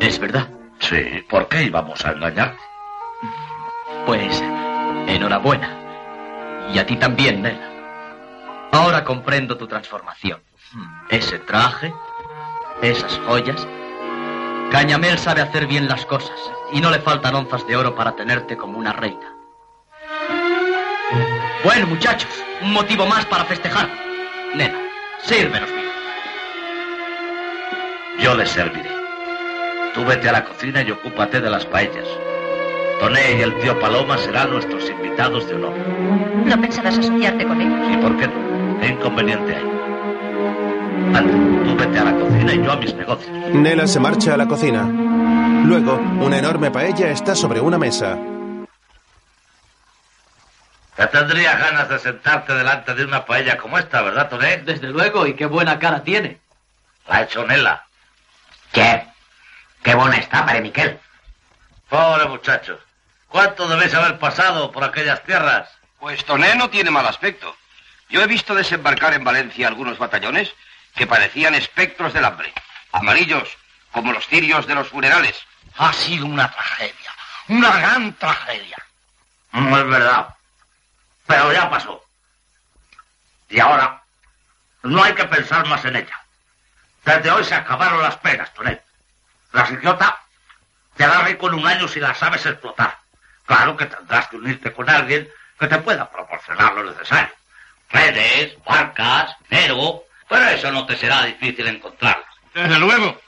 [0.00, 0.48] ¿es verdad?
[0.80, 2.60] Sí, ¿por qué íbamos a engañarte?
[4.06, 4.42] Pues,
[5.06, 5.70] enhorabuena.
[6.72, 7.68] Y a ti también, Nela.
[8.72, 10.40] Ahora comprendo tu transformación.
[11.08, 11.92] Ese traje,
[12.82, 13.66] esas joyas.
[14.70, 16.38] Cañamel sabe hacer bien las cosas
[16.72, 19.34] y no le faltan onzas de oro para tenerte como una reina.
[21.64, 22.30] Bueno, muchachos,
[22.62, 23.88] un motivo más para festejar.
[24.54, 24.78] Nena,
[25.22, 25.88] sírvenos bien.
[28.20, 28.90] Yo le serviré.
[29.94, 32.06] Tú vete a la cocina y ocúpate de las paellas.
[33.00, 35.72] Toné y el tío Paloma serán nuestros invitados de honor.
[36.44, 37.92] ¿No pensarás asociarte con ellos?
[37.92, 38.80] ¿Y por qué no?
[38.80, 39.77] ¿Qué inconveniente hay?
[41.14, 43.36] Anda, tú vete a la cocina y yo a mis negocios.
[43.52, 44.84] Nela se marcha a la cocina.
[45.64, 48.18] Luego, una enorme paella está sobre una mesa.
[50.96, 54.58] Te tendrías ganas de sentarte delante de una paella como esta, ¿verdad, Toné?
[54.58, 56.38] Desde luego, y qué buena cara tiene.
[57.06, 57.84] La ha hecho Nela.
[58.72, 59.06] ¿Qué?
[59.82, 60.98] Qué buena está, Padre Miquel.
[61.88, 62.78] Pobre muchacho.
[63.28, 65.68] ¿Cuánto debéis haber pasado por aquellas tierras?
[66.00, 67.54] Pues Toné no tiene mal aspecto.
[68.08, 70.54] Yo he visto desembarcar en Valencia algunos batallones
[70.98, 72.52] que parecían espectros del hambre.
[72.90, 73.56] Amarillos,
[73.92, 75.40] como los cirios de los funerales.
[75.76, 77.14] Ha sido una tragedia.
[77.46, 78.76] Una gran tragedia.
[79.52, 80.34] No es verdad.
[81.26, 82.04] Pero ya pasó.
[83.48, 84.02] Y ahora
[84.82, 86.20] no hay que pensar más en ella.
[87.04, 88.84] Desde hoy se acabaron las penas, Tonet.
[89.52, 90.20] La psiquiota
[90.96, 92.98] te hará rico en un año si la sabes explotar.
[93.46, 95.28] Claro que tendrás que unirte con alguien
[95.58, 97.32] que te pueda proporcionar lo necesario.
[97.88, 102.24] Redes, barcas, dinero, pero eso no te será difícil encontrarlo.
[102.54, 103.20] Desde luego.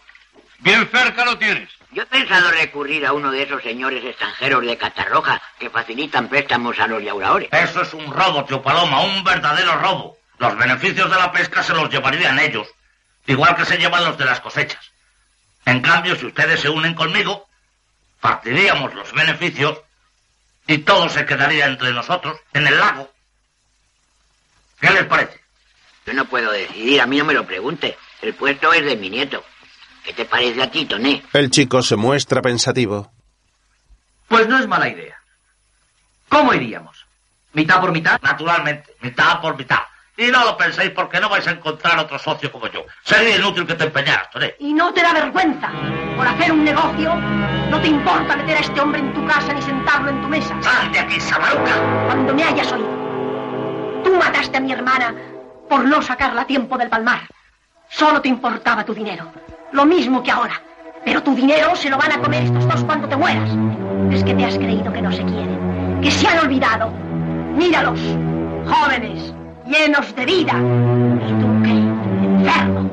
[0.59, 1.71] Bien cerca lo tienes.
[1.93, 6.79] Yo he pensado recurrir a uno de esos señores extranjeros de Catarroja que facilitan préstamos
[6.79, 7.49] a los llauradores.
[7.51, 10.19] Eso es un robo, tío Paloma, un verdadero robo.
[10.39, 12.69] Los beneficios de la pesca se los llevarían ellos,
[13.27, 14.91] igual que se llevan los de las cosechas.
[15.65, 17.49] En cambio, si ustedes se unen conmigo,
[18.21, 19.81] partiríamos los beneficios
[20.67, 23.13] y todo se quedaría entre nosotros, en el lago.
[24.81, 25.40] ¿Qué les parece?
[26.11, 27.97] Yo no puedo decidir, a mí no me lo pregunte.
[28.21, 29.45] El puesto es de mi nieto.
[30.05, 31.23] ¿Qué te parece a ti, Toné?
[31.33, 33.13] El chico se muestra pensativo.
[34.27, 35.17] Pues no es mala idea.
[36.29, 37.07] ¿Cómo iríamos?
[37.53, 38.21] ¿Mitad por mitad?
[38.23, 39.83] Naturalmente, mitad por mitad.
[40.17, 42.85] Y no lo penséis porque no vais a encontrar otro socio como yo.
[43.05, 44.57] Sería inútil que te empeñaras, Toné.
[44.59, 45.71] ¿Y no te da vergüenza?
[46.17, 49.63] Por hacer un negocio, no te importa meter a este hombre en tu casa ni
[49.63, 50.61] sentarlo en tu mesa.
[50.61, 52.07] ¡Sal de aquí, Samaruca!
[52.07, 54.03] Cuando me hayas oído.
[54.03, 55.15] Tú mataste a mi hermana
[55.71, 57.21] por no sacarla a tiempo del palmar.
[57.89, 59.31] Solo te importaba tu dinero.
[59.71, 60.61] Lo mismo que ahora.
[61.05, 63.49] Pero tu dinero se lo van a comer estos dos cuando te mueras.
[64.11, 66.01] Es que te has creído que no se quieren.
[66.03, 66.91] Que se han olvidado.
[67.57, 68.01] Míralos.
[68.69, 69.33] Jóvenes.
[69.65, 70.55] Llenos de vida.
[71.29, 71.71] ¿Y tú qué?
[71.71, 72.91] Enfermo.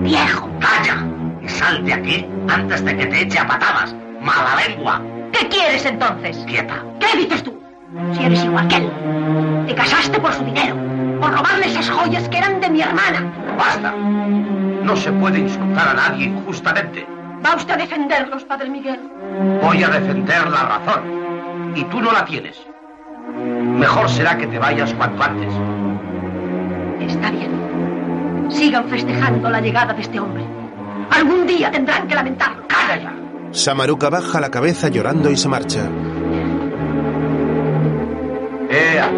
[0.00, 0.48] Viejo.
[0.60, 1.06] ¡Calla!
[1.42, 3.94] Y sal de aquí antes de que te eche a patadas.
[4.22, 5.02] ¡Mala lengua!
[5.30, 6.38] ¿Qué quieres entonces?
[6.46, 6.82] Quieta.
[6.98, 7.63] ¿Qué dices tú?
[8.12, 8.90] Si eres igual que él.
[9.66, 10.76] Te casaste por su dinero.
[11.20, 13.32] Por robarle esas joyas que eran de mi hermana.
[13.56, 13.92] ¡Basta!
[13.92, 17.06] No se puede insultar a nadie injustamente.
[17.44, 19.00] ¿Va usted a defenderlos, Padre Miguel?
[19.62, 21.72] Voy a defender la razón.
[21.74, 22.56] Y tú no la tienes.
[23.36, 25.52] Mejor será que te vayas cuanto antes.
[27.00, 28.46] Está bien.
[28.50, 30.44] Sigan festejando la llegada de este hombre.
[31.10, 32.66] Algún día tendrán que lamentarlo.
[32.66, 33.12] ¡Calla ya!
[33.52, 35.88] Samaruca baja la cabeza llorando y se marcha.
[38.74, 39.08] ¡Ea!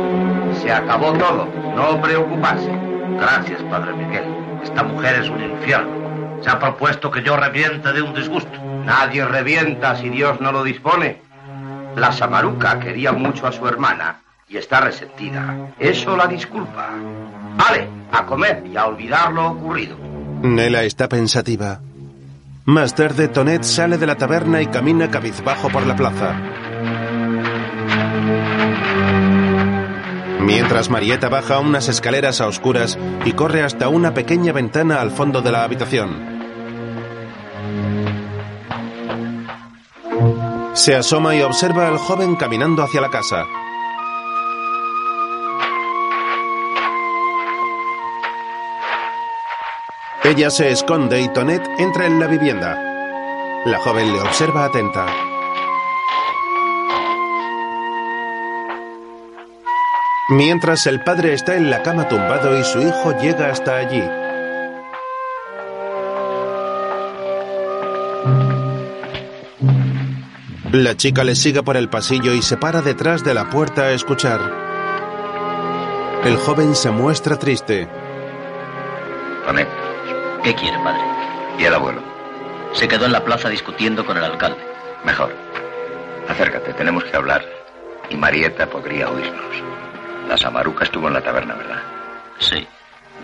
[0.60, 1.48] Se acabó todo.
[1.74, 2.70] No preocuparse.
[3.18, 4.24] Gracias, Padre Miguel.
[4.62, 6.42] Esta mujer es un infierno.
[6.42, 8.50] Se ha propuesto que yo reviente de un disgusto.
[8.84, 11.22] Nadie revienta si Dios no lo dispone.
[11.96, 15.72] La Samaruca quería mucho a su hermana y está resentida.
[15.78, 16.90] Eso la disculpa.
[17.56, 19.96] Vale, a comer y a olvidar lo ocurrido.
[20.42, 21.80] Nela está pensativa.
[22.66, 26.34] Más tarde, Tonet sale de la taberna y camina cabizbajo por la plaza.
[30.40, 35.42] Mientras Marieta baja unas escaleras a oscuras y corre hasta una pequeña ventana al fondo
[35.42, 36.36] de la habitación.
[40.74, 43.44] Se asoma y observa al joven caminando hacia la casa.
[50.22, 53.62] Ella se esconde y Tonet entra en la vivienda.
[53.64, 55.06] La joven le observa atenta.
[60.28, 64.02] Mientras el padre está en la cama tumbado y su hijo llega hasta allí.
[70.72, 73.92] La chica le sigue por el pasillo y se para detrás de la puerta a
[73.92, 74.40] escuchar.
[76.24, 77.88] El joven se muestra triste.
[79.46, 79.68] Tonet,
[80.42, 81.02] ¿Qué quiere, padre?
[81.56, 82.02] ¿y el abuelo?
[82.72, 84.58] Se quedó en la plaza discutiendo con el alcalde.
[85.04, 85.32] Mejor.
[86.28, 87.44] Acércate, tenemos que hablar.
[88.10, 89.62] Y Marieta podría oírnos.
[90.28, 91.82] La Samaruca estuvo en la taberna, ¿verdad?
[92.38, 92.66] Sí.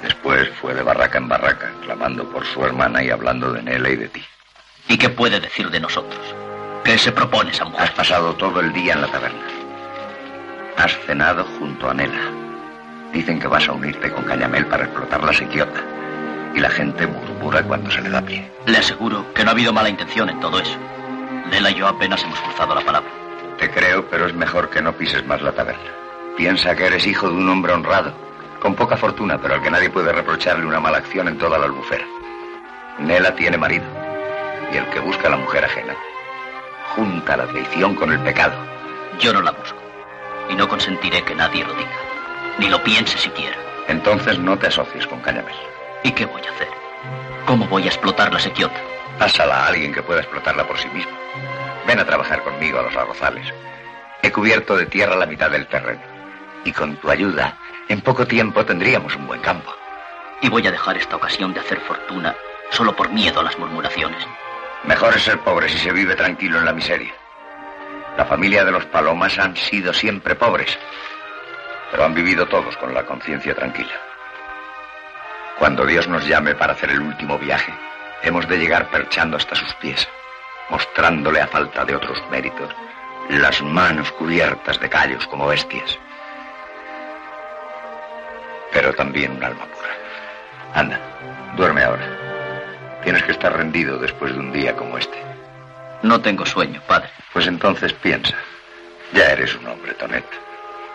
[0.03, 3.97] Después fue de barraca en barraca, clamando por su hermana y hablando de Nela y
[3.97, 4.25] de ti.
[4.89, 6.21] ¿Y qué puede decir de nosotros?
[6.85, 7.83] ¿Qué se propone esa mujer?
[7.83, 9.43] Has pasado todo el día en la taberna.
[10.77, 12.31] Has cenado junto a Nela.
[13.13, 15.81] Dicen que vas a unirte con Cañamel para explotar la sequiota.
[16.55, 18.51] Y la gente murmura cuando se le da pie.
[18.67, 20.79] Le aseguro que no ha habido mala intención en todo eso.
[21.51, 23.11] Nela y yo apenas hemos cruzado la palabra.
[23.59, 26.02] Te creo, pero es mejor que no pises más la taberna.
[26.37, 28.13] Piensa que eres hijo de un hombre honrado,
[28.61, 31.67] con poca fortuna, pero al que nadie puede reprocharle una mala acción en toda la
[31.67, 32.05] albufera.
[32.99, 33.85] Nela tiene marido,
[34.73, 35.95] y el que busca a la mujer ajena
[36.95, 38.55] junta la traición con el pecado.
[39.19, 39.79] Yo no la busco.
[40.51, 41.91] Y no consentiré que nadie lo diga.
[42.59, 43.57] Ni lo piense siquiera.
[43.89, 45.55] Entonces no te asocies con Cañamel.
[46.03, 46.69] ¿Y qué voy a hacer?
[47.47, 48.79] ¿Cómo voy a explotar la sequiota?
[49.19, 51.13] Pásala a alguien que pueda explotarla por sí mismo.
[51.87, 53.47] Ven a trabajar conmigo a los arrozales.
[54.23, 56.12] He cubierto de tierra la mitad del terreno.
[56.65, 57.57] Y con tu ayuda,
[57.89, 59.75] en poco tiempo tendríamos un buen campo.
[60.41, 62.35] Y voy a dejar esta ocasión de hacer fortuna
[62.71, 64.27] solo por miedo a las murmuraciones.
[64.85, 67.13] Mejor es ser pobre si se vive tranquilo en la miseria.
[68.17, 70.79] La familia de los Palomas han sido siempre pobres,
[71.91, 73.93] pero han vivido todos con la conciencia tranquila.
[75.59, 77.73] Cuando Dios nos llame para hacer el último viaje,
[78.23, 80.09] hemos de llegar perchando hasta sus pies,
[80.71, 82.75] mostrándole a falta de otros méritos
[83.29, 85.99] las manos cubiertas de callos como bestias.
[88.73, 89.91] Pero también un alma pura.
[90.75, 91.01] Anda,
[91.57, 92.07] duerme ahora.
[93.03, 95.19] Tienes que estar rendido después de un día como este.
[96.03, 97.11] No tengo sueño, padre.
[97.33, 98.35] Pues entonces piensa.
[99.13, 100.25] Ya eres un hombre, Tonet.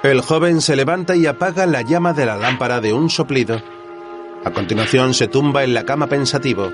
[0.04, 3.62] El joven se levanta y apaga la llama de la lámpara de un soplido.
[4.46, 6.72] A continuación se tumba en la cama pensativo.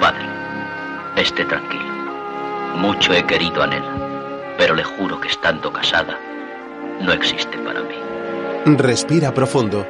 [0.00, 0.26] Padre,
[1.16, 1.84] esté tranquilo.
[2.76, 6.18] Mucho he querido a Nela, pero le juro que estando casada,
[7.00, 7.94] no existe para mí.
[8.76, 9.86] Respira profundo.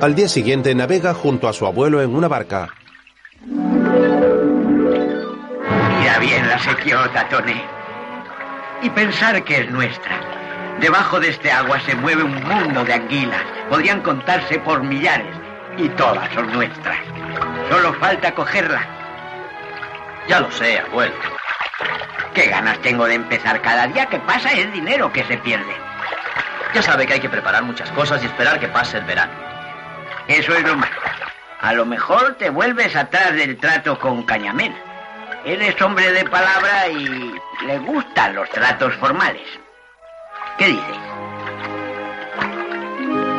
[0.00, 2.68] Al día siguiente navega junto a su abuelo en una barca.
[6.00, 7.62] Mira bien la sequiota, Tony.
[8.82, 10.20] Y pensar que es nuestra.
[10.80, 13.42] Debajo de este agua se mueve un mundo de anguilas.
[13.68, 15.36] Podrían contarse por millares.
[15.78, 16.98] Y todas son nuestras.
[17.70, 18.84] Solo falta cogerla.
[20.28, 21.14] Ya lo sé, abuelo.
[22.34, 23.60] Qué ganas tengo de empezar.
[23.60, 25.74] Cada día que pasa es dinero que se pierde.
[26.74, 29.32] Ya sabe que hay que preparar muchas cosas y esperar que pase el verano.
[30.28, 30.94] Eso es lo malo.
[31.60, 34.74] A lo mejor te vuelves atrás del trato con Cañamel.
[35.44, 37.34] Él es hombre de palabra y
[37.66, 39.46] le gustan los tratos formales.
[40.56, 40.98] ¿Qué dices?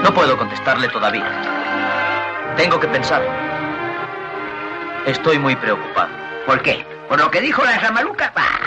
[0.04, 1.26] No puedo contestarle todavía.
[2.58, 3.24] Tengo que pensar.
[5.06, 6.10] Estoy muy preocupado.
[6.46, 6.93] ¿Por qué?
[7.08, 8.32] ¿Por lo que dijo la Samaluca?
[8.36, 8.60] Bah,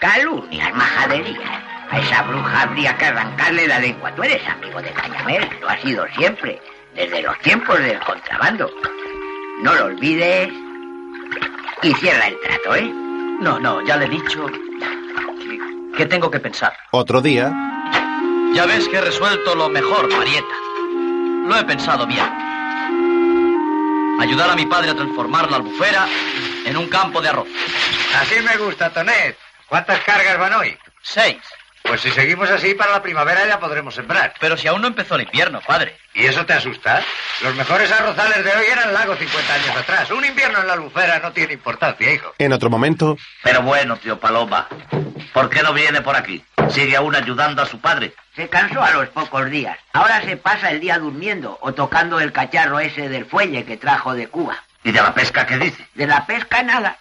[0.00, 1.62] calumnias, majaderías.
[1.90, 4.14] A esa bruja habría que arrancarle la lengua.
[4.14, 6.60] Tú eres amigo de Cañamel, lo has sido siempre,
[6.94, 8.70] desde los tiempos del contrabando.
[9.62, 10.48] No lo olvides
[11.82, 12.90] y cierra el trato, ¿eh?
[13.40, 15.58] No, no, ya le he dicho que,
[15.98, 16.72] que tengo que pensar.
[16.92, 17.52] Otro día,
[18.54, 20.54] Ya ves que he resuelto lo mejor, Marieta.
[21.46, 22.24] Lo he pensado bien.
[24.20, 26.06] Ayudar a mi padre a transformar la albufera
[26.64, 27.48] en un campo de arroz.
[28.20, 29.36] Así me gusta, Tonet.
[29.68, 30.76] ¿Cuántas cargas van hoy?
[31.02, 31.38] Seis.
[31.82, 34.34] Pues si seguimos así, para la primavera ya podremos sembrar.
[34.38, 35.96] Pero si aún no empezó el invierno, padre.
[36.14, 37.02] ¿Y eso te asusta?
[37.42, 40.10] Los mejores arrozales de hoy eran lago 50 años atrás.
[40.10, 42.34] Un invierno en la lucera no tiene importancia, hijo.
[42.38, 44.68] En otro momento, Pero bueno, tío Paloma,
[45.32, 46.44] ¿por qué no viene por aquí?
[46.70, 48.14] ¿Sigue aún ayudando a su padre?
[48.36, 49.76] Se cansó a los pocos días.
[49.92, 54.14] Ahora se pasa el día durmiendo o tocando el cacharro ese del fuelle que trajo
[54.14, 54.62] de Cuba.
[54.84, 55.86] ¿Y de la pesca qué dice?
[55.94, 56.98] De la pesca nada.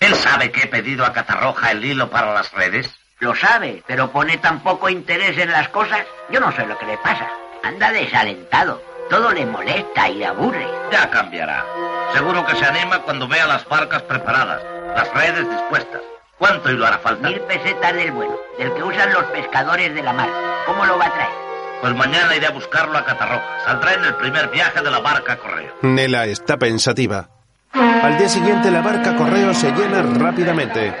[0.00, 2.94] ¿Él sabe que he pedido a Catarroja el hilo para las redes?
[3.18, 6.06] Lo sabe, pero pone tan poco interés en las cosas.
[6.30, 7.28] Yo no sé lo que le pasa.
[7.64, 8.80] Anda desalentado.
[9.10, 10.66] Todo le molesta y le aburre.
[10.92, 11.64] Ya cambiará.
[12.12, 14.62] Seguro que se anima cuando vea las barcas preparadas,
[14.94, 16.00] las redes dispuestas.
[16.38, 17.28] ¿Cuánto hilo hará falta?
[17.28, 20.28] Mil pesetas del bueno, del que usan los pescadores de la mar.
[20.66, 21.47] ¿Cómo lo va a traer?
[21.80, 23.46] Pues mañana iré a buscarlo a Catarroja.
[23.64, 25.74] Saldrá en el primer viaje de la barca correo.
[25.82, 27.28] Nela está pensativa.
[27.72, 30.94] Al día siguiente la barca correo se llena rápidamente.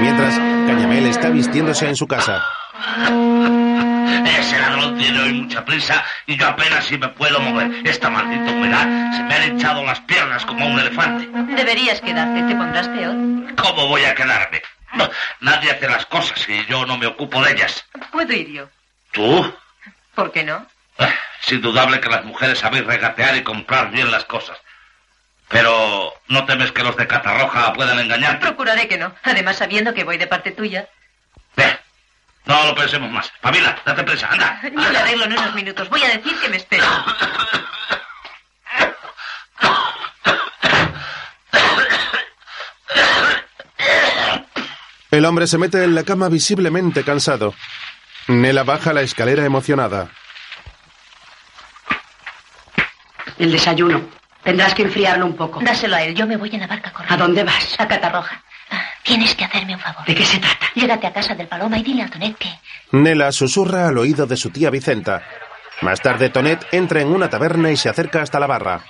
[0.00, 2.42] Mientras, Cañamel está vistiéndose en su casa.
[4.38, 7.70] Ese ladrón tiene hoy mucha prisa y yo apenas si me puedo mover.
[7.84, 11.28] Esta maldita humedad se me han echado las piernas como a un elefante.
[11.54, 13.14] Deberías quedarte, te pondrás peor.
[13.56, 14.62] ¿Cómo voy a quedarme?
[14.94, 15.08] No,
[15.40, 17.84] Nadie hace las cosas y yo no me ocupo de ellas.
[18.12, 18.68] Puedo ir yo.
[19.12, 19.52] ¿Tú?
[20.14, 20.66] ¿Por qué no?
[20.98, 24.58] Es indudable que las mujeres sabéis regatear y comprar bien las cosas.
[25.48, 28.46] Pero ¿no temes que los de Catarroja puedan engañarte?
[28.46, 29.14] Procuraré que no.
[29.22, 30.88] Además, sabiendo que voy de parte tuya.
[32.46, 33.32] No lo pensemos más.
[33.40, 34.60] Pamela, date prisa, anda.
[34.62, 35.88] Yo le arreglo en unos minutos.
[35.88, 36.84] Voy a decir que me espero.
[45.10, 47.54] El hombre se mete en la cama visiblemente cansado.
[48.28, 50.08] Nela baja la escalera emocionada.
[53.38, 54.02] El desayuno.
[54.42, 55.60] Tendrás que enfriarlo un poco.
[55.62, 56.14] Dáselo a él.
[56.14, 57.14] Yo me voy en la barca corriendo.
[57.14, 57.74] ¿A dónde vas?
[57.78, 58.42] A Catarroja.
[58.70, 60.04] Ah, Tienes que hacerme un favor.
[60.04, 60.66] ¿De qué se trata?
[60.74, 62.48] Llégate a casa del Paloma y dile a Tonet que...
[62.92, 65.22] Nela susurra al oído de su tía Vicenta.
[65.80, 68.80] Más tarde, Tonet entra en una taberna y se acerca hasta la barra.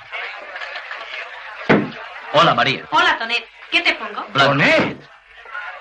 [2.32, 2.84] Hola, María.
[2.90, 3.44] Hola, Tonet.
[3.70, 4.24] ¿Qué te pongo?
[4.32, 4.98] ¡Tonet!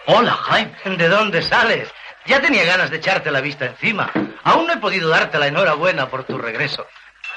[0.05, 0.71] Hola, Jaime.
[0.97, 1.89] ¿De dónde sales?
[2.25, 4.11] Ya tenía ganas de echarte la vista encima.
[4.43, 6.87] Aún no he podido darte la enhorabuena por tu regreso.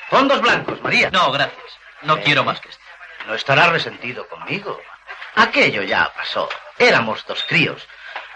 [0.09, 1.11] Fondos blancos, María.
[1.11, 1.65] No, gracias.
[2.03, 2.83] No quiero más que esto.
[3.27, 4.81] No estarás resentido conmigo.
[5.35, 6.49] Aquello ya pasó.
[6.79, 7.87] Éramos dos críos.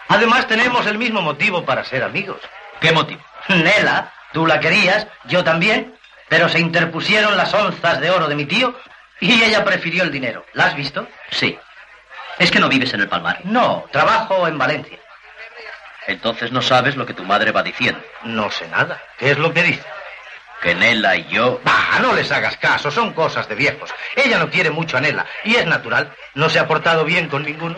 [0.08, 2.40] Además, tenemos el mismo motivo para ser amigos.
[2.80, 3.22] ¿Qué motivo?
[3.48, 5.96] Nela, tú la querías, yo también,
[6.28, 8.74] pero se interpusieron las onzas de oro de mi tío
[9.20, 10.44] y ella prefirió el dinero.
[10.52, 11.06] ¿La has visto?
[11.30, 11.58] Sí.
[12.38, 13.40] ¿Es que no vives en el Palmar?
[13.44, 14.99] No, trabajo en Valencia.
[16.06, 18.00] Entonces no sabes lo que tu madre va diciendo.
[18.24, 19.00] No sé nada.
[19.18, 19.84] ¿Qué es lo que dice?
[20.62, 21.60] Que Nela y yo...
[21.64, 23.90] Ah, no les hagas caso, son cosas de viejos.
[24.16, 26.12] Ella no quiere mucho a Nela y es natural.
[26.34, 27.76] No se ha portado bien con ninguno.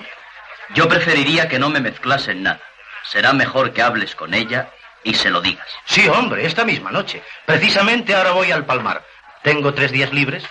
[0.75, 2.61] Yo preferiría que no me mezclase en nada.
[3.05, 4.71] Será mejor que hables con ella
[5.05, 5.67] y se lo digas.
[5.85, 7.23] Sí, hombre, esta misma noche.
[7.45, 9.05] Precisamente ahora voy al Palmar.
[9.43, 10.45] Tengo tres días libres.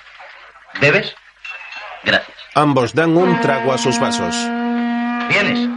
[0.79, 1.15] ¿Bebes?
[2.03, 2.37] Gracias.
[2.53, 4.35] Ambos dan un trago a sus vasos.
[5.29, 5.69] ¿Vienes?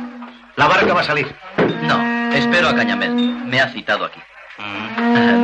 [0.57, 1.35] La barca va a salir.
[1.57, 3.11] No, espero a Cañamel.
[3.15, 4.21] Me ha citado aquí.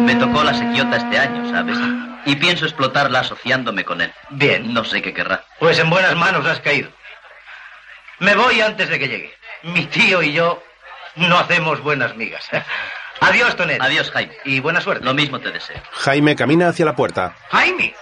[0.04, 1.78] Me tocó la sequiota este año, ¿sabes?
[2.24, 4.12] Y pienso explotarla asociándome con él.
[4.30, 4.72] Bien.
[4.72, 5.44] No sé qué querrá.
[5.58, 6.90] Pues en buenas manos has caído.
[8.18, 9.34] Me voy antes de que llegue.
[9.62, 10.62] Mi tío y yo
[11.16, 12.46] no hacemos buenas migas.
[13.20, 13.80] Adiós, Tonet.
[13.80, 14.34] Adiós, Jaime.
[14.44, 15.04] Y buena suerte.
[15.04, 15.76] Lo mismo te deseo.
[15.92, 17.34] Jaime camina hacia la puerta.
[17.50, 17.94] Jaime.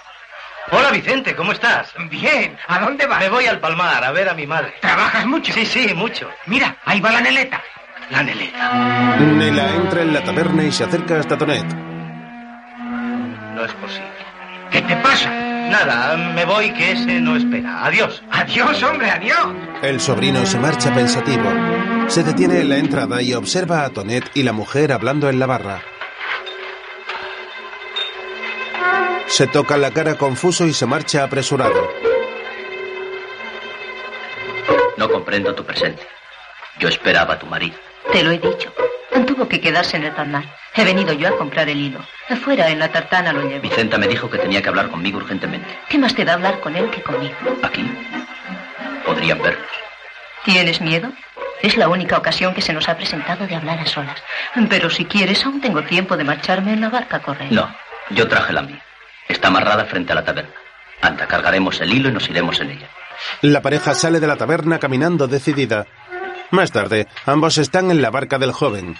[0.71, 1.91] Hola, Vicente, ¿cómo estás?
[2.09, 2.57] Bien.
[2.67, 3.19] ¿A dónde vas?
[3.19, 4.75] Me voy al Palmar a ver a mi madre.
[4.81, 5.51] ¿Trabajas mucho?
[5.51, 6.29] Sí, sí, mucho.
[6.45, 7.61] Mira, ahí va la neleta.
[8.11, 9.17] La Neleta.
[9.19, 11.65] Nela entra en la taberna y se acerca hasta Tonet.
[13.55, 14.09] No es posible.
[14.71, 15.29] ¿Qué te pasa?
[15.69, 17.85] Nada, me voy que ese no espera.
[17.85, 18.23] Adiós.
[18.31, 19.53] Adiós, hombre, adiós.
[19.83, 21.49] El sobrino se marcha pensativo.
[22.07, 25.45] Se detiene en la entrada y observa a Tonet y la mujer hablando en la
[25.45, 25.81] barra.
[29.27, 31.87] Se toca la cara confuso y se marcha apresurado.
[34.97, 36.07] No comprendo tu presencia.
[36.79, 37.77] Yo esperaba a tu marido.
[38.11, 38.73] Te lo he dicho.
[39.27, 40.43] Tuvo que quedarse en el palmar.
[40.75, 41.99] He venido yo a comprar el hilo.
[42.29, 43.61] Afuera, en la tartana, lo llevo.
[43.61, 45.67] Vicenta me dijo que tenía que hablar conmigo urgentemente.
[45.89, 47.35] ¿Qué más te da hablar con él que conmigo?
[47.63, 47.89] ¿Aquí?
[49.05, 49.67] Podrían vernos.
[50.45, 51.11] ¿Tienes miedo?
[51.61, 54.21] Es la única ocasión que se nos ha presentado de hablar a solas.
[54.69, 57.51] Pero si quieres, aún tengo tiempo de marcharme en la barca a correr.
[57.51, 57.73] No,
[58.11, 58.81] yo traje la mía.
[59.27, 60.53] Está amarrada frente a la taberna.
[61.01, 62.87] Anda, cargaremos el hilo y nos iremos en ella.
[63.41, 65.85] La pareja sale de la taberna caminando decidida.
[66.51, 68.95] Más tarde, ambos están en la barca del joven.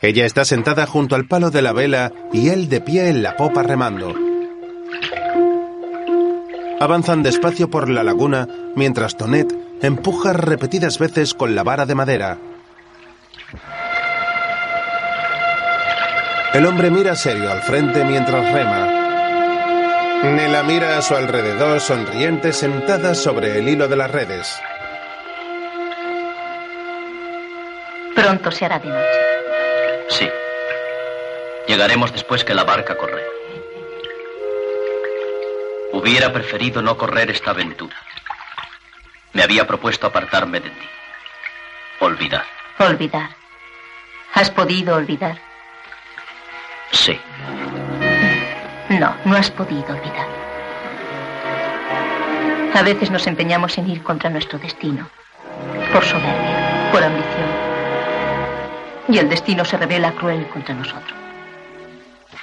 [0.00, 3.36] Ella está sentada junto al palo de la vela y él de pie en la
[3.36, 4.14] popa remando.
[6.80, 12.38] Avanzan despacio por la laguna mientras Tonet empuja repetidas veces con la vara de madera.
[16.52, 19.02] El hombre mira serio al frente mientras rema.
[20.24, 24.60] Nela mira a su alrededor sonriente sentada sobre el hilo de las redes.
[28.22, 29.20] Pronto se hará de noche.
[30.08, 30.30] Sí.
[31.66, 33.20] Llegaremos después que la barca corre.
[35.92, 37.96] Hubiera preferido no correr esta aventura.
[39.32, 40.88] Me había propuesto apartarme de ti.
[41.98, 42.44] Olvidar.
[42.78, 43.30] Olvidar.
[44.34, 45.38] ¿Has podido olvidar?
[46.92, 47.20] Sí.
[48.88, 50.28] No, no has podido olvidar.
[52.72, 55.10] A veces nos empeñamos en ir contra nuestro destino.
[55.92, 57.71] Por soberbia, por ambición.
[59.08, 61.18] Y el destino se revela cruel contra nosotros.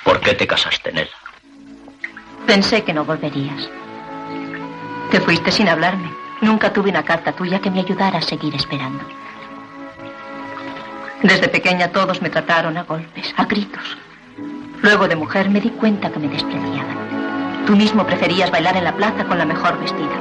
[0.03, 1.09] ¿Por qué te casaste en él?
[2.45, 3.69] Pensé que no volverías.
[5.11, 6.09] Te fuiste sin hablarme.
[6.41, 9.03] Nunca tuve una carta tuya que me ayudara a seguir esperando.
[11.21, 13.97] Desde pequeña todos me trataron a golpes, a gritos.
[14.81, 17.65] Luego de mujer me di cuenta que me despreciaban.
[17.65, 20.15] Tú mismo preferías bailar en la plaza con la mejor vestida.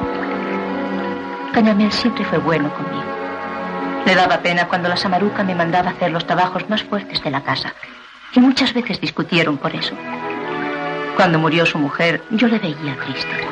[1.53, 2.97] Cañamel siempre fue bueno conmigo.
[4.09, 7.42] Le daba pena cuando la samaruca me mandaba hacer los trabajos más fuertes de la
[7.42, 7.74] casa.
[8.32, 9.94] Y muchas veces discutieron por eso.
[11.14, 13.46] Cuando murió su mujer, yo le veía triste,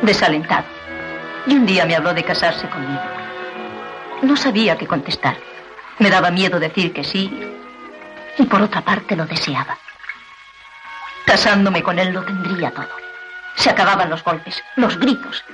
[0.00, 0.64] desalentado.
[1.46, 3.02] Y un día me habló de casarse conmigo.
[4.22, 5.36] No sabía qué contestar.
[5.98, 7.30] Me daba miedo decir que sí.
[8.38, 9.76] Y por otra parte lo deseaba.
[11.26, 12.96] Casándome con él lo tendría todo.
[13.56, 15.44] Se acababan los golpes, los gritos.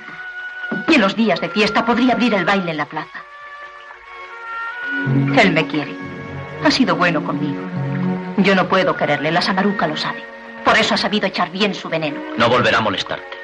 [0.87, 3.26] Y en los días de fiesta podría abrir el baile en la plaza.
[5.37, 5.95] Él me quiere.
[6.63, 7.61] Ha sido bueno conmigo.
[8.37, 10.23] Yo no puedo quererle, la samaruca lo sabe.
[10.63, 12.19] Por eso ha sabido echar bien su veneno.
[12.37, 13.37] No volverá a molestarte.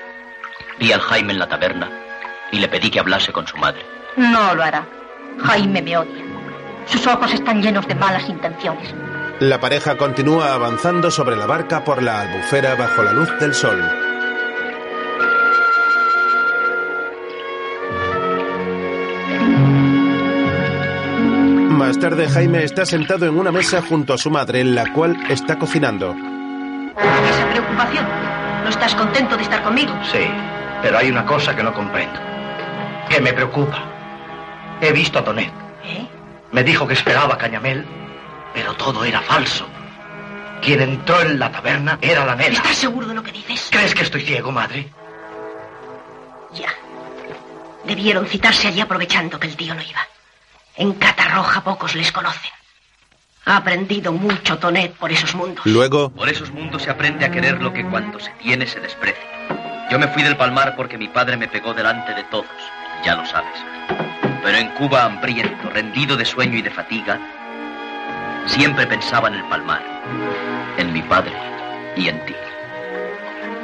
[0.80, 1.90] Vi al Jaime en la taberna
[2.52, 3.86] y le pedí que hablase con su madre.
[4.18, 4.86] No lo hará.
[5.44, 6.24] Jaime me odia.
[6.86, 8.94] Sus ojos están llenos de malas intenciones.
[9.40, 13.82] La pareja continúa avanzando sobre la barca por la albufera bajo la luz del sol.
[21.84, 25.18] Más tarde Jaime está sentado en una mesa junto a su madre, en la cual
[25.28, 26.16] está cocinando.
[26.96, 28.08] Esa preocupación.
[28.64, 29.92] ¿No estás contento de estar conmigo?
[30.10, 30.26] Sí,
[30.82, 32.18] pero hay una cosa que no comprendo.
[33.10, 33.84] Que me preocupa.
[34.80, 35.52] He visto a Tonet.
[35.84, 36.08] ¿Eh?
[36.54, 37.86] Me dijo que esperaba a Cañamel,
[38.54, 39.68] pero todo era falso.
[40.62, 42.54] Quien entró en la taberna era la nena.
[42.54, 43.68] ¿Estás seguro de lo que dices?
[43.70, 44.88] ¿Crees que estoy ciego, madre?
[46.54, 46.70] Ya.
[47.84, 50.00] Debieron citarse allí aprovechando que el tío no iba.
[50.76, 52.52] En Catarroja pocos les conocen.
[53.46, 55.66] Ha aprendido mucho Tonet por esos mundos.
[55.66, 59.24] Luego, Por esos mundos se aprende a querer lo que cuando se tiene se desprecia.
[59.92, 62.48] Yo me fui del palmar porque mi padre me pegó delante de todos,
[63.04, 63.54] ya lo sabes.
[64.44, 67.20] Pero en Cuba, hambriento, rendido de sueño y de fatiga,
[68.48, 69.84] siempre pensaba en el palmar,
[70.78, 71.34] en mi padre
[71.96, 72.36] y en ti.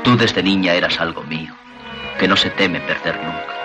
[0.03, 1.55] Tú desde niña eras algo mío,
[2.19, 3.55] que no se teme perder nunca.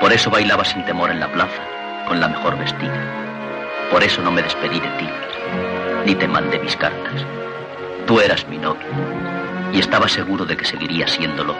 [0.00, 1.62] Por eso bailaba sin temor en la plaza,
[2.10, 3.88] con la mejor vestida.
[3.88, 5.08] Por eso no me despedí de ti,
[6.04, 7.24] ni te mandé mis cartas.
[8.04, 8.88] Tú eras mi novio,
[9.72, 11.54] y estaba seguro de que seguiría siéndolo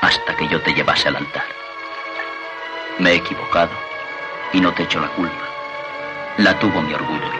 [0.00, 1.44] hasta que yo te llevase al altar.
[2.98, 3.70] Me he equivocado
[4.52, 5.46] y no te echo la culpa.
[6.38, 7.30] La tuvo mi orgullo,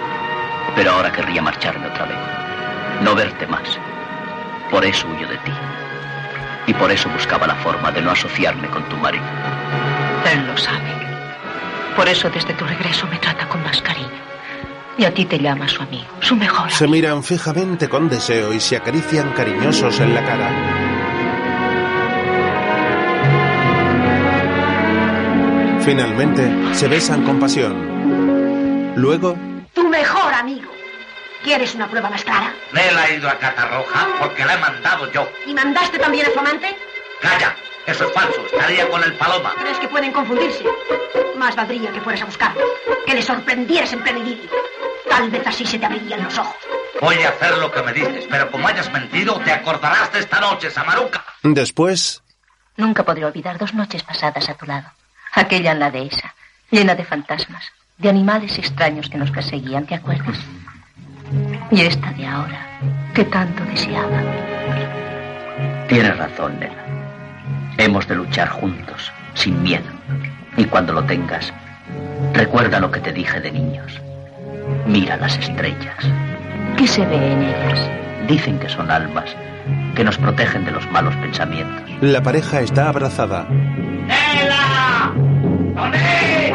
[0.76, 2.18] pero ahora querría marcharme otra vez,
[3.00, 3.80] no verte más.
[4.70, 5.52] Por eso huyo de ti.
[6.68, 9.24] Y por eso buscaba la forma de no asociarme con tu marido.
[10.32, 11.11] Él lo sabe.
[11.96, 14.08] Por eso desde tu regreso me trata con más cariño.
[14.98, 18.60] Y a ti te llama su amigo, su mejor se miran fijamente con deseo y
[18.60, 20.50] se acarician cariñosos en la cara.
[25.80, 28.92] Finalmente, se besan con pasión.
[28.96, 29.36] Luego,
[29.74, 30.70] Tu mejor amigo.
[31.42, 32.52] ¿Quieres una prueba más clara?
[32.72, 35.28] Nela ha ido a Catarroja porque la he mandado yo.
[35.46, 36.76] ¿Y mandaste también a su amante?
[37.22, 37.56] Calla,
[37.86, 38.44] eso es falso.
[38.52, 39.54] Estaría con el paloma.
[39.60, 40.64] ¿Crees que pueden confundirse?
[41.36, 42.60] Más valdría que fueras a buscarlo.
[43.06, 44.50] Que le sorprendieras en pleno idilio.
[45.08, 46.56] Tal vez así se te abrirían los ojos.
[47.00, 50.40] Voy a hacer lo que me dices, pero como hayas mentido, te acordarás de esta
[50.40, 51.24] noche, Samaruca.
[51.42, 52.22] después,
[52.76, 54.88] Nunca podré olvidar dos noches pasadas a tu lado.
[55.34, 56.34] Aquella en la dehesa,
[56.70, 57.64] llena de fantasmas,
[57.98, 60.38] de animales extraños que nos perseguían, ¿te acuerdas?
[61.70, 62.80] Y esta de ahora,
[63.14, 64.22] que tanto deseaba.
[65.88, 66.81] Tienes razón, Nela.
[67.78, 69.90] Hemos de luchar juntos, sin miedo.
[70.56, 71.52] Y cuando lo tengas,
[72.34, 74.00] recuerda lo que te dije de niños.
[74.86, 75.96] Mira las estrellas.
[76.76, 77.90] ¿Qué se ve en ellas?
[78.28, 79.34] Dicen que son almas
[79.94, 81.82] que nos protegen de los malos pensamientos.
[82.00, 83.46] la pareja está abrazada.
[83.48, 85.12] ¡Nela!
[85.74, 86.54] ¡Tonet!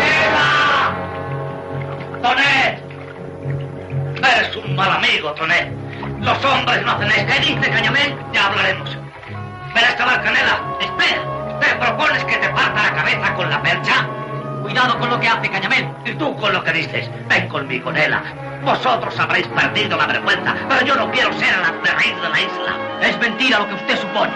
[0.00, 0.94] ¡Nela!
[2.22, 2.78] ¡Tonet!
[4.36, 5.70] Eres un mal amigo, Tonet.
[6.20, 7.32] Los hombres no hacen esto.
[7.32, 8.16] ¿Qué dice, Cañamel?
[8.32, 9.03] Ya hablaremos.
[9.74, 10.60] Espera, esta Canela.
[10.78, 11.58] Espera.
[11.58, 14.06] ¿Te propones que te parta la cabeza con la percha?
[14.62, 15.88] Cuidado con lo que hace Cañamel.
[16.04, 17.10] Y tú con lo que dices.
[17.28, 18.22] Ven conmigo, Nela.
[18.62, 22.76] Vosotros habréis perdido la vergüenza, pero yo no quiero ser el rey de la isla.
[23.00, 24.32] Es mentira lo que usted supone.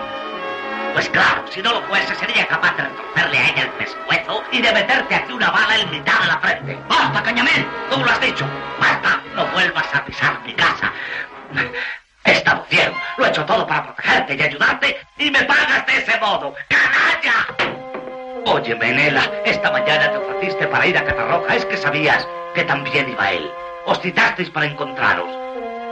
[0.95, 4.61] Pues claro, si no lo fuese, sería capaz de retorcerle a ella el pescuezo y
[4.61, 6.79] de meterte aquí una bala en mitad de la frente.
[6.89, 7.65] ¡Basta, Cañamel!
[7.93, 8.45] Tú lo has dicho.
[8.81, 9.21] ¡Basta!
[9.37, 10.93] No vuelvas a pisar mi casa.
[12.25, 12.95] He estado ciego.
[13.17, 16.55] Lo he hecho todo para protegerte y ayudarte y me pagas de ese modo.
[16.69, 17.69] ¡Canalla!
[18.47, 21.55] Oye, Menela, esta mañana te ofreciste para ir a Catarroja.
[21.55, 23.51] Es que sabías que también iba él.
[23.87, 25.29] Os citasteis para encontraros.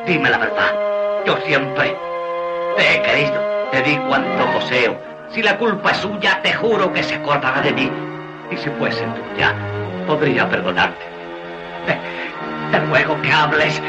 [0.06, 0.74] Dime la verdad.
[1.26, 1.96] Yo siempre
[2.76, 3.68] te he querido.
[3.72, 4.96] Te di cuanto poseo.
[5.32, 7.90] Si la culpa es suya, te juro que se acordará de mí.
[8.50, 9.54] Y si fuese tuya,
[10.06, 11.04] podría perdonarte.
[11.86, 11.98] Te,
[12.70, 13.82] te ruego que hables.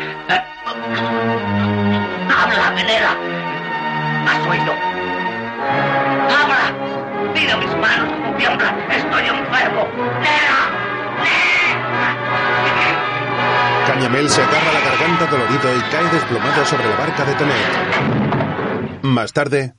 [2.38, 3.14] Habla, Menela.
[4.28, 4.74] ¿Has oído?
[6.38, 6.72] ¡Habla!
[7.34, 8.80] Mira mis manos como tiemblan.
[8.92, 9.88] Estoy enfermo.
[10.22, 10.60] ¡Nera!
[13.88, 19.02] Cañamel se agarra la garganta dolorido y cae desplomado sobre la barca de Tonet.
[19.04, 19.74] Más tarde,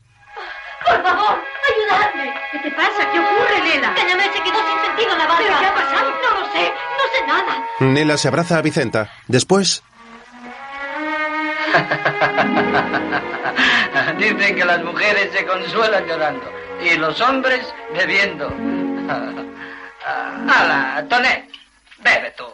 [0.87, 1.39] Por favor,
[1.71, 2.35] ayudadme.
[2.53, 3.11] ¿Qué te pasa?
[3.13, 3.95] ¿Qué ocurre, Nela?
[3.95, 5.43] Cañamel se quedó sin sentido en la barca.
[5.45, 6.11] ¿Pero qué ha pasado?
[6.11, 6.73] No lo sé.
[6.73, 7.65] No sé nada.
[7.81, 9.11] Nela se abraza a Vicenta.
[9.29, 9.83] Después,
[14.19, 16.51] Dicen que las mujeres se consuelan llorando
[16.83, 17.61] y los hombres
[17.95, 18.49] bebiendo.
[20.49, 21.45] ¡Hala, Tonet!
[21.99, 22.45] Bebe tú.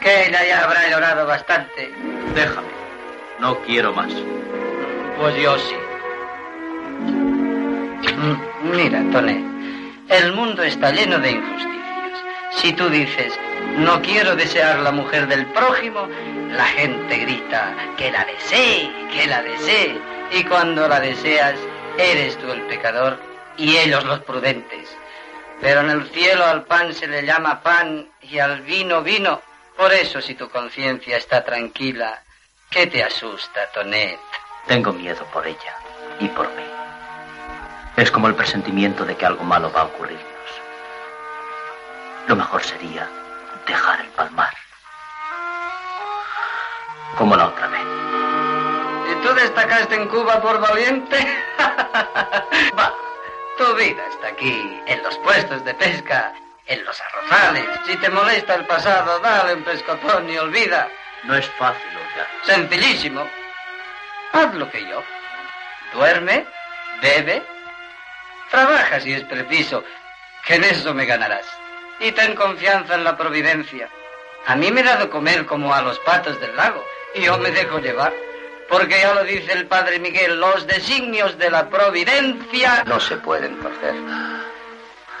[0.00, 1.90] Que ella ya habrá llorado bastante.
[2.34, 2.68] Déjame.
[3.40, 4.12] No quiero más.
[5.18, 5.74] Pues yo sí.
[8.16, 9.42] Mm, Mira, Tonet,
[10.08, 11.81] el mundo está lleno de injusticias.
[12.56, 13.32] Si tú dices,
[13.76, 16.06] no quiero desear la mujer del prójimo,
[16.48, 19.98] la gente grita, que la desee, que la desee.
[20.32, 21.58] Y cuando la deseas,
[21.98, 23.18] eres tú el pecador
[23.56, 24.88] y ellos los prudentes.
[25.60, 29.40] Pero en el cielo al pan se le llama pan y al vino vino.
[29.76, 32.22] Por eso, si tu conciencia está tranquila,
[32.70, 34.18] ¿qué te asusta, Tonet?
[34.66, 35.76] Tengo miedo por ella
[36.20, 36.64] y por mí.
[37.96, 40.31] Es como el presentimiento de que algo malo va a ocurrirnos.
[42.26, 43.08] Lo mejor sería
[43.66, 44.54] dejar el palmar.
[47.16, 47.82] Como la otra vez.
[49.10, 51.16] ¿Y tú destacaste en Cuba por valiente?
[52.78, 52.94] Va,
[53.58, 56.32] tu vida está aquí, en los puestos de pesca,
[56.66, 57.66] en los arrozales.
[57.86, 60.88] Si te molesta el pasado, dale un pescotón y olvida.
[61.24, 62.26] No es fácil, Olga.
[62.44, 63.28] Sencillísimo.
[64.32, 65.02] Haz lo que yo.
[65.92, 66.46] Duerme,
[67.02, 67.42] bebe,
[68.50, 69.84] trabaja si es preciso,
[70.44, 71.46] que en eso me ganarás.
[72.02, 73.88] Y ten confianza en la providencia.
[74.46, 76.84] A mí me he dado comer como a los patos del lago,
[77.14, 78.12] y yo me dejo llevar.
[78.68, 83.56] Porque ya lo dice el padre Miguel, los designios de la providencia No se pueden
[83.60, 83.94] torcer.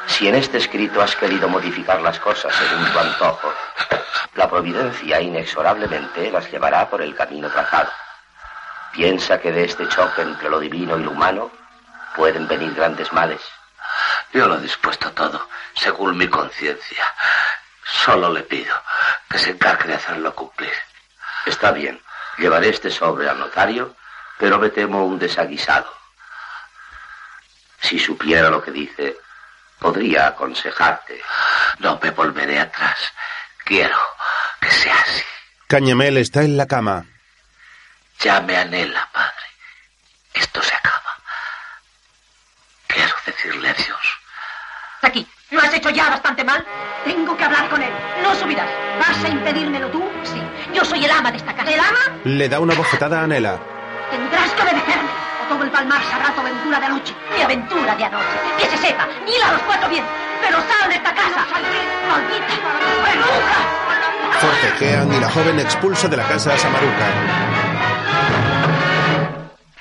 [0.06, 3.52] Si en este escrito has querido modificar las cosas según tu antojo,
[4.34, 7.90] la providencia inexorablemente las llevará por el camino trazado.
[8.92, 11.50] Piensa que de este choque entre lo divino y lo humano
[12.16, 13.40] pueden venir grandes males.
[14.32, 17.04] Yo lo he dispuesto todo, según mi conciencia.
[17.84, 18.74] Solo le pido
[19.28, 20.72] que se encargue de hacerlo cumplir.
[21.46, 22.00] Está bien,
[22.38, 23.96] llevaré este sobre al notario,
[24.38, 25.92] pero me temo un desaguisado.
[27.80, 29.16] Si supiera lo que dice,
[29.78, 31.20] podría aconsejarte.
[31.78, 32.98] No me volveré atrás.
[33.64, 33.98] Quiero
[34.60, 35.24] que sea así.
[35.66, 37.04] Cañamel está en la cama.
[38.20, 39.46] Ya me anhela, padre.
[40.34, 41.16] Esto se acaba.
[42.86, 44.18] Quiero decirle adiós.
[45.02, 45.72] Aquí, ¿lo has
[46.44, 46.64] mal?
[47.04, 47.92] Tengo que hablar con él.
[48.22, 48.68] No subirás.
[48.98, 50.02] ¿Vas a impedírmelo tú?
[50.24, 50.40] Sí.
[50.72, 51.70] Yo soy el ama de esta casa.
[51.70, 51.98] ¿El ama?
[52.24, 53.58] Le da una bofetada a Nela.
[54.10, 55.10] Tendrás que obedecerme.
[55.44, 57.14] O todo el palmar sabrá tu aventura de anoche.
[57.36, 58.26] Mi aventura de anoche.
[58.58, 59.06] Que se sepa.
[59.26, 60.04] Dile a los cuatro bien.
[60.40, 61.46] Pero sal de esta casa.
[62.08, 62.54] Maldita.
[63.14, 64.38] ¡Nunca!
[64.40, 67.06] Forcejean y la joven expulsa de la casa a Samaruca.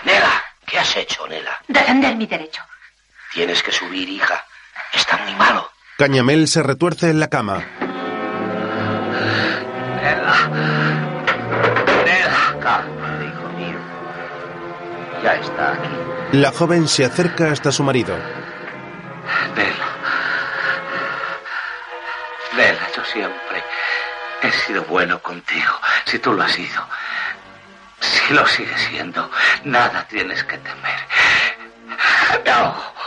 [0.03, 1.59] Nela, ¿qué has hecho, Nela?
[1.68, 2.64] Defender mi derecho.
[3.34, 4.43] Tienes que subir, hija.
[6.02, 7.64] Cañamel se retuerce en la cama.
[10.02, 10.49] Nela.
[12.04, 12.60] Nela.
[12.60, 13.78] Cálmate, hijo mío.
[15.22, 15.89] Ya está aquí.
[16.39, 18.16] La joven se acerca hasta su marido.
[19.56, 19.86] Nela.
[22.58, 23.64] Nela, yo siempre
[24.41, 25.74] he sido bueno contigo.
[26.06, 26.84] Si tú lo has sido.
[27.99, 29.30] Si lo sigues siendo,
[29.66, 30.99] nada tienes que temer.
[32.43, 33.01] No.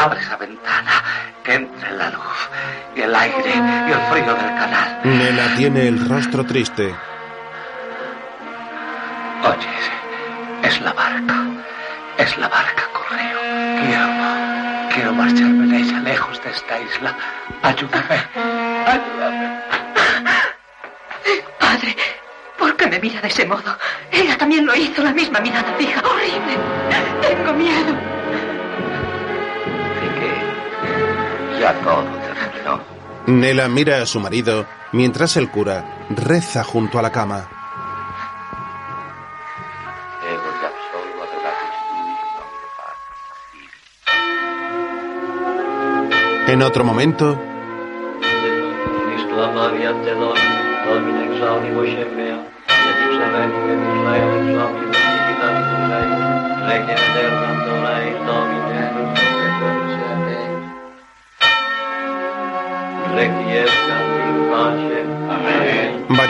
[0.00, 1.04] Abre esa ventana
[1.44, 2.48] Que entre la luz
[2.96, 5.00] y el aire y el frío del canal.
[5.04, 6.94] Nela tiene el rostro triste.
[9.44, 9.68] Oye,
[10.62, 11.34] es la barca.
[12.18, 13.38] Es la barca, correo.
[13.84, 14.08] Quiero,
[14.94, 17.14] quiero marcharme de ella lejos de esta isla.
[17.62, 18.16] Ayúdame.
[18.86, 19.60] Ayúdame.
[21.58, 21.96] Padre,
[22.58, 23.78] ¿por qué me mira de ese modo?
[24.10, 26.00] Ella también lo hizo, la misma mirada fija.
[26.00, 26.58] Horrible.
[27.22, 28.19] Tengo miedo.
[31.60, 32.80] Ya todo terminó.
[33.26, 37.48] Nela mira a su marido mientras el cura reza junto a la cama.
[46.48, 47.38] En otro momento,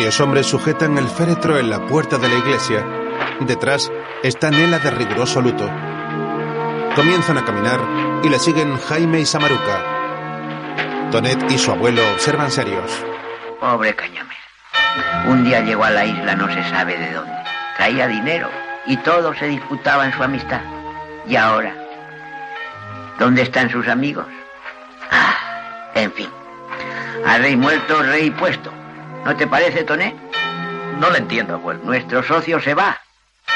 [0.01, 2.86] varios hombres sujetan el féretro en la puerta de la iglesia.
[3.41, 5.68] Detrás está Nela de riguroso luto.
[6.95, 7.80] Comienzan a caminar
[8.22, 11.11] y le siguen Jaime y Samaruca.
[11.11, 13.05] Tonet y su abuelo observan serios.
[13.61, 14.36] Pobre Cañamél.
[15.26, 17.36] Un día llegó a la isla no se sabe de dónde.
[17.76, 18.49] Traía dinero
[18.86, 20.62] y todos se disputaban su amistad.
[21.26, 21.74] ¿Y ahora?
[23.18, 24.26] ¿Dónde están sus amigos?
[25.11, 26.39] Ah, en fin.
[27.26, 28.72] A rey muerto, rey puesto.
[29.24, 30.14] ¿No te parece, Toné?
[30.98, 31.80] No lo entiendo, abuelo.
[31.84, 33.00] Nuestro socio se va,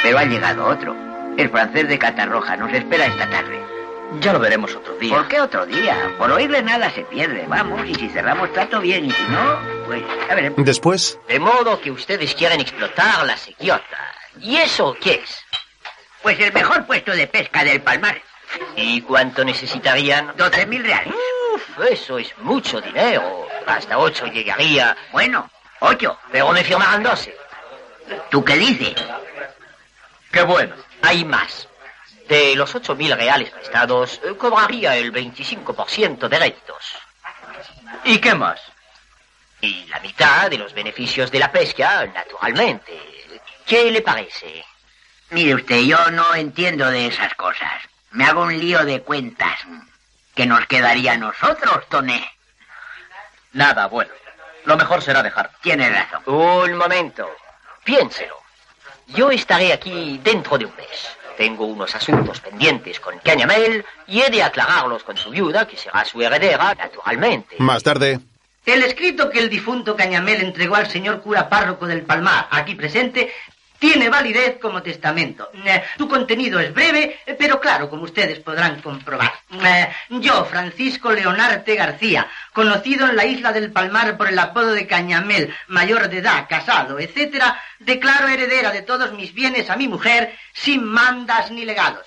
[0.03, 0.95] pero ha llegado otro.
[1.37, 3.61] El francés de Catarroja nos espera esta tarde.
[4.21, 5.17] Ya lo veremos otro día.
[5.17, 5.97] ¿Por qué otro día?
[6.19, 7.45] Por oírle nada se pierde.
[7.49, 10.65] Vamos, y si cerramos trato bien, y si no, pues ya veremos.
[10.65, 13.99] Después, De modo que ustedes quieren explotar la sequiota.
[14.41, 15.41] ¿Y eso qué es?
[16.23, 18.21] Pues el mejor puesto de pesca del Palmar.
[18.77, 20.33] ¿Y cuánto necesitarían?
[20.37, 21.15] 12 mil reales.
[21.91, 23.47] Eso es mucho dinero.
[23.67, 24.97] Hasta ocho llegaría.
[25.13, 25.51] Bueno,
[25.81, 26.19] ocho.
[26.31, 27.37] Pero me firmarán doce.
[28.31, 28.95] ¿Tú qué dices?
[30.31, 30.75] Qué bueno.
[31.03, 31.69] Hay más.
[32.29, 36.97] De los ocho mil reales prestados, eh, cobraría el 25% de réditos.
[38.05, 38.61] ¿Y qué más?
[39.61, 42.99] Y la mitad de los beneficios de la pesca, naturalmente.
[43.67, 44.65] ¿Qué le parece?
[45.31, 47.73] Mire usted, yo no entiendo de esas cosas.
[48.11, 49.61] Me hago un lío de cuentas.
[50.35, 52.29] ¿Qué nos quedaría a nosotros, Toné?
[53.53, 54.13] Nada, abuelo.
[54.65, 55.53] Lo mejor será dejarlo.
[55.63, 56.23] Tiene razón.
[56.27, 57.31] Un momento.
[57.85, 58.37] Piénselo.
[59.09, 61.09] Yo estaré aquí dentro de un mes.
[61.37, 66.05] Tengo unos asuntos pendientes con Cañamel y he de aclararlos con su viuda, que será
[66.05, 67.57] su heredera, naturalmente.
[67.59, 68.21] más tarde,
[68.65, 73.33] El escrito que el difunto Cañamel entregó al señor cura párroco del Palmar, aquí presente,
[73.85, 75.51] tiene validez como testamento.
[75.63, 79.31] Eh, Su contenido es breve, eh, pero claro, como ustedes podrán comprobar.
[79.63, 84.87] Eh, Yo, Francisco Leonarte García, conocido en la isla del Palmar por el apodo de
[84.87, 90.35] Cañamel, mayor de edad, casado, etcétera, declaro heredera de todos mis bienes a mi mujer
[90.55, 92.07] sin mandas ni legados.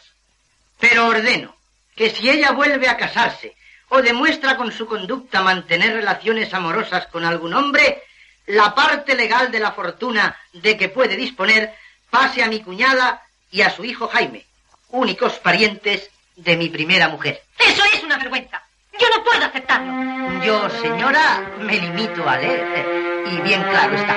[0.80, 1.56] Pero ordeno
[1.96, 3.56] que si ella vuelve a casarse
[3.90, 8.02] o demuestra con su conducta mantener relaciones amorosas con algún hombre,
[8.48, 11.74] la parte legal de la fortuna de que puede disponer
[12.10, 13.22] pase a mi cuñada
[13.52, 14.45] y a su hijo Jaime,
[14.89, 17.41] únicos parientes de mi primera mujer.
[17.60, 18.62] Eso es una vergüenza.
[19.00, 20.43] Yo no puedo aceptarlo.
[20.43, 22.68] Yo, señora, me limito a leer.
[22.76, 24.16] eh, Y bien claro está.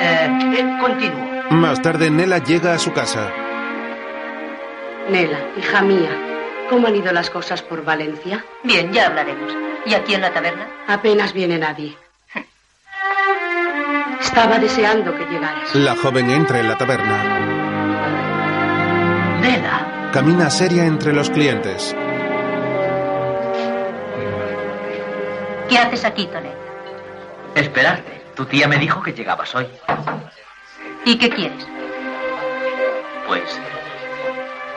[0.00, 1.42] Eh, eh, continúo.
[1.50, 3.32] más tarde Nela llega a su casa.
[5.08, 6.10] Nela, hija mía,
[6.70, 8.44] ¿cómo han ido las cosas por Valencia?
[8.62, 9.52] Bien, ya hablaremos.
[9.86, 10.66] ¿Y aquí en la taberna?
[10.86, 11.96] Apenas viene nadie.
[14.20, 15.74] Estaba deseando que llegaras.
[15.74, 17.22] La joven entra en la taberna.
[19.40, 20.10] Nela.
[20.12, 21.94] Camina seria entre los clientes.
[25.68, 26.56] ¿Qué haces aquí, Tonet?
[27.54, 28.22] Esperarte.
[28.34, 29.66] Tu tía me dijo que llegabas hoy.
[31.04, 31.66] ¿Y qué quieres?
[33.28, 33.60] Pues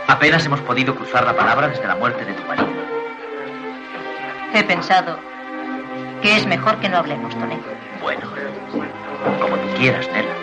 [0.08, 2.68] apenas hemos podido cruzar la palabra desde la muerte de tu marido.
[4.54, 5.18] He pensado
[6.22, 7.87] que es mejor que no hablemos, Tonet.
[8.02, 8.30] Bueno,
[9.42, 10.34] como tú quieras, Nela.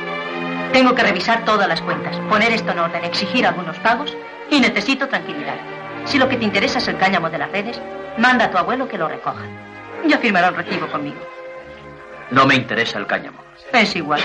[0.73, 4.17] Tengo que revisar todas las cuentas, poner esto en orden, exigir algunos pagos
[4.51, 5.57] y necesito tranquilidad.
[6.05, 7.81] Si lo que te interesa es el cáñamo de las redes,
[8.19, 9.43] manda a tu abuelo que lo recoja.
[10.07, 11.21] Ya firmará un recibo conmigo.
[12.31, 13.39] No me interesa el cáñamo.
[13.73, 14.21] Es igual.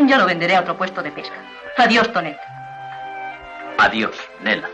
[0.00, 1.36] Ya lo venderé a otro puesto de pesca.
[1.76, 2.38] Adiós, Tonet.
[3.78, 4.68] Adiós, Nela.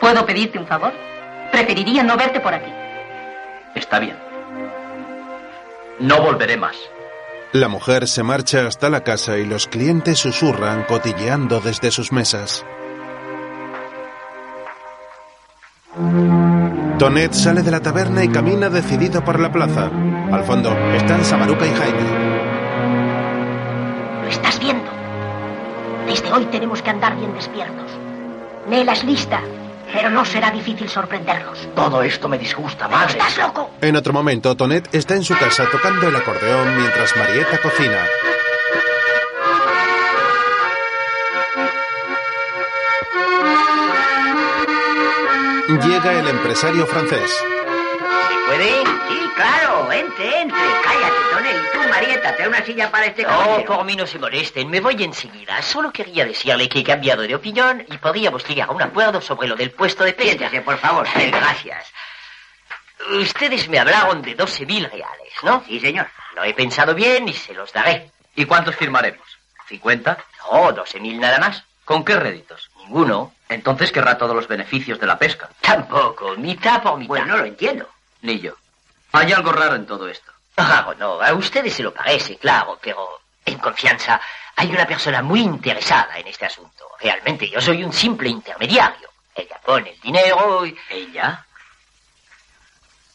[0.00, 0.92] ¿Puedo pedirte un favor?
[1.52, 2.72] Preferiría no verte por aquí.
[3.74, 4.27] Está bien.
[6.00, 6.76] No volveré más.
[7.52, 12.64] La mujer se marcha hasta la casa y los clientes susurran cotilleando desde sus mesas.
[16.98, 19.90] Tonet sale de la taberna y camina decidido por la plaza.
[20.30, 22.02] Al fondo están Samaruca y Jaime.
[24.22, 24.90] Lo estás viendo.
[26.06, 27.90] Desde hoy tenemos que andar bien despiertos.
[28.68, 29.40] Nela es lista,
[29.92, 31.68] pero no será difícil sorprenderlos.
[31.74, 33.12] Todo esto me disgusta, madre.
[33.18, 33.70] ¿Estás loco?
[33.80, 38.04] En otro momento, Tonet está en su casa tocando el acordeón mientras Marieta cocina.
[45.68, 47.30] Llega el empresario francés.
[48.46, 48.70] ¿Puede?
[49.08, 49.92] Sí, claro.
[49.92, 50.58] Entre, entre.
[50.82, 51.56] Cállate, Tonel.
[51.56, 53.64] Y tú, Marieta, trae una silla para este Oh, caballero.
[53.76, 55.62] por mí no se molesten, me voy enseguida.
[55.62, 59.48] Solo quería decirle que he cambiado de opinión y podríamos llegar a un acuerdo sobre
[59.48, 60.30] lo del puesto de pesca.
[60.48, 61.06] Siéntese, por favor.
[61.14, 61.86] Gracias.
[63.20, 65.62] Ustedes me hablaron de 12.000 reales, ¿no?
[65.66, 66.08] Sí, señor.
[66.34, 68.10] Lo he pensado bien y se los daré.
[68.36, 69.26] ¿Y cuántos firmaremos?
[69.70, 70.16] ¿50?
[70.52, 71.64] No, 12.000 nada más.
[71.84, 72.70] ¿Con qué réditos?
[72.78, 73.32] Ninguno.
[73.48, 75.48] Entonces querrá todos los beneficios de la pesca.
[75.60, 77.08] Tampoco, mitad por mitad.
[77.08, 77.88] Pues no lo entiendo.
[78.22, 78.54] Ni yo.
[79.12, 80.32] Hay algo raro en todo esto.
[80.56, 84.20] Ah, no, a ustedes se lo parece, claro, pero en confianza
[84.56, 86.84] hay una persona muy interesada en este asunto.
[87.00, 89.08] Realmente yo soy un simple intermediario.
[89.34, 90.76] Ella pone el dinero y...
[90.90, 91.44] ¿Ella?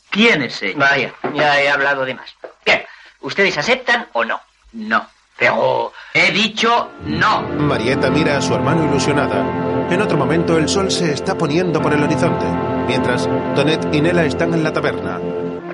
[0.10, 0.78] ¿Quién es ella?
[0.78, 2.34] Vaya, ya he hablado de más.
[2.65, 2.86] Bien,
[3.22, 4.40] ¿ustedes aceptan o no?
[4.72, 5.06] No.
[5.38, 5.91] Pero...
[6.14, 7.41] He dicho no.
[7.41, 9.41] Marieta mira a su hermano ilusionada.
[9.90, 12.45] En otro momento el sol se está poniendo por el horizonte,
[12.88, 15.20] mientras Tonet y Nela están en la taberna.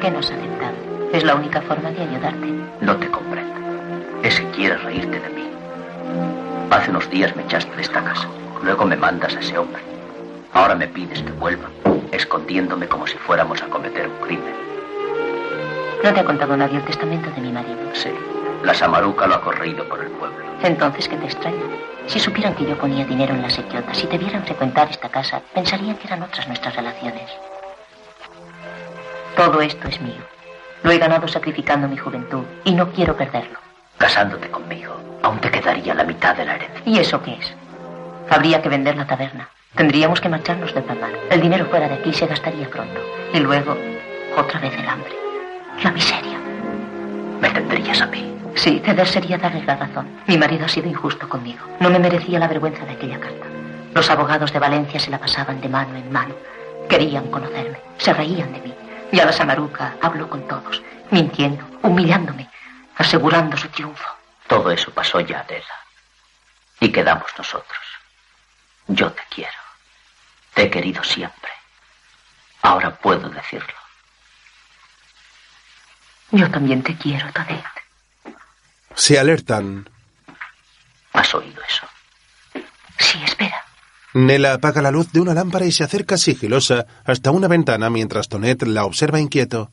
[0.01, 0.75] ¿Qué nos aceptado?
[1.11, 2.47] Es la única forma de ayudarte.
[2.79, 3.53] No te comprendo.
[4.23, 5.49] Es que quieres reírte de mí.
[6.71, 8.27] Hace unos días me echaste de esta casa.
[8.63, 9.81] Luego me mandas a ese hombre.
[10.53, 11.69] Ahora me pides que vuelva,
[12.11, 14.53] escondiéndome como si fuéramos a cometer un crimen.
[16.03, 17.77] ¿No te ha contado nadie el testamento de mi marido?
[17.93, 18.09] Sí.
[18.63, 20.37] La Samaruca lo ha corrido por el pueblo.
[20.63, 21.63] Entonces, ¿qué te extraña?
[22.07, 25.41] Si supieran que yo ponía dinero en la sequiota, si te vieran frecuentar esta casa,
[25.53, 27.29] pensarían que eran otras nuestras relaciones.
[29.35, 30.21] Todo esto es mío.
[30.83, 33.59] Lo he ganado sacrificando mi juventud y no quiero perderlo.
[33.97, 36.81] Casándote conmigo, aún te quedaría la mitad de la herencia.
[36.85, 37.53] ¿Y eso qué es?
[38.29, 39.49] Habría que vender la taberna.
[39.75, 41.11] Tendríamos que marcharnos del palmar.
[41.29, 42.99] El dinero fuera de aquí se gastaría pronto.
[43.33, 43.75] Y luego,
[44.37, 45.11] otra vez el hambre.
[45.83, 46.37] La miseria.
[47.41, 48.33] Me tendrías a mí.
[48.55, 50.07] Sí, ceder sería darle la razón.
[50.27, 51.65] Mi marido ha sido injusto conmigo.
[51.79, 53.45] No me merecía la vergüenza de aquella carta.
[53.93, 56.35] Los abogados de Valencia se la pasaban de mano en mano.
[56.89, 57.79] Querían conocerme.
[57.97, 58.73] Se reían de mí.
[59.11, 60.81] Y a la Samaruca habló con todos,
[61.11, 62.49] mintiendo, humillándome,
[62.95, 64.07] asegurando su triunfo.
[64.47, 65.65] Todo eso pasó ya, Adela.
[66.79, 67.79] Y quedamos nosotros.
[68.87, 69.59] Yo te quiero.
[70.53, 71.51] Te he querido siempre.
[72.61, 73.73] Ahora puedo decirlo.
[76.31, 77.65] Yo también te quiero, Tonet.
[78.95, 79.89] Se alertan.
[81.13, 81.87] ¿Has oído eso?
[82.97, 83.48] Sí, espera.
[84.13, 88.27] Nela apaga la luz de una lámpara y se acerca sigilosa hasta una ventana mientras
[88.27, 89.69] Tonet la observa inquieto.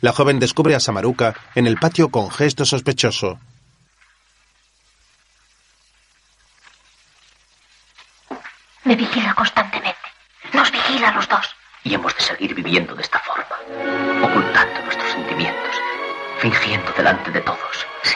[0.00, 3.38] La joven descubre a Samaruca en el patio con gesto sospechoso.
[8.84, 9.98] Me vigila constantemente.
[10.52, 11.56] Nos vigila a los dos.
[11.82, 13.56] Y hemos de seguir viviendo de esta forma,
[14.22, 15.74] ocultando nuestros sentimientos,
[16.38, 17.86] fingiendo delante de todos.
[18.02, 18.14] Sí.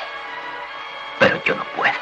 [1.18, 1.98] Pero yo no puedo.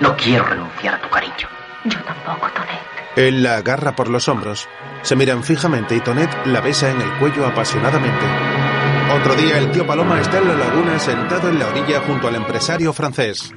[0.00, 1.61] No quiero renunciar a tu cariño.
[1.84, 2.80] Yo tampoco, Tonet.
[3.16, 4.68] Él la agarra por los hombros.
[5.02, 8.24] Se miran fijamente y Tonet la besa en el cuello apasionadamente.
[9.20, 12.36] Otro día el tío Paloma está en la laguna sentado en la orilla junto al
[12.36, 13.52] empresario francés.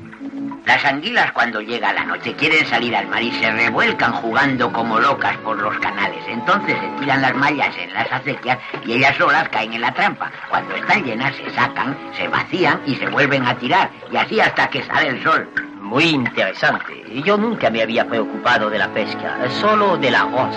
[0.66, 5.00] Las anguilas cuando llega la noche quieren salir al mar y se revuelcan jugando como
[5.00, 6.24] locas por los canales.
[6.28, 10.32] Entonces se tiran las mallas en las acequias y ellas solas caen en la trampa.
[10.50, 13.92] Cuando están llenas se sacan, se vacían y se vuelven a tirar.
[14.12, 15.48] Y así hasta que sale el sol.
[15.80, 17.04] Muy interesante.
[17.24, 20.56] Yo nunca me había preocupado de la pesca, solo del arroz.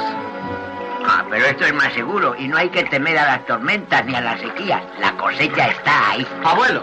[1.07, 4.15] Ah, pero esto es más seguro y no hay que temer a las tormentas ni
[4.15, 4.83] a las sequías.
[5.01, 6.27] La cosecha está ahí.
[6.45, 6.83] Abuelo,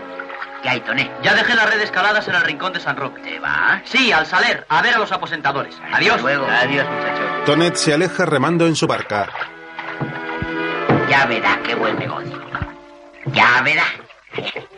[0.66, 1.12] ¿Qué hay, Toné?
[1.22, 3.22] ya dejé las redes caladas en el rincón de San Roque.
[3.22, 3.84] ¿Te vas?
[3.86, 5.80] Sí, al saler, a ver a los aposentadores.
[5.94, 6.20] Adiós.
[6.24, 6.48] luego.
[6.48, 7.46] Adiós, muchachos.
[7.46, 9.30] Tonet se aleja remando en su barca.
[11.08, 12.42] Ya verá qué buen negocio.
[13.28, 13.84] Ya verá.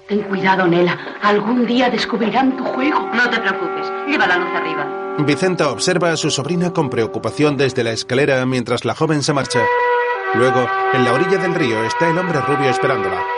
[0.10, 0.98] Ten cuidado, Nela.
[1.22, 3.10] Algún día descubrirán tu juego.
[3.14, 3.90] No te preocupes.
[4.10, 4.86] Lleva la luz arriba.
[5.20, 9.62] Vicenta observa a su sobrina con preocupación desde la escalera mientras la joven se marcha.
[10.34, 13.37] Luego, en la orilla del río está el hombre rubio esperándola.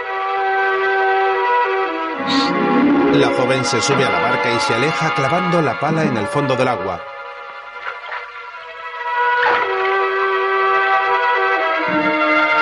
[3.14, 6.28] La joven se sube a la barca y se aleja clavando la pala en el
[6.28, 7.02] fondo del agua.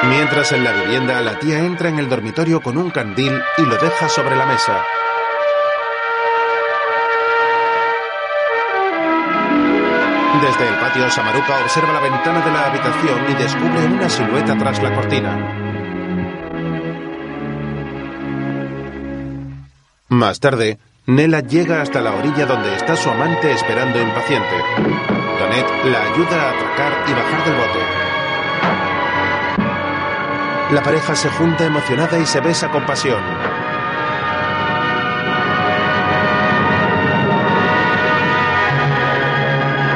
[0.10, 3.76] Mientras en la vivienda la tía entra en el dormitorio con un candil y lo
[3.78, 4.84] deja sobre la mesa.
[10.42, 14.82] Desde el patio, Samaruca observa la ventana de la habitación y descubre una silueta tras
[14.82, 15.67] la cortina.
[20.10, 24.56] Más tarde, Nela llega hasta la orilla donde está su amante esperando impaciente.
[24.78, 27.80] Tonet la ayuda a atracar y bajar del bote.
[30.72, 33.22] La pareja se junta emocionada y se besa con pasión.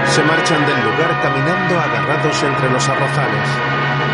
[0.08, 4.11] Se marchan del lugar caminando agarrados entre los arrozales.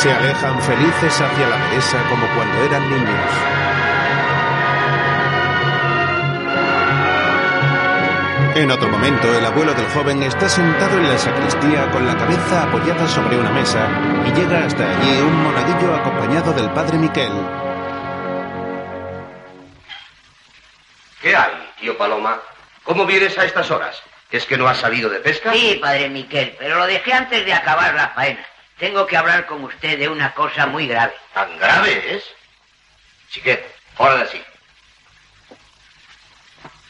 [0.00, 3.32] Se alejan felices hacia la dehesa como cuando eran niños.
[8.54, 12.62] En otro momento, el abuelo del joven está sentado en la sacristía con la cabeza
[12.62, 13.86] apoyada sobre una mesa
[14.26, 17.32] y llega hasta allí un monaguillo acompañado del padre Miquel.
[21.20, 22.40] ¿Qué hay, tío Paloma?
[22.84, 24.02] ¿Cómo vienes a estas horas?
[24.30, 25.52] ¿Es que no has salido de pesca?
[25.52, 28.46] Sí, padre Miquel, pero lo dejé antes de acabar la faena.
[28.80, 31.12] Tengo que hablar con usted de una cosa muy grave.
[31.34, 32.24] ¿Tan grave es?
[33.28, 33.62] Chiquet,
[33.94, 34.42] fuera de así.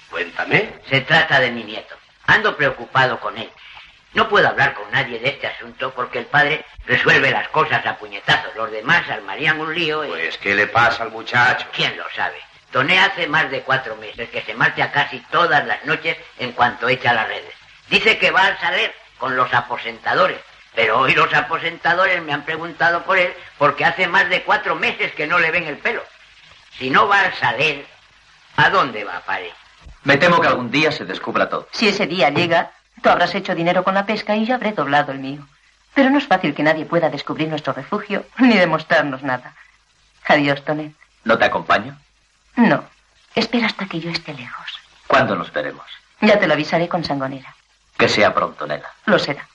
[0.08, 0.72] Cuéntame.
[0.88, 1.96] Se trata de mi nieto.
[2.28, 3.50] Ando preocupado con él.
[4.12, 7.96] No puedo hablar con nadie de este asunto porque el padre resuelve las cosas a
[7.96, 8.54] puñetazos.
[8.54, 10.08] Los demás armarían un lío y...
[10.08, 11.66] Pues, ¿qué le pasa al muchacho?
[11.72, 12.40] ¿Quién lo sabe?
[12.70, 16.88] Toné hace más de cuatro meses que se marcha casi todas las noches en cuanto
[16.88, 17.52] echa las redes.
[17.88, 20.40] Dice que va al saler con los aposentadores,
[20.74, 25.12] pero hoy los aposentadores me han preguntado por él porque hace más de cuatro meses
[25.12, 26.02] que no le ven el pelo.
[26.78, 27.86] Si no va al saler,
[28.56, 29.52] ¿a dónde va, padre?
[30.04, 31.68] Me temo que algún día se descubra todo.
[31.72, 32.70] Si ese día llega,
[33.02, 35.46] tú habrás hecho dinero con la pesca y yo habré doblado el mío.
[35.94, 39.54] Pero no es fácil que nadie pueda descubrir nuestro refugio ni demostrarnos nada.
[40.26, 40.94] Adiós, Tonet.
[41.24, 41.98] ¿No te acompaño?
[42.56, 42.84] No.
[43.34, 44.66] Espera hasta que yo esté lejos.
[45.06, 45.84] ¿Cuándo nos veremos?
[46.20, 47.54] Ya te lo avisaré con sangonera.
[47.98, 48.88] Que sea pronto, nena.
[49.06, 49.46] Lo será.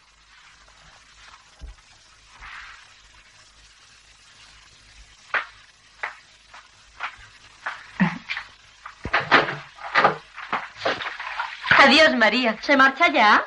[11.86, 12.58] Adiós, María.
[12.62, 13.44] ¿Se marcha ya?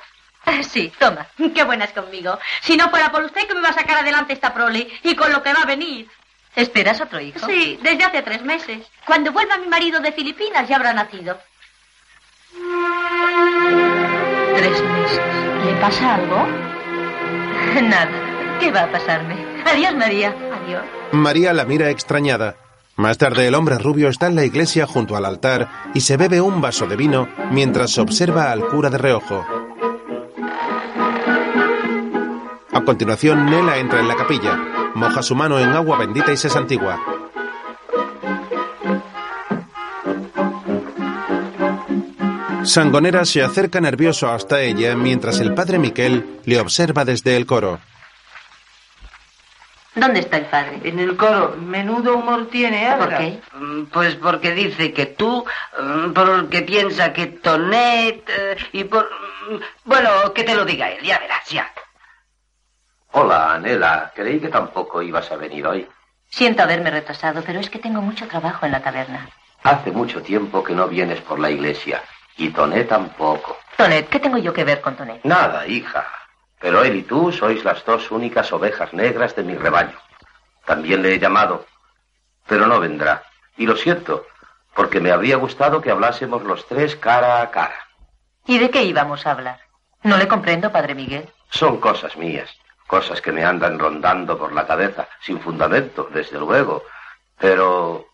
[0.63, 1.27] Sí, toma.
[1.55, 2.39] Qué buena es conmigo.
[2.63, 5.31] Si no fuera por usted, que me va a sacar adelante esta prole y con
[5.33, 6.09] lo que va a venir.
[6.57, 7.47] ¿Esperas otro hijo?
[7.47, 8.87] Sí, desde hace tres meses.
[9.05, 11.39] Cuando vuelva mi marido de Filipinas ya habrá nacido.
[14.57, 15.21] Tres meses.
[15.65, 16.47] ¿Le pasa algo?
[17.83, 18.59] Nada.
[18.59, 19.37] ¿Qué va a pasarme?
[19.67, 20.35] Adiós, María.
[20.65, 20.83] Adiós.
[21.13, 22.57] María la mira extrañada.
[22.99, 26.41] Más tarde el hombre rubio está en la iglesia junto al altar y se bebe
[26.41, 29.47] un vaso de vino mientras observa al cura de reojo.
[32.73, 34.59] A continuación, Nela entra en la capilla,
[34.97, 36.99] moja su mano en agua bendita y se santigua.
[42.65, 47.79] Sangonera se acerca nervioso hasta ella mientras el padre Miquel le observa desde el coro.
[49.99, 50.81] ¿Dónde está el padre?
[50.85, 53.07] En el coro, menudo humor tiene ahora.
[53.07, 53.41] ¿Por qué?
[53.55, 55.45] Mm, Pues porque dice que tú,
[55.81, 59.05] mm, porque piensa que Tonet, eh, y por...
[59.51, 61.71] mm, Bueno, que te lo diga él, ya verás, ya.
[63.13, 64.13] Hola, Anela.
[64.15, 65.89] Creí que tampoco ibas a venir hoy.
[66.31, 69.29] Siento haberme retrasado, pero es que tengo mucho trabajo en la taberna.
[69.63, 72.03] Hace mucho tiempo que no vienes por la iglesia.
[72.37, 73.57] Y Toné tampoco.
[73.77, 75.25] Tonet, ¿qué tengo yo que ver con Tonet?
[75.25, 76.07] Nada, hija.
[76.61, 79.99] Pero él y tú sois las dos únicas ovejas negras de mi rebaño.
[80.65, 81.67] También le he llamado,
[82.47, 83.23] pero no vendrá.
[83.57, 84.27] Y lo siento,
[84.75, 87.87] porque me habría gustado que hablásemos los tres cara a cara.
[88.47, 89.61] ¿Y de qué íbamos a hablar?
[90.03, 91.29] No le comprendo, padre Miguel.
[91.51, 92.51] Son cosas mías,
[92.87, 96.85] cosas que me andan rondando por la cabeza, sin fundamento, desde luego.
[97.39, 98.07] Pero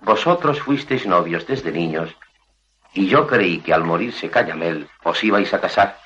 [0.00, 2.14] vosotros fuisteis novios desde niños
[2.92, 5.98] y yo creí que al morirse Cañamel os ibais a casar.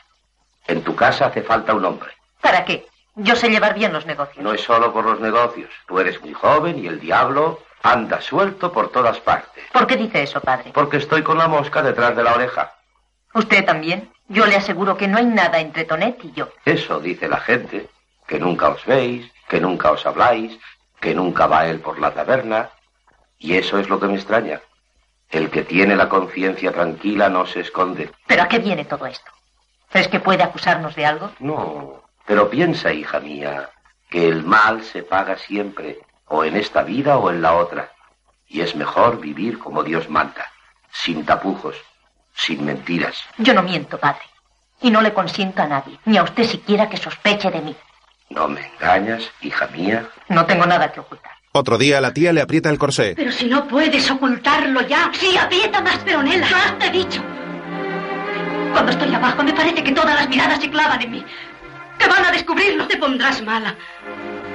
[0.69, 2.11] En tu casa hace falta un hombre.
[2.41, 2.87] ¿Para qué?
[3.17, 4.45] Yo sé llevar bien los negocios.
[4.45, 5.71] No es solo por los negocios.
[5.89, 9.65] Tú eres muy joven y el diablo anda suelto por todas partes.
[9.73, 10.71] ¿Por qué dice eso, padre?
[10.73, 12.75] Porque estoy con la mosca detrás de la oreja.
[13.35, 14.11] ¿Usted también?
[14.29, 16.51] Yo le aseguro que no hay nada entre Tonet y yo.
[16.65, 17.89] Eso dice la gente,
[18.27, 20.59] que nunca os veis, que nunca os habláis,
[21.01, 22.71] que nunca va él por la taberna.
[23.39, 24.61] Y eso es lo que me extraña.
[25.31, 28.11] El que tiene la conciencia tranquila no se esconde.
[28.27, 29.31] ¿Pero a qué viene todo esto?
[29.93, 31.31] ¿Es que puede acusarnos de algo?
[31.41, 33.71] No, pero piensa, hija mía,
[34.11, 37.93] que el mal se paga siempre, o en esta vida o en la otra.
[38.47, 40.47] Y es mejor vivir como Dios manda,
[40.93, 41.77] sin tapujos,
[42.35, 43.23] sin mentiras.
[43.39, 44.23] Yo no miento, padre.
[44.81, 47.77] Y no le consiento a nadie, ni a usted siquiera que sospeche de mí.
[48.31, 50.09] ¿No me engañas, hija mía?
[50.29, 51.33] No tengo nada que ocultar.
[51.53, 53.15] Otro día la tía le aprieta el corsé.
[53.17, 55.11] Pero si no puedes ocultarlo ya.
[55.15, 56.47] Sí, aprieta más, Peronela.
[56.47, 57.23] Ya te he dicho.
[58.73, 61.25] Cuando estoy abajo me parece que todas las miradas se clavan en mí.
[61.99, 62.87] Que van a descubrirlo.
[62.87, 63.75] Te pondrás mala.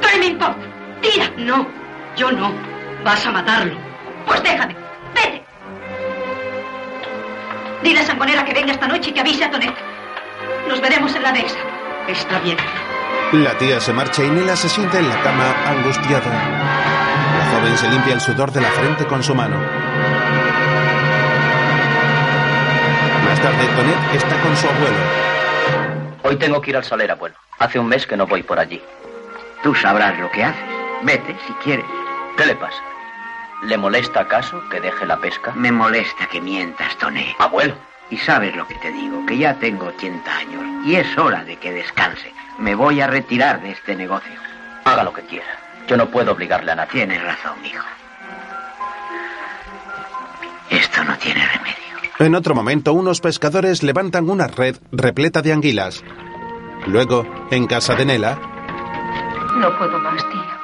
[0.01, 0.65] ¿Qué me importa?
[1.01, 1.29] Tira.
[1.37, 1.67] No,
[2.15, 2.53] yo no.
[3.03, 3.75] Vas a matarlo.
[4.25, 4.75] Pues déjame.
[5.13, 5.43] Vete.
[7.83, 9.75] Dile a Sangonera que venga esta noche y que avise a Tonet.
[10.67, 11.57] Nos veremos en la dehesa.
[12.07, 12.57] Está bien.
[13.33, 16.31] La tía se marcha y Nela se sienta en la cama angustiada.
[17.39, 19.57] La joven se limpia el sudor de la frente con su mano.
[23.43, 24.97] Está con su abuelo.
[26.23, 27.35] Hoy tengo que ir al Soler, abuelo.
[27.59, 28.81] Hace un mes que no voy por allí.
[29.61, 30.63] Tú sabrás lo que haces.
[31.01, 31.85] Vete si quieres.
[32.37, 32.81] ¿Qué le pasa?
[33.63, 35.51] ¿Le molesta acaso que deje la pesca?
[35.55, 37.35] Me molesta que mientas, Toné.
[37.37, 37.75] Abuelo.
[38.09, 41.57] Y sabes lo que te digo, que ya tengo 80 años y es hora de
[41.57, 42.33] que descanse.
[42.59, 44.39] Me voy a retirar de este negocio.
[44.85, 45.59] Haga lo que quiera.
[45.87, 46.91] Yo no puedo obligarle a nadie.
[46.91, 47.85] Tienes razón, hijo.
[50.69, 51.82] Esto no tiene remedio.
[52.19, 56.03] En otro momento, unos pescadores levantan una red repleta de anguilas.
[56.85, 58.37] Luego, en casa de Nela,
[59.57, 60.59] No puedo más, tía.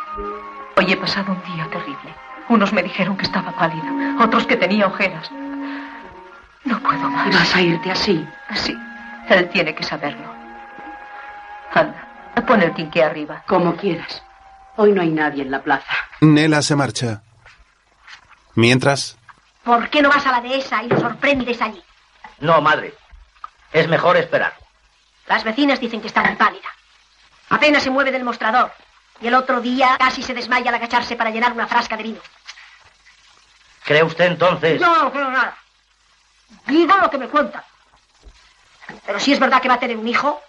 [0.78, 2.14] Hoy he pasado un día terrible.
[2.50, 5.30] Unos me dijeron que estaba pálida, otros que tenía ojeras.
[6.66, 7.34] No puedo más.
[7.34, 8.26] ¿Vas a irte así?
[8.56, 8.76] Sí,
[9.30, 10.34] él tiene que saberlo.
[11.74, 12.08] Anda,
[12.48, 13.44] pon el quinqué arriba.
[13.48, 14.24] Como quieras.
[14.78, 15.94] Hoy no hay nadie en la plaza.
[16.22, 17.22] Nela se marcha.
[18.56, 19.19] Mientras,
[19.64, 21.84] ¿Por qué no vas a la dehesa y lo sorprendes allí?
[22.40, 22.94] No, madre.
[23.72, 24.54] Es mejor esperar.
[25.28, 26.68] Las vecinas dicen que está muy pálida.
[27.50, 28.72] Apenas se mueve del mostrador.
[29.22, 32.20] Y el otro día casi se desmaya al agacharse para llenar una frasca de vino.
[33.84, 34.80] ¿Cree usted entonces?
[34.80, 35.58] No, no creo nada.
[36.68, 37.64] Digo lo que me cuentan.
[39.06, 40.42] Pero si es verdad que va a tener un hijo,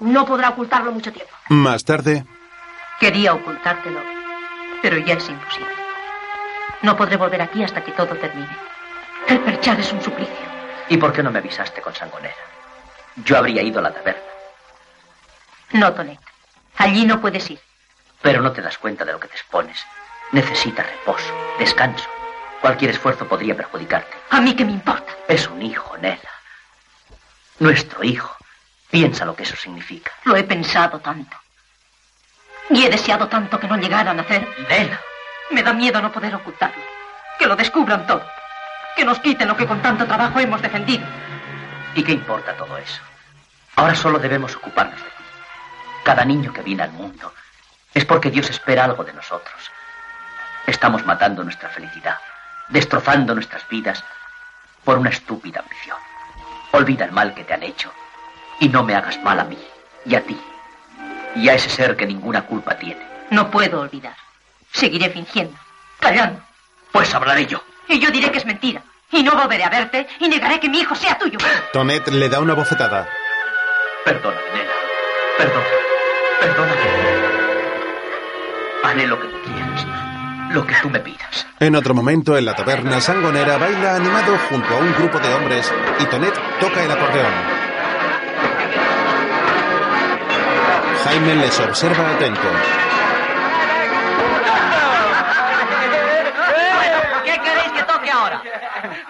[0.00, 1.32] no podrá ocultarlo mucho tiempo.
[1.48, 2.24] más tarde,
[3.00, 4.02] Quería ocultártelo,
[4.82, 5.77] pero ya es imposible.
[6.82, 8.56] No podré volver aquí hasta que todo termine.
[9.26, 10.34] El perchar es un suplicio.
[10.88, 12.34] ¿Y por qué no me avisaste con Sangonera?
[13.16, 14.22] Yo habría ido a la taberna,
[15.72, 16.20] No, Tonet.
[16.76, 17.60] Allí no puedes ir.
[18.22, 19.84] pero no te das cuenta de lo que te expones.
[20.32, 22.08] Necesitas reposo, descanso.
[22.60, 24.16] Cualquier esfuerzo podría perjudicarte.
[24.30, 25.12] A mí qué me importa.
[25.28, 26.30] Es un hijo, Nela.
[27.58, 28.36] Nuestro hijo.
[28.90, 30.12] Piensa lo que eso significa.
[30.24, 31.36] Lo he pensado tanto.
[32.70, 34.46] Y he deseado tanto que no llegara a nacer.
[34.68, 35.00] Nela.
[35.50, 36.82] Me da miedo no poder ocultarlo.
[37.38, 38.24] Que lo descubran todo.
[38.96, 41.06] Que nos quiten lo que con tanto trabajo hemos defendido.
[41.94, 43.00] ¿Y qué importa todo eso?
[43.76, 45.24] Ahora solo debemos ocuparnos de ti.
[46.04, 47.32] Cada niño que viene al mundo
[47.94, 49.70] es porque Dios espera algo de nosotros.
[50.66, 52.18] Estamos matando nuestra felicidad,
[52.68, 54.04] destrozando nuestras vidas
[54.84, 55.96] por una estúpida ambición.
[56.72, 57.92] Olvida el mal que te han hecho
[58.60, 59.58] y no me hagas mal a mí
[60.04, 60.38] y a ti
[61.34, 63.06] y a ese ser que ninguna culpa tiene.
[63.30, 64.16] No puedo olvidar.
[64.72, 65.56] Seguiré fingiendo,
[65.98, 66.40] callando.
[66.92, 67.62] Pues hablaré yo.
[67.88, 68.82] Y yo diré que es mentira.
[69.10, 71.38] Y no volveré a verte y negaré que mi hijo sea tuyo.
[71.72, 73.08] Tonet le da una bofetada.
[74.04, 74.70] Perdóname, nena.
[75.38, 75.66] Perdona.
[76.40, 76.80] Perdóname.
[78.84, 79.86] Haré lo que tú quieras.
[80.50, 81.46] Lo que tú me pidas.
[81.60, 85.72] En otro momento, en la taberna, Sangonera baila animado junto a un grupo de hombres
[85.98, 87.32] y Tonet toca el acordeón.
[91.04, 92.48] Jaime les observa atento.
[98.18, 98.42] Ahora?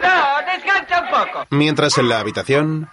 [0.00, 1.46] No, descansa un poco.
[1.50, 2.88] Mientras en la habitación,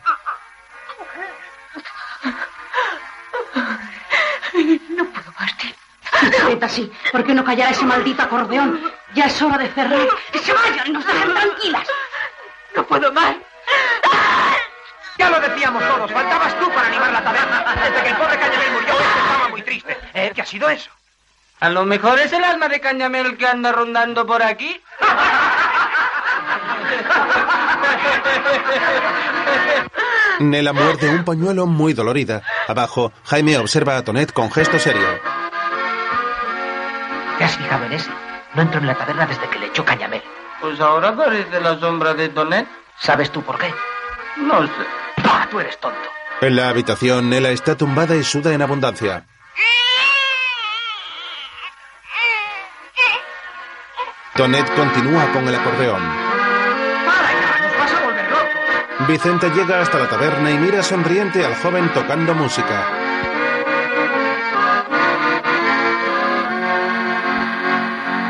[4.90, 5.72] No puedo más, tío.
[6.48, 6.92] Quieta, sí.
[7.12, 8.92] ¿Por qué no callará ese maldito acordeón?
[9.14, 10.08] Ya es hora de cerrar.
[10.32, 11.88] ¡Que se vayan y nos dejen tranquilas!
[12.76, 13.36] No puedo más.
[15.18, 17.76] Ya lo decíamos todos, faltabas tú para animar la taberna.
[17.84, 19.98] Desde que el pobre Cañamel murió, este estaba muy triste.
[20.14, 20.32] ¿Eh?
[20.36, 20.92] ¿Qué ha sido eso?
[21.62, 24.82] A lo mejor es el alma de Cañamel que anda rondando por aquí.
[30.40, 32.42] Nela muerde un pañuelo muy dolorida.
[32.68, 35.08] Abajo, Jaime observa a Tonet con gesto serio.
[37.38, 38.10] ¿Te has fijado en ese?
[38.54, 40.22] No entró en la taberna desde que le echó Cañamel.
[40.62, 42.68] Pues ahora parece la sombra de Tonet.
[43.00, 43.74] ¿Sabes tú por qué?
[44.38, 44.72] No sé.
[45.24, 46.00] ¡Ah, tú eres tonto!
[46.42, 49.26] En la habitación, Nela está tumbada y suda en abundancia.
[54.36, 56.25] Tonet continúa con el acordeón.
[59.08, 62.88] Vicente llega hasta la taberna y mira sonriente al joven tocando música.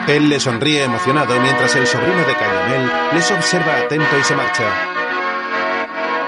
[0.08, 4.64] Él le sonríe emocionado mientras el sobrino de Cañamel les observa atento y se marcha.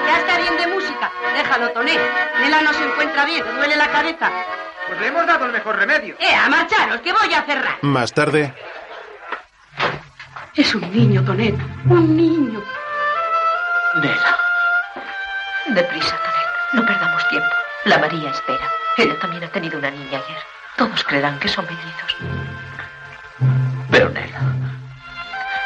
[0.08, 1.12] Ya está bien de música.
[1.36, 2.00] Déjalo, Tonet.
[2.42, 3.46] Nela no se encuentra bien.
[3.46, 4.32] le Duele la cabeza.
[4.88, 6.16] Pues le hemos dado el mejor remedio.
[6.20, 7.78] ¡Eh, a marcharos, que voy a cerrar!
[7.82, 8.54] Más tarde,
[10.56, 11.56] Es un niño, Tonet.
[11.88, 12.64] Un niño.
[13.96, 14.38] Nela.
[15.68, 16.50] Deprisa, Tonet.
[16.74, 17.56] No perdamos tiempo.
[17.86, 18.70] La María espera.
[18.98, 20.38] Ella también ha tenido una niña ayer.
[20.76, 22.16] Todos creerán que son mellizos.
[23.90, 24.40] Pero Nela,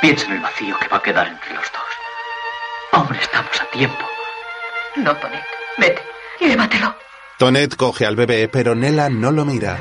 [0.01, 1.81] piensa en el vacío que va a quedar entre los dos.
[2.93, 4.05] Aún estamos a tiempo.
[4.95, 5.43] No, Tonet.
[5.77, 6.01] Vete.
[6.39, 6.95] Llévatelo.
[7.37, 9.77] Tonet coge al bebé, pero Nela no lo mira.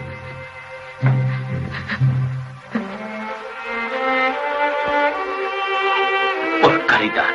[6.62, 7.29] Por caridad.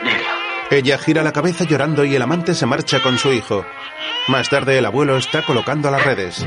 [0.71, 3.65] Ella gira la cabeza llorando y el amante se marcha con su hijo.
[4.27, 6.43] Más tarde el abuelo está colocando las redes.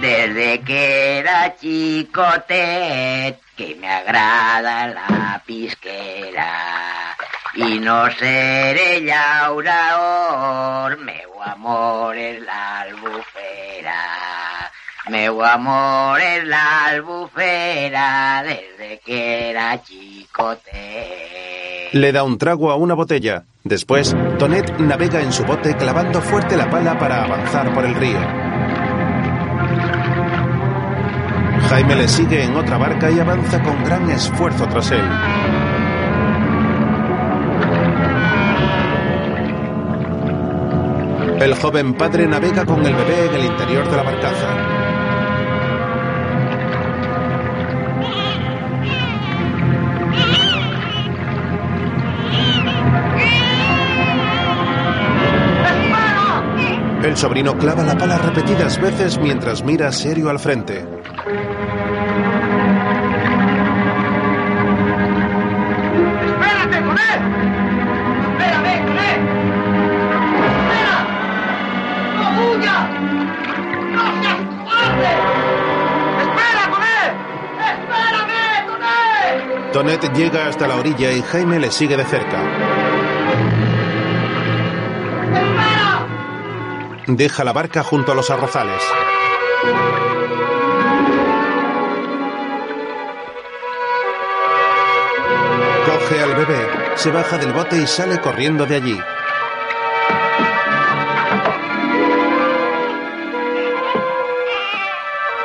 [0.00, 7.16] Desde que era chicote, que me agrada la pisquera.
[7.54, 14.49] Y no seré ya una hor, meu amor es la albufera.
[15.10, 21.90] Meu amor es la albufera, desde que era chicote.
[21.90, 23.42] Le da un trago a una botella.
[23.64, 28.20] Después, Tonet navega en su bote clavando fuerte la pala para avanzar por el río.
[31.68, 35.08] Jaime le sigue en otra barca y avanza con gran esfuerzo tras él.
[41.40, 44.79] El joven padre navega con el bebé en el interior de la barcaza.
[57.02, 60.84] El sobrino clava la pala repetidas veces mientras mira serio al frente.
[66.26, 67.20] ¡Espérate, con él!
[68.28, 69.20] ¡Espérame, con él!
[70.44, 70.96] ¡Espera!
[72.16, 72.84] ¡No huyas!
[73.92, 75.12] ¡No seas cobarde!
[76.20, 77.08] ¡Espera, con él!
[77.70, 79.72] ¡Espérame, con él!
[79.72, 82.89] Tonet llega hasta la orilla y Jaime le sigue de cerca.
[87.16, 88.82] Deja la barca junto a los arrozales.
[95.86, 99.00] Coge al bebé, se baja del bote y sale corriendo de allí.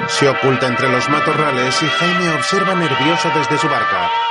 [0.08, 4.25] Se oculta entre los matorrales y Jaime observa nervioso desde su barca.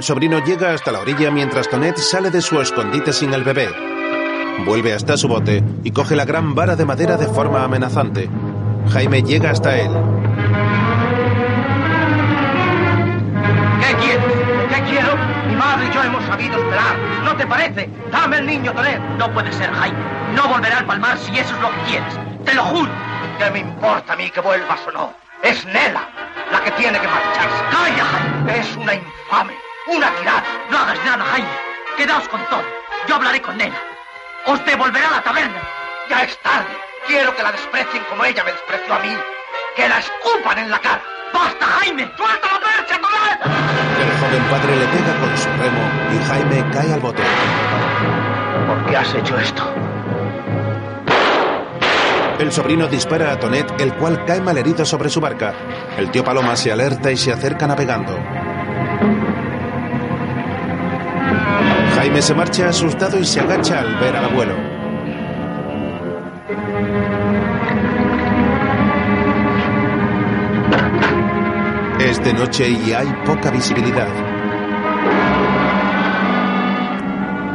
[0.00, 3.68] El sobrino llega hasta la orilla mientras Tonet sale de su escondite sin el bebé.
[4.64, 8.30] Vuelve hasta su bote y coge la gran vara de madera de forma amenazante.
[8.94, 9.90] Jaime llega hasta él.
[13.82, 14.24] ¿Qué quieres?
[14.70, 15.16] ¿Qué quiero?
[15.46, 16.96] Mi madre y yo hemos sabido esperar.
[17.22, 17.90] ¿No te parece?
[18.10, 19.02] Dame el niño, Tonet.
[19.18, 19.98] No puede ser, Jaime.
[20.34, 22.18] No volverá al palmar si eso es lo que quieres.
[22.46, 22.90] Te lo juro.
[23.38, 25.12] ¿Qué me importa a mí que vuelvas o no?
[25.42, 26.08] Es Nela
[26.50, 27.64] la que tiene que marcharse.
[27.70, 28.60] ¡Calla, Jaime!
[28.60, 29.52] Es una infame,
[29.90, 30.44] una tirana.
[30.70, 31.48] No hagas nada, Jaime.
[31.96, 32.62] Quedaos con todo.
[33.08, 33.76] Yo hablaré con Nena.
[34.46, 35.60] Os devolverá a la taberna.
[36.08, 36.70] Ya es tarde.
[37.06, 39.16] Quiero que la desprecien como ella me despreció a mí.
[39.76, 41.02] Que la escupan en la cara.
[41.32, 42.10] ¡Basta, Jaime!
[42.16, 43.40] ¡Suelta la percha, Tonet!
[44.00, 47.22] El joven padre le pega con su remo y Jaime cae al bote.
[48.66, 49.74] ¿Por qué has hecho esto?
[52.38, 55.52] El sobrino dispara a Tonet, el cual cae malherido sobre su barca.
[55.98, 58.18] El tío Paloma se alerta y se acerca navegando.
[62.00, 64.54] Jaime se marcha asustado y se agacha al ver al abuelo.
[72.00, 74.08] Es de noche y hay poca visibilidad.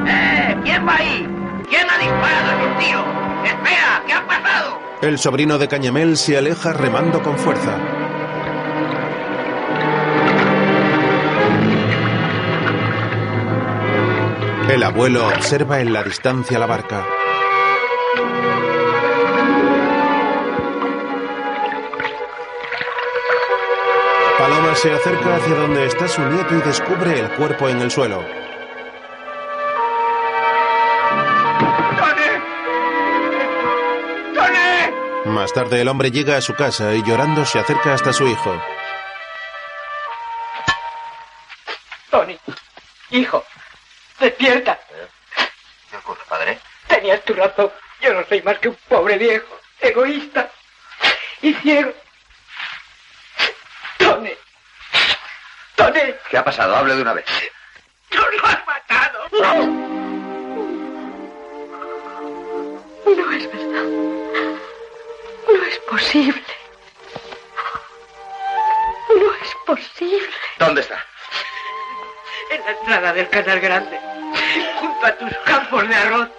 [0.05, 0.55] ¡Eh!
[0.63, 1.27] ¿Quién va ahí?
[1.67, 2.99] ¿Quién ha disparado a tío?
[3.45, 4.03] ¡Espera!
[4.05, 4.79] ¿Qué ha pasado?
[5.01, 8.04] El sobrino de Cañamel se aleja remando con fuerza.
[14.69, 17.05] El abuelo observa en la distancia la barca.
[24.39, 28.23] Paloma se acerca hacia donde está su nieto y descubre el cuerpo en el suelo.
[31.97, 32.43] ¡Tonet!
[34.33, 35.25] ¡Tonet!
[35.25, 38.59] Más tarde el hombre llega a su casa y llorando se acerca hasta su hijo.
[44.19, 44.79] Despierta.
[45.89, 46.59] ¿Qué ocurre, padre?
[46.87, 47.71] Tenías tu razón.
[48.01, 50.49] Yo no soy más que un pobre viejo, egoísta
[51.41, 51.93] y ciego.
[53.97, 54.33] Tony.
[55.75, 56.13] Tony.
[56.29, 56.75] ¿Qué ha pasado?
[56.75, 57.25] Hable de una vez.
[58.11, 59.27] ¡No lo has matado!
[63.05, 63.83] No es verdad.
[65.47, 66.43] No es posible.
[69.65, 70.29] posible.
[70.59, 71.03] ¿Dónde está?
[72.49, 73.99] En la entrada del Canal Grande,
[74.79, 76.29] junto a tus campos de arroz.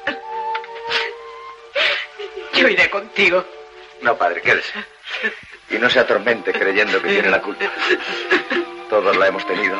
[2.54, 3.44] Yo iré contigo.
[4.02, 4.72] No, padre, quédese.
[5.70, 7.64] Y no se atormente creyendo que tiene la culpa.
[8.88, 9.76] Todos la hemos tenido.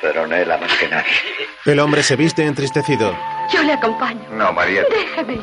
[0.00, 1.12] Pero Nela más que nadie.
[1.64, 3.16] El hombre se viste entristecido.
[3.52, 4.22] Yo le acompaño.
[4.30, 4.94] No, Marieta.
[4.94, 5.42] Déjeme ir.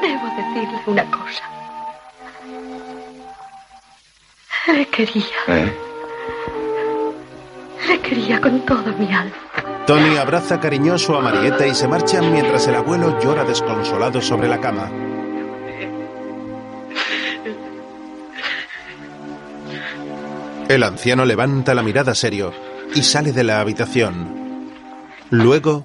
[0.00, 1.42] Debo decirle una cosa.
[4.68, 5.24] Le quería.
[5.48, 5.89] ¿Eh?
[7.88, 9.32] Le quería con toda mi alma.
[9.86, 14.60] Tony abraza cariñoso a Marieta y se marchan mientras el abuelo llora desconsolado sobre la
[14.60, 14.90] cama.
[20.68, 22.52] El anciano levanta la mirada serio
[22.94, 24.70] y sale de la habitación.
[25.30, 25.84] Luego,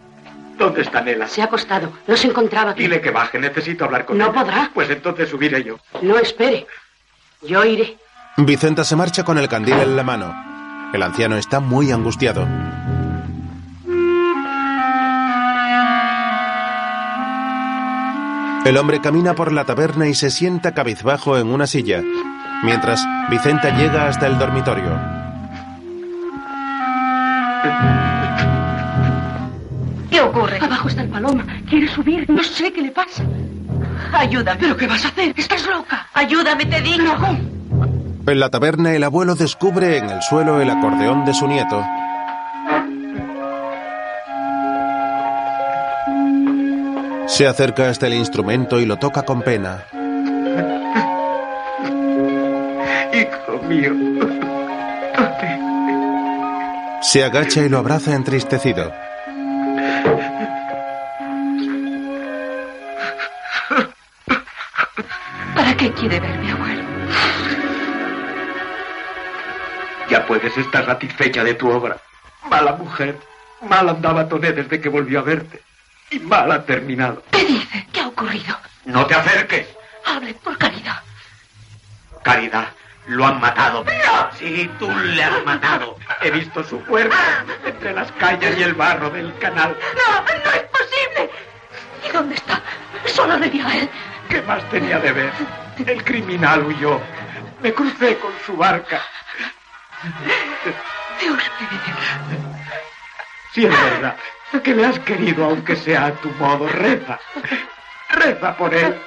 [0.58, 1.28] ¿Dónde está Nela?
[1.28, 1.92] Se ha acostado.
[2.08, 2.84] No se encontraba aquí.
[2.84, 4.34] Dile que baje, necesito hablar con No ella.
[4.34, 4.72] podrá.
[4.74, 5.78] Pues entonces subiré yo.
[6.02, 6.66] No espere.
[7.42, 7.98] Yo iré.
[8.38, 10.55] Vicenta se marcha con el candil en la mano.
[10.96, 12.48] El anciano está muy angustiado.
[18.64, 22.02] El hombre camina por la taberna y se sienta cabizbajo en una silla,
[22.64, 24.98] mientras Vicenta llega hasta el dormitorio.
[30.10, 30.60] ¿Qué ocurre?
[30.62, 31.46] Abajo está el paloma.
[31.70, 32.30] Quiere subir.
[32.30, 33.22] No sé qué le pasa.
[34.14, 34.62] Ayúdame.
[34.62, 35.34] ¿Pero qué vas a hacer?
[35.36, 36.08] Estás loca.
[36.14, 37.14] Ayúdame, te digo.
[38.28, 41.86] En la taberna el abuelo descubre en el suelo el acordeón de su nieto.
[47.28, 49.86] Se acerca hasta el instrumento y lo toca con pena.
[53.14, 53.94] Hijo mío.
[57.02, 58.92] Se agacha y lo abraza entristecido.
[70.46, 71.98] Puedes estar satisfecha de tu obra.
[72.48, 73.18] Mala mujer.
[73.62, 75.60] Mal andaba Toné desde que volvió a verte.
[76.12, 77.24] Y mal ha terminado.
[77.32, 77.88] ¿Qué dice?
[77.92, 78.56] ¿Qué ha ocurrido?
[78.86, 79.68] No te acerques.
[80.06, 81.02] Hable por caridad.
[82.22, 82.68] Caridad,
[83.08, 83.84] lo han matado.
[84.38, 85.98] Sí, tú le has matado.
[86.22, 87.16] He visto su cuerpo
[87.66, 89.76] entre las calles y el barro del canal.
[89.96, 90.22] ¡No!
[90.22, 91.32] ¡No es posible!
[92.08, 92.62] ¿Y dónde está?
[93.08, 93.90] Solo le vi a él.
[94.30, 95.32] ¿Qué más tenía de ver?
[95.88, 97.02] El criminal huyó.
[97.64, 99.02] Me crucé con su barca.
[101.20, 101.42] Dios mío.
[103.54, 104.16] Si es verdad
[104.64, 107.20] que le has querido, aunque sea a tu modo, reza.
[108.10, 109.00] Reza por él.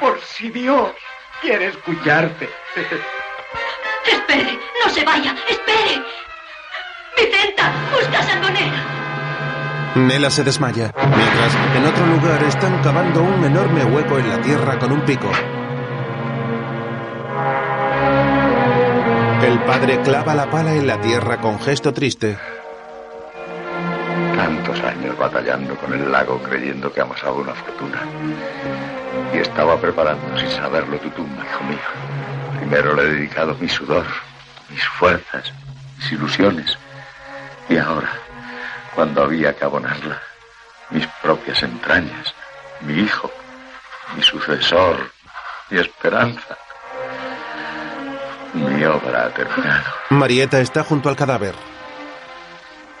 [0.00, 0.92] Por si Dios
[1.40, 2.48] quiere escucharte.
[4.06, 4.58] ¡Espere!
[4.82, 5.34] ¡No se vaya!
[5.48, 6.02] ¡Espere!
[7.16, 7.72] ¡Vicenta!
[7.92, 8.94] ¡Busca a Sangonera!
[9.94, 14.78] Nela se desmaya, mientras en otro lugar están cavando un enorme hueco en la tierra
[14.78, 15.30] con un pico.
[19.44, 22.38] El padre clava la pala en la tierra con gesto triste.
[24.34, 28.00] Tantos años batallando con el lago creyendo que amasaba una fortuna.
[29.34, 32.58] Y estaba preparando sin saberlo tu tumba, hijo mío.
[32.58, 34.06] Primero le he dedicado mi sudor,
[34.70, 35.52] mis fuerzas,
[35.98, 36.78] mis ilusiones.
[37.68, 38.12] Y ahora,
[38.94, 40.22] cuando había que abonarla,
[40.88, 42.34] mis propias entrañas,
[42.80, 43.30] mi hijo,
[44.16, 45.10] mi sucesor,
[45.68, 46.56] mi esperanza.
[48.54, 49.84] Mi obra ha terminado.
[50.10, 51.54] Marieta está junto al cadáver.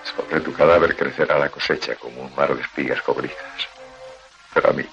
[0.02, 3.38] Sobre tu cadáver crecerá la cosecha como un mar de espigas cobrizas.
[4.52, 4.84] Pero a mí,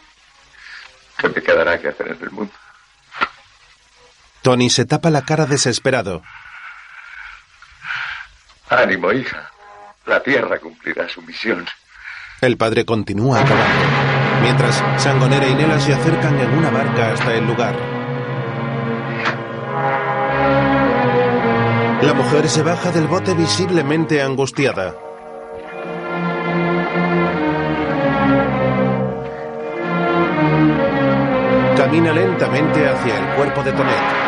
[1.17, 2.53] ¿qué me quedará que hacer en el mundo?
[4.41, 6.21] Tony se tapa la cara desesperado.
[8.69, 9.51] Ánimo, hija.
[10.05, 11.65] La tierra cumplirá su misión.
[12.39, 17.45] El padre continúa cavando, mientras Sangonera y Nela se acercan en una barca hasta el
[17.45, 18.00] lugar.
[22.01, 24.95] La mujer se baja del bote visiblemente angustiada.
[31.77, 34.21] Camina lentamente hacia el cuerpo de Tonet.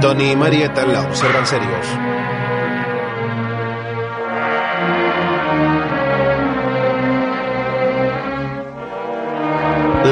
[0.00, 2.17] Tony y Marietta la observan serios.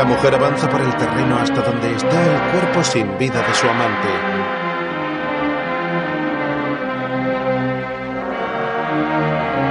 [0.06, 4.08] Mujer avanza por el terreno hasta donde está el cuerpo sin vida de su amante.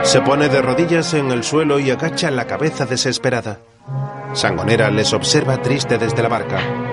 [0.03, 3.59] Se pone de rodillas en el suelo y agacha la cabeza desesperada.
[4.33, 6.84] Sangonera les observa triste desde la barca.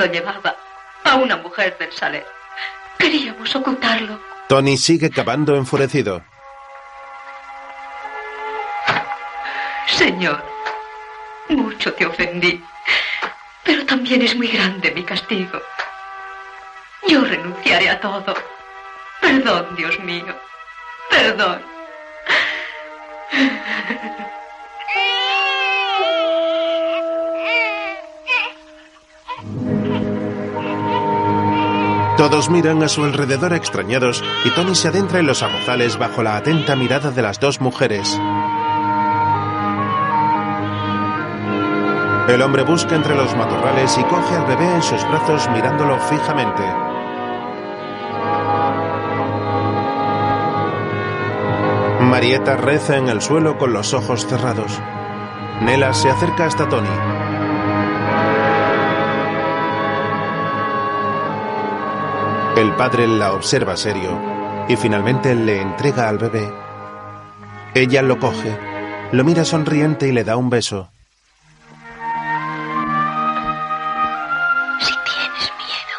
[0.00, 0.56] Lo llevaba
[1.04, 2.26] a una mujer del saler,
[2.98, 4.18] queríamos ocultarlo.
[4.48, 6.24] Tony sigue cavando enfurecido.
[9.86, 10.42] Señor,
[11.50, 12.64] mucho te ofendí,
[13.62, 15.60] pero también es muy grande mi castigo.
[17.06, 18.34] Yo renunciaré a todo.
[19.20, 20.34] Perdón, Dios mío.
[21.10, 21.62] Perdón.
[32.20, 36.36] Todos miran a su alrededor extrañados y Tony se adentra en los arrozales bajo la
[36.36, 38.14] atenta mirada de las dos mujeres.
[42.28, 46.62] El hombre busca entre los matorrales y coge al bebé en sus brazos mirándolo fijamente.
[52.02, 54.78] Marieta reza en el suelo con los ojos cerrados.
[55.62, 57.29] Nela se acerca hasta Tony.
[62.56, 64.20] El padre la observa serio
[64.68, 66.52] y finalmente le entrega al bebé.
[67.74, 68.56] Ella lo coge,
[69.12, 70.90] lo mira sonriente y le da un beso.
[74.80, 75.96] Si tienes miedo,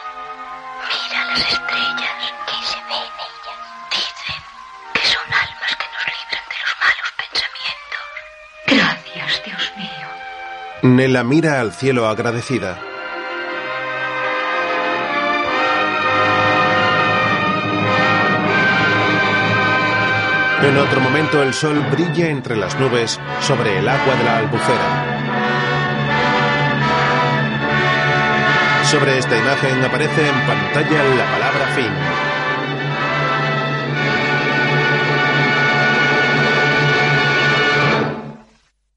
[0.89, 2.15] mira las estrellas
[2.45, 3.59] que se ven en ellas.
[3.91, 4.41] Dicen
[4.93, 8.05] que son almas que nos libran de los malos pensamientos.
[8.67, 10.07] Gracias, Dios mío.
[10.95, 12.77] Nela mira al cielo agradecida.
[20.63, 25.11] En otro momento el sol brilla entre las nubes sobre el agua de la albufera.
[28.85, 32.30] Sobre esta imagen aparece en pantalla la palabra fin.